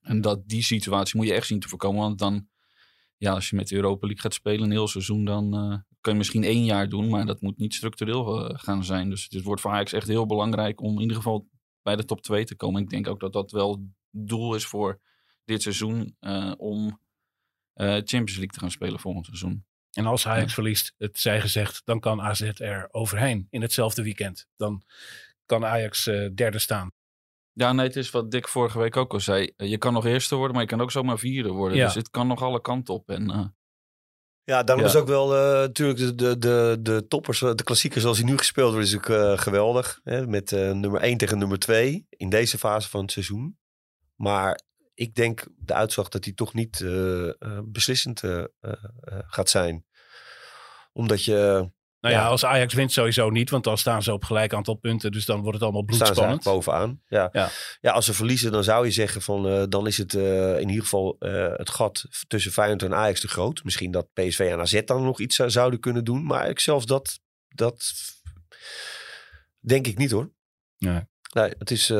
En 0.00 0.20
dat, 0.20 0.48
die 0.48 0.62
situatie 0.62 1.16
moet 1.16 1.26
je 1.26 1.32
echt 1.32 1.46
zien 1.46 1.60
te 1.60 1.68
voorkomen, 1.68 2.00
want 2.00 2.18
dan, 2.18 2.48
ja, 3.16 3.32
als 3.32 3.50
je 3.50 3.56
met 3.56 3.68
de 3.68 3.76
Europa 3.76 4.06
League 4.06 4.22
gaat 4.22 4.34
spelen 4.34 4.64
een 4.64 4.70
heel 4.70 4.88
seizoen, 4.88 5.24
dan 5.24 5.54
eh, 5.54 5.78
kan 6.00 6.12
je 6.12 6.18
misschien 6.18 6.44
één 6.44 6.64
jaar 6.64 6.88
doen, 6.88 7.08
maar 7.08 7.26
dat 7.26 7.40
moet 7.40 7.58
niet 7.58 7.74
structureel 7.74 8.54
gaan 8.54 8.84
zijn. 8.84 9.10
Dus 9.10 9.26
het 9.30 9.42
wordt 9.42 9.60
voor 9.60 9.70
Ajax 9.70 9.92
echt 9.92 10.08
heel 10.08 10.26
belangrijk 10.26 10.80
om 10.80 10.94
in 10.94 11.00
ieder 11.00 11.16
geval 11.16 11.48
bij 11.82 11.96
de 11.96 12.04
top 12.04 12.22
2 12.22 12.44
te 12.44 12.56
komen. 12.56 12.82
Ik 12.82 12.90
denk 12.90 13.08
ook 13.08 13.20
dat 13.20 13.32
dat 13.32 13.50
wel 13.50 13.86
doel 14.10 14.54
is 14.54 14.66
voor 14.66 15.00
dit 15.48 15.62
seizoen 15.62 16.16
eh, 16.20 16.52
om 16.56 17.00
eh, 17.72 17.86
Champions 17.86 18.36
League 18.36 18.48
te 18.52 18.58
gaan 18.60 18.70
spelen 18.70 19.00
volgend 19.00 19.26
seizoen. 19.26 19.66
En 19.92 20.06
als 20.06 20.26
Ajax 20.26 20.54
verliest, 20.54 20.94
het 20.98 21.18
zij 21.18 21.40
gezegd, 21.40 21.82
dan 21.84 22.00
kan 22.00 22.20
AZ 22.20 22.40
er 22.54 22.88
overheen 22.90 23.46
in 23.50 23.62
hetzelfde 23.62 24.02
weekend. 24.02 24.46
Dan 24.56 24.82
kan 25.46 25.64
Ajax 25.64 26.06
eh, 26.06 26.28
derde 26.34 26.58
staan. 26.58 26.92
Ja, 27.52 27.72
nee, 27.72 27.86
het 27.86 27.96
is 27.96 28.10
wat 28.10 28.30
Dick 28.30 28.48
vorige 28.48 28.78
week 28.78 28.96
ook 28.96 29.12
al 29.12 29.20
zei. 29.20 29.52
Je 29.56 29.78
kan 29.78 29.92
nog 29.92 30.04
eerste 30.06 30.34
worden, 30.34 30.52
maar 30.54 30.62
je 30.62 30.68
kan 30.70 30.80
ook 30.80 30.90
zomaar 30.90 31.18
vierde 31.18 31.48
worden. 31.48 31.76
Ja. 31.78 31.84
Dus 31.84 31.94
het 31.94 32.10
kan 32.10 32.26
nog 32.26 32.42
alle 32.42 32.60
kanten 32.60 32.94
op. 32.94 33.08
En 33.10 33.30
eh, 33.30 33.44
Ja, 34.44 34.62
daarom 34.62 34.84
Ja. 34.84 34.90
is 34.90 34.96
ook 34.96 35.06
wel 35.06 35.34
eh, 35.36 35.58
natuurlijk 35.60 35.98
de, 35.98 36.14
de, 36.14 36.38
de, 36.38 36.78
de 36.82 37.06
toppers, 37.08 37.38
de 37.38 37.62
klassiekers 37.64 38.02
zoals 38.02 38.16
die 38.18 38.26
nu 38.26 38.36
gespeeld 38.38 38.72
wordt, 38.72 38.86
is 38.88 38.96
ook 38.96 39.08
eh, 39.08 39.38
geweldig. 39.38 40.00
Hè? 40.04 40.26
Met 40.26 40.52
eh, 40.52 40.72
nummer 40.72 41.00
1 41.00 41.16
tegen 41.18 41.38
nummer 41.38 41.58
2 41.58 42.06
in 42.10 42.28
deze 42.28 42.58
fase 42.58 42.88
van 42.88 43.00
het 43.02 43.12
seizoen. 43.12 43.58
Maar 44.14 44.60
ik 44.98 45.14
denk 45.14 45.44
de 45.56 45.74
uitslag 45.74 46.08
dat 46.08 46.22
die 46.22 46.34
toch 46.34 46.54
niet 46.54 46.80
eh, 46.80 47.28
eh, 47.28 47.34
beslissend 47.64 48.22
eh, 48.22 48.44
gaat 49.26 49.50
zijn. 49.50 49.84
Omdat 50.92 51.24
je 51.24 51.68
Nou 52.00 52.14
ja, 52.14 52.20
Ja. 52.20 52.26
als 52.26 52.44
Ajax 52.44 52.74
wint 52.74 52.92
sowieso 52.92 53.30
niet, 53.30 53.50
want 53.50 53.64
dan 53.64 53.78
staan 53.78 54.02
ze 54.02 54.12
op 54.12 54.24
gelijk 54.24 54.52
aantal 54.54 54.74
punten. 54.74 55.12
Dus 55.12 55.24
dan 55.24 55.40
wordt 55.40 55.54
het 55.54 55.62
allemaal 55.62 55.82
staan 55.86 55.96
ze 55.96 56.02
bloedspannend. 56.12 56.46
eigenlijk 56.46 56.66
bovenaan. 56.66 57.02
Ja. 57.06 57.28
Ja. 57.32 57.50
Ja. 57.80 57.92
als 57.92 58.04
ze 58.04 58.14
verliezen, 58.14 58.52
dan 58.52 58.64
zou 58.64 58.84
je 58.84 58.90
zeggen 58.90 59.22
van 59.22 59.68
dan 59.70 59.86
is 59.86 59.96
het 59.98 60.14
in 60.14 60.68
ieder 60.68 60.82
geval 60.82 61.16
het 61.56 61.70
gat 61.70 62.04
tussen 62.26 62.52
Feyenoord 62.52 62.82
en 62.82 62.94
Ajax 62.94 63.20
te 63.20 63.28
groot. 63.28 63.64
Misschien 63.64 63.90
dat 63.90 64.12
PSV 64.12 64.48
en 64.52 64.60
AZ 64.60 64.82
dan 64.84 65.02
nog 65.04 65.20
iets 65.20 65.36
zou- 65.36 65.50
zouden 65.50 65.80
kunnen 65.80 66.04
doen. 66.04 66.24
Maar 66.24 66.48
ik 66.48 66.60
zelfs 66.60 66.86
dat, 66.86 67.20
dat 67.48 67.92
denk 69.60 69.86
ik 69.86 69.98
niet 69.98 70.10
hoor. 70.10 70.30
Nee. 70.78 71.00
Nee, 71.32 71.52
het 71.58 71.70
is... 71.70 71.92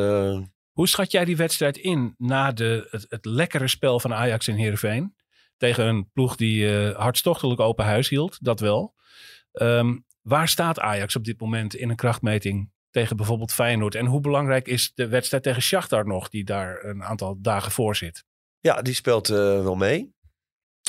Hoe 0.78 0.88
schat 0.88 1.10
jij 1.10 1.24
die 1.24 1.36
wedstrijd 1.36 1.76
in 1.76 2.14
na 2.18 2.52
de, 2.52 3.04
het, 3.08 3.24
lekkere 3.24 3.68
spel 3.68 4.00
van 4.00 4.14
Ajax 4.14 4.48
in 4.48 4.54
Heerenveen? 4.54 5.16
Tegen 5.56 5.86
een 5.86 6.10
ploeg 6.12 6.36
die 6.36 6.78
eh, 6.78 6.98
hartstochtelijk 6.98 7.60
open 7.60 7.84
huis 7.84 8.08
hield, 8.08 8.38
dat 8.40 8.60
wel. 8.60 8.94
Ehm, 9.52 9.96
Waar 10.28 10.48
staat 10.48 10.80
Ajax 10.80 11.16
op 11.16 11.24
dit 11.24 11.40
moment 11.40 11.74
in 11.74 11.90
een 11.90 11.96
krachtmeting 11.96 12.70
tegen 12.90 13.16
bijvoorbeeld 13.16 13.52
Feyenoord? 13.52 13.94
En 13.94 14.06
hoe 14.06 14.20
belangrijk 14.20 14.68
is 14.68 14.92
de 14.94 15.08
wedstrijd 15.08 15.42
tegen 15.42 15.62
Shakhtar 15.62 16.06
nog, 16.06 16.28
die 16.28 16.44
daar 16.44 16.84
een 16.84 17.02
aantal 17.02 17.36
dagen 17.40 17.72
voor 17.72 17.96
zit? 17.96 18.24
Ja, 18.60 18.82
die 18.82 18.94
speelt 18.94 19.28
eh, 19.28 19.36
wel 19.36 19.74
mee. 19.74 20.16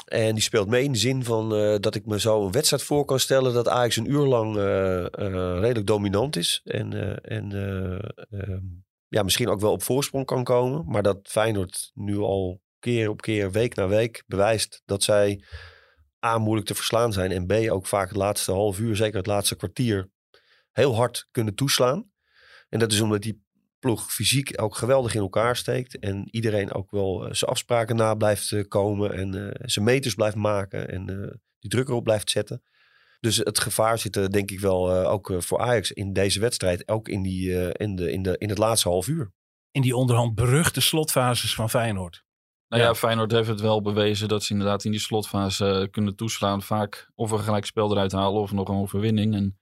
En 0.06 0.34
die 0.34 0.44
speelt 0.44 0.68
mee 0.68 0.84
in 0.84 0.92
de 0.92 0.98
zin 0.98 1.24
van 1.24 1.56
eh, 1.56 1.76
dat 1.80 1.96
ik 1.96 2.06
me 2.06 2.20
zo 2.20 2.46
een 2.46 2.52
wedstrijd 2.52 2.84
voor 2.84 3.06
kan 3.06 3.20
stellen 3.20 3.54
dat 3.54 3.68
Ajax 3.68 3.96
een 3.96 4.12
uur 4.12 4.26
lang 4.26 4.56
redelijk 5.60 5.88
dominant 5.88 6.36
is. 6.36 6.62
En, 6.64 7.22
en 7.24 7.52
eh, 7.52 8.40
ehm, 8.40 8.66
ja, 9.10 9.24
misschien 9.24 9.50
ook 9.50 9.60
wel 9.60 9.72
op 9.72 9.84
voorsprong 9.84 10.26
kan 10.26 10.44
komen. 10.44 10.86
Maar 10.88 11.04
dat 11.04 11.20
Feyenoord 11.24 11.92
nu 11.94 12.18
al 12.18 12.62
keer 12.80 13.10
op 13.10 13.22
keer, 13.22 13.52
week 13.52 13.76
na 13.76 13.88
week 13.88 14.24
bewijst 14.28 14.82
dat 14.86 15.04
zij 15.04 15.44
A, 16.26 16.38
moeilijk 16.38 16.68
te 16.68 16.76
verslaan 16.76 17.14
zijn. 17.14 17.32
En 17.32 17.46
B, 17.46 17.52
ook 17.72 17.88
vaak 17.88 18.08
het 18.08 18.18
laatste 18.18 18.52
half 18.52 18.80
uur, 18.80 18.96
zeker 18.96 19.18
het 19.18 19.28
laatste 19.28 19.56
kwartier, 19.56 20.10
heel 20.72 20.96
hard 20.96 21.28
kunnen 21.32 21.56
toeslaan. 21.56 22.12
En 22.70 22.80
dat 22.80 22.92
is 22.92 23.02
omdat 23.02 23.22
die 23.22 23.44
ploeg 23.80 24.14
fysiek 24.14 24.62
ook 24.62 24.76
geweldig 24.76 25.16
in 25.16 25.22
elkaar 25.22 25.56
steekt. 25.56 26.00
En 26.00 26.28
iedereen 26.32 26.74
ook 26.74 26.92
wel 26.92 27.26
eh, 27.26 27.34
zijn 27.34 27.52
afspraken 27.52 27.96
na 27.96 28.16
blijft 28.16 28.52
eh, 28.52 28.68
komen. 28.68 29.14
En 29.14 29.52
eh, 29.52 29.66
zijn 29.66 29.86
meters 29.86 30.14
blijft 30.14 30.36
maken. 30.36 30.90
En 30.90 31.06
die 31.60 31.70
druk 31.70 31.88
erop 31.88 32.04
blijft 32.04 32.30
zetten. 32.30 32.64
Dus 33.20 33.38
het 33.38 33.60
gevaar 33.60 34.00
zit 34.00 34.16
er 34.16 34.32
denk 34.32 34.52
ik 34.52 34.60
wel 34.60 34.92
eh, 34.92 35.12
ook 35.12 35.30
eh, 35.30 35.40
voor 35.40 35.60
Ajax 35.60 35.92
in 35.92 36.14
deze 36.14 36.40
wedstrijd. 36.40 36.88
Ook 36.88 37.08
in, 37.08 37.22
die, 37.22 37.58
eh, 37.58 37.88
in, 37.88 37.96
de, 37.96 38.12
in, 38.12 38.24
de, 38.24 38.38
in 38.38 38.50
het 38.50 38.58
laatste 38.58 38.90
half 38.90 39.08
uur. 39.08 39.32
In 39.72 39.82
die 39.82 39.96
onderhand 39.96 40.36
beruchte 40.36 40.82
slotfases 40.82 41.56
van 41.56 41.70
Feyenoord. 41.70 42.24
Nou 42.68 42.82
ja, 42.82 42.88
Ja. 42.88 42.96
Feyenoord 42.96 43.32
heeft 43.32 43.48
het 43.48 43.62
wel 43.62 43.82
bewezen 43.82 44.28
dat 44.28 44.44
ze 44.44 44.52
inderdaad 44.52 44.84
in 44.84 44.92
die 44.92 45.00
slotfase 45.00 45.88
kunnen 45.92 46.16
toeslaan. 46.16 46.62
Vaak 46.62 47.12
of 47.16 47.32
een 47.32 47.40
gelijkspel 47.40 47.92
eruit 47.92 48.12
halen 48.12 48.42
of 48.42 48.52
nog 48.52 48.70
een 48.70 48.76
overwinning. 48.76 49.34
En 49.36 49.60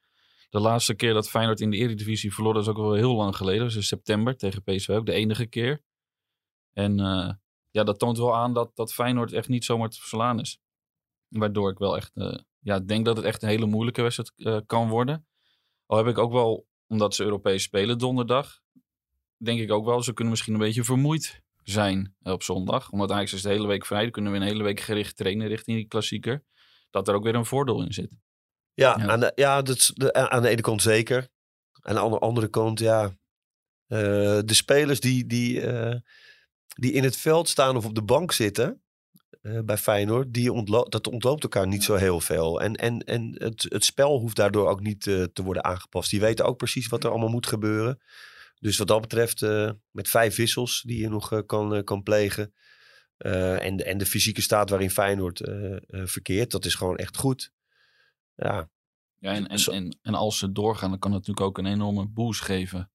de 0.50 0.60
laatste 0.60 0.94
keer 0.94 1.14
dat 1.14 1.30
Feyenoord 1.30 1.62
in 1.62 1.70
de 1.70 1.78
Eredivisie 1.78 2.34
verloor, 2.34 2.54
dat 2.54 2.64
is 2.64 2.70
ook 2.70 2.78
wel 2.78 2.94
heel 2.94 3.16
lang 3.16 3.36
geleden. 3.36 3.60
Dat 3.60 3.70
is 3.70 3.76
in 3.76 3.84
september 3.84 4.38
tegen 4.38 4.64
PSV 4.64 4.90
ook, 4.90 5.06
de 5.06 5.14
enige 5.14 5.46
keer. 5.46 5.84
En 6.74 7.00
eh, 7.00 7.34
ja, 7.72 7.84
dat 7.84 8.00
toont 8.00 8.18
wel 8.18 8.36
aan 8.36 8.54
dat, 8.54 8.76
dat 8.76 8.94
Feyenoord 8.94 9.34
echt 9.34 9.48
niet 9.48 9.66
zomaar 9.66 9.90
te 9.90 10.00
verslaan 10.00 10.40
is. 10.40 10.60
Waardoor 11.28 11.72
ik 11.72 11.78
wel 11.78 11.98
echt 11.98 12.12
eh, 12.14 12.38
ja, 12.60 12.80
denk 12.80 13.06
dat 13.06 13.18
het 13.18 13.26
echt 13.26 13.42
een 13.42 13.50
hele 13.50 13.66
moeilijke 13.66 14.02
wedstrijd 14.02 14.32
eh, 14.36 14.58
kan 14.66 14.90
worden. 14.90 15.28
Al 15.86 15.98
heb 15.98 16.08
ik 16.08 16.18
ook 16.18 16.32
wel, 16.32 16.68
omdat 16.88 17.16
ze 17.16 17.24
Europees 17.24 17.64
spelen 17.64 17.98
donderdag, 17.98 18.60
denk 19.38 19.60
ik 19.60 19.72
ook 19.72 19.86
wel, 19.86 20.04
ze 20.04 20.14
kunnen 20.14 20.34
misschien 20.34 20.54
een 20.54 20.60
beetje 20.60 20.84
vermoeid 20.84 21.42
zijn 21.64 22.16
eh, 22.22 22.34
op 22.34 22.44
zondag. 22.44 22.92
Omdat 22.92 23.12
Ajax 23.12 23.34
is 23.34 23.42
de 23.42 23.50
hele 23.50 23.68
week 23.68 23.86
vrij. 23.86 24.02
Dan 24.02 24.12
kunnen 24.12 24.32
we 24.32 24.38
een 24.38 24.44
hele 24.44 24.64
week 24.64 24.80
gericht 24.80 25.16
trainen 25.16 25.48
richting 25.48 25.78
die 25.78 25.88
klassieker. 25.88 26.44
Dat 26.90 27.08
er 27.08 27.16
ook 27.16 27.24
weer 27.24 27.36
een 27.36 27.46
voordeel 27.46 27.84
in 27.84 27.94
zit. 27.94 28.10
Ja, 28.74 28.96
Ja. 28.98 29.08
Aan, 29.08 29.20
de, 29.20 29.32
ja 29.36 29.62
dat 29.62 29.92
de, 29.94 30.14
aan 30.14 30.42
de 30.42 30.50
ene 30.50 30.62
kant 30.62 30.82
zeker. 30.82 31.28
En 31.82 31.98
aan 31.98 32.12
de 32.12 32.20
andere 32.20 32.48
kant, 32.50 32.80
ja. 32.80 33.18
de 33.88 34.44
spelers 34.46 35.00
die, 35.00 35.26
die, 35.26 35.62
die 36.76 36.92
in 36.92 37.04
het 37.04 37.18
veld 37.18 37.50
staan 37.50 37.76
of 37.76 37.86
op 37.86 37.96
de 37.96 38.04
bank 38.04 38.32
zitten 38.32 38.82
eh, 39.48 39.60
bij 39.64 39.78
Feyenoord, 39.78 40.34
die 40.34 40.64
dat 40.90 41.08
ontloopt 41.08 41.44
elkaar 41.44 41.68
niet 41.68 41.84
zo 41.84 41.96
heel 41.96 42.20
veel. 42.20 42.62
En, 42.62 42.76
en, 42.76 43.00
en 43.00 43.36
het, 43.44 43.66
het 43.70 43.84
spel 43.86 44.20
hoeft 44.20 44.36
daardoor 44.36 44.68
ook 44.68 44.82
niet 44.82 45.08
eh, 45.08 45.24
te 45.24 45.44
worden 45.44 45.64
aangepast. 45.64 46.10
Die 46.10 46.20
weten 46.20 46.46
ook 46.46 46.58
precies 46.58 46.88
wat 46.88 47.04
er 47.04 47.10
allemaal 47.10 47.30
moet 47.30 47.48
gebeuren. 47.48 48.02
Dus 48.60 48.78
wat 48.78 48.88
dat 48.88 49.02
betreft, 49.02 49.42
eh, 49.42 49.72
met 49.92 50.10
vijf 50.10 50.36
wissels 50.36 50.82
die 50.82 51.00
je 51.02 51.10
nog 51.10 51.46
kan, 51.46 51.84
kan 51.84 52.04
plegen. 52.04 52.54
en, 53.18 53.76
de- 53.78 53.84
en 53.84 53.98
de 53.98 54.06
fysieke 54.06 54.42
staat 54.42 54.70
waarin 54.70 54.90
Feyenoord 54.92 55.42
verkeert, 55.90 56.52
dat 56.52 56.66
is 56.66 56.76
gewoon 56.76 56.98
echt 56.98 57.18
goed. 57.18 57.52
Ja, 58.36 58.70
Ja, 59.20 59.34
en, 59.34 59.48
en, 59.48 59.60
en, 59.60 59.98
en 60.02 60.14
als 60.14 60.38
ze 60.38 60.52
doorgaan, 60.52 60.90
dan 60.90 61.00
kan 61.00 61.12
het 61.12 61.20
natuurlijk 61.28 61.48
ook 61.48 61.58
een 61.58 61.72
enorme 61.72 62.08
boost 62.08 62.42
geven. 62.42 62.92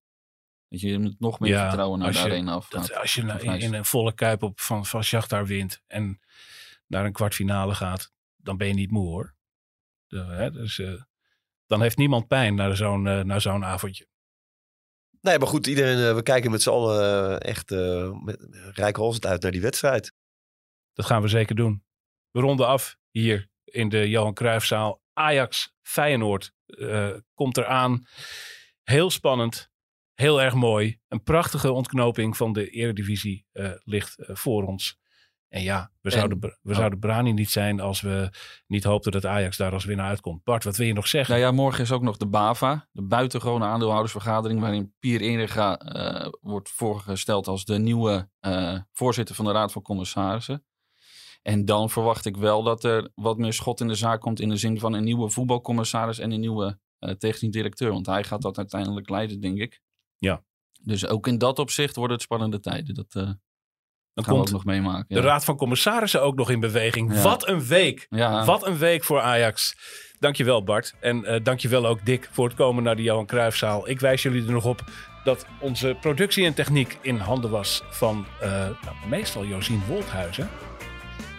Dat 0.73 0.81
je 0.81 0.99
met 0.99 1.15
nog 1.21 1.41
meer 1.41 1.51
Ja, 1.51 1.63
vertrouwen 1.63 1.99
naar 1.99 2.09
als 2.09 2.17
de 2.17 2.23
je- 2.23 2.29
arena 2.29 2.53
afgaat. 2.53 2.89
Dat, 2.89 2.97
als 2.97 3.15
je 3.15 3.23
nou 3.23 3.41
in, 3.59 3.75
een 3.75 3.85
volle 3.85 4.13
kuip 4.15 4.43
op 4.43 4.61
van, 4.61 4.87
van 4.87 5.05
Shakhtar 5.05 5.47
wint 5.47 5.83
en 5.87 6.21
naar 6.87 7.05
een 7.05 7.13
kwartfinale 7.13 7.75
gaat, 7.75 8.13
dan 8.37 8.57
ben 8.57 8.67
je 8.69 8.75
niet 8.75 8.91
moe 8.91 9.07
hoor. 9.07 9.35
De, 10.07 10.19
hè, 10.19 10.51
dus, 10.51 10.79
eh, 10.79 11.03
dan 11.67 11.83
heeft 11.83 11.97
niemand 11.97 12.27
pijn 12.27 12.55
naar 12.55 12.77
zo'n 12.77 13.07
eh, 13.07 13.21
naar 13.21 13.41
zo'n 13.41 13.65
avondje. 13.65 14.07
Nee, 15.21 15.39
maar 15.39 15.49
goed, 15.49 15.67
iedereen, 15.67 16.09
eh, 16.09 16.15
we 16.15 16.23
kijken 16.23 16.51
met 16.51 16.63
z'n 16.63 16.71
allen 16.71 17.41
echt 17.41 17.71
uh, 17.71 18.11
met 18.23 18.47
rijkhalsend 18.75 19.27
uit 19.27 19.43
naar 19.43 19.51
die 19.51 19.61
wedstrijd. 19.61 20.13
Dat 20.93 21.07
gaan 21.07 21.23
we 21.23 21.29
zeker 21.29 21.55
doen. 21.57 21.85
We 22.31 22.41
ronden 22.41 22.67
af 22.67 22.97
hier 23.11 23.49
in 23.65 23.89
de 23.89 24.09
Johan 24.09 24.35
Cruijffzaal. 24.35 25.03
Ajax 25.13 25.75
Feyenoord 25.83 26.53
eh, 26.67 27.11
komt 27.35 27.57
eraan. 27.57 28.07
Heel 28.83 29.11
spannend. 29.11 29.71
Heel 30.15 30.43
erg 30.43 30.55
mooi. 30.55 30.99
Een 31.09 31.23
prachtige 31.23 31.73
ontknoping 31.73 32.37
van 32.37 32.53
de 32.53 32.71
Eredivisie 32.71 33.47
eh, 33.53 33.71
ligt 33.85 34.19
eh, 34.19 34.37
voor 34.37 34.65
ons. 34.65 35.01
En 35.49 35.63
ja, 35.63 35.93
we, 36.01 36.11
En- 36.11 36.17
zouden, 36.17 36.39
we 36.41 36.71
oh. 36.71 36.77
zouden 36.77 36.99
Brani 36.99 37.33
niet 37.33 37.51
zijn 37.51 37.81
als 37.81 38.01
we 38.01 38.31
niet 38.67 38.85
hoopten 38.85 39.13
dat 39.13 39.27
Ajax 39.27 39.57
daar 39.57 39.73
als 39.73 39.85
winnaar 39.85 40.09
uitkomt. 40.09 40.45
Bart, 40.45 40.65
wat 40.65 40.77
wil 40.77 40.87
je 40.87 40.93
nog 40.93 41.07
zeggen? 41.09 41.35
Nou 41.35 41.47
ja, 41.47 41.53
morgen 41.53 41.83
is 41.83 41.93
ook 41.93 42.03
nog 42.03 42.17
de 42.17 42.27
BAVA, 42.27 42.89
de 42.93 43.03
buitengewone 43.03 43.65
aandeelhoudersvergadering, 43.65 44.61
waarin 44.61 44.95
Pier 44.99 45.21
Inriga 45.21 45.79
eh, 45.79 46.29
wordt 46.41 46.69
voorgesteld 46.69 47.47
als 47.47 47.65
de 47.65 47.79
nieuwe 47.79 48.31
voorzitter 48.93 49.35
van 49.35 49.45
de 49.45 49.53
Raad 49.53 49.73
van 49.73 49.83
Commissarissen. 49.83 50.65
En 51.43 51.65
dan 51.65 51.91
verwacht 51.91 52.27
ik 52.27 52.37
wel 52.37 52.63
dat 52.63 52.85
er 52.85 53.11
wat 53.15 53.39
meer 53.39 53.53
schot 53.53 53.81
in 53.81 53.89
de 53.89 53.95
zaak 53.95 54.21
komt 54.21 54.41
in 54.41 54.49
de 54.49 54.57
zin 54.57 54.79
van 54.79 54.93
een 54.93 55.05
nieuwe 55.05 55.31
voetbalcommissaris 55.31 56.19
en 56.19 56.31
een 56.31 56.41
nieuwe 56.41 56.79
technisch 57.19 57.51
directeur. 57.51 57.91
Want 57.91 58.07
hij 58.07 58.25
gaat 58.25 58.43
dat 58.43 58.59
uiteindelijk 58.59 59.09
leiden, 59.09 59.41
denk 59.41 59.59
ik. 59.59 59.81
Ja. 60.23 60.43
Dus 60.81 61.07
ook 61.07 61.27
in 61.27 61.39
dat 61.39 61.59
opzicht 61.59 61.97
worden 61.97 62.17
het 62.17 62.25
spannende 62.25 62.61
tijden. 62.61 62.95
Dat 62.95 63.07
eh, 63.09 63.23
Dan 63.23 63.25
gaan 63.25 63.37
we 64.15 64.31
ook 64.31 64.37
komt 64.37 64.51
nog 64.51 64.65
meemaken. 64.65 65.05
de 65.09 65.15
ja. 65.15 65.21
Raad 65.21 65.45
van 65.45 65.57
Commissarissen 65.57 66.23
ook 66.23 66.35
nog 66.35 66.51
in 66.51 66.61
beweging. 66.61 67.15
Ja. 67.15 67.23
Wat 67.23 67.49
een 67.49 67.65
week! 67.67 68.07
Ja. 68.11 68.45
Wat 68.45 68.67
een 68.67 68.79
week 68.79 69.05
voor 69.05 69.21
Ajax. 69.21 69.77
Dankjewel 70.19 70.65
Bart. 70.65 70.95
En 71.01 71.25
eh 71.25 71.45
dankjewel 71.45 71.87
ook 71.87 72.05
Dick 72.05 72.29
voor 72.33 72.45
het 72.47 72.57
komen 72.57 72.83
naar 72.83 72.97
de 72.97 73.03
Johan 73.03 73.27
Cruijffzaal. 73.27 73.89
Ik 73.89 74.01
wijs 74.01 74.23
jullie 74.23 74.47
er 74.47 74.53
nog 74.53 74.65
op 74.65 74.85
dat 75.25 75.47
onze 75.59 75.97
productie 76.01 76.45
en 76.45 76.55
techniek 76.55 76.99
in 77.01 77.17
handen 77.17 77.51
was 77.51 77.83
van 77.91 78.27
eh, 78.41 78.51
nou, 78.51 78.97
meestal 79.09 79.45
Josien 79.45 79.83
Wolthuizen. 79.87 80.49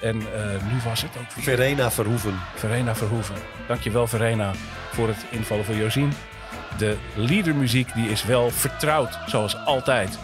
En 0.01 0.15
eh, 0.15 0.71
nu 0.71 0.79
was 0.83 1.01
het 1.01 1.17
ook 1.17 1.31
weer 1.33 1.43
Verena 1.43 1.91
Verhoeven. 1.91 2.33
Verena 2.55 2.95
Verhoeven. 2.95 3.35
Dankjewel 3.67 4.07
Verena 4.07 4.51
voor 4.91 5.07
het 5.07 5.25
invallen 5.31 5.65
van 5.65 5.75
Josien. 5.75 6.11
De 6.77 6.97
leadermuziek 7.15 7.93
die 7.93 8.09
is 8.09 8.23
wel 8.23 8.49
vertrouwd, 8.49 9.17
zoals 9.25 9.65
altijd, 9.65 10.19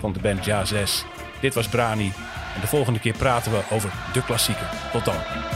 van 0.00 0.12
de 0.12 0.20
band 0.20 0.44
Ja 0.44 0.64
6. 0.64 1.04
Dit 1.40 1.54
was 1.54 1.68
Brani. 1.68 2.12
En 2.54 2.60
de 2.60 2.66
volgende 2.66 2.98
keer 2.98 3.16
praten 3.16 3.52
we 3.52 3.62
over 3.70 3.90
de 4.12 4.24
klassieker. 4.24 4.66
Tot 4.92 5.04
dan. 5.04 5.55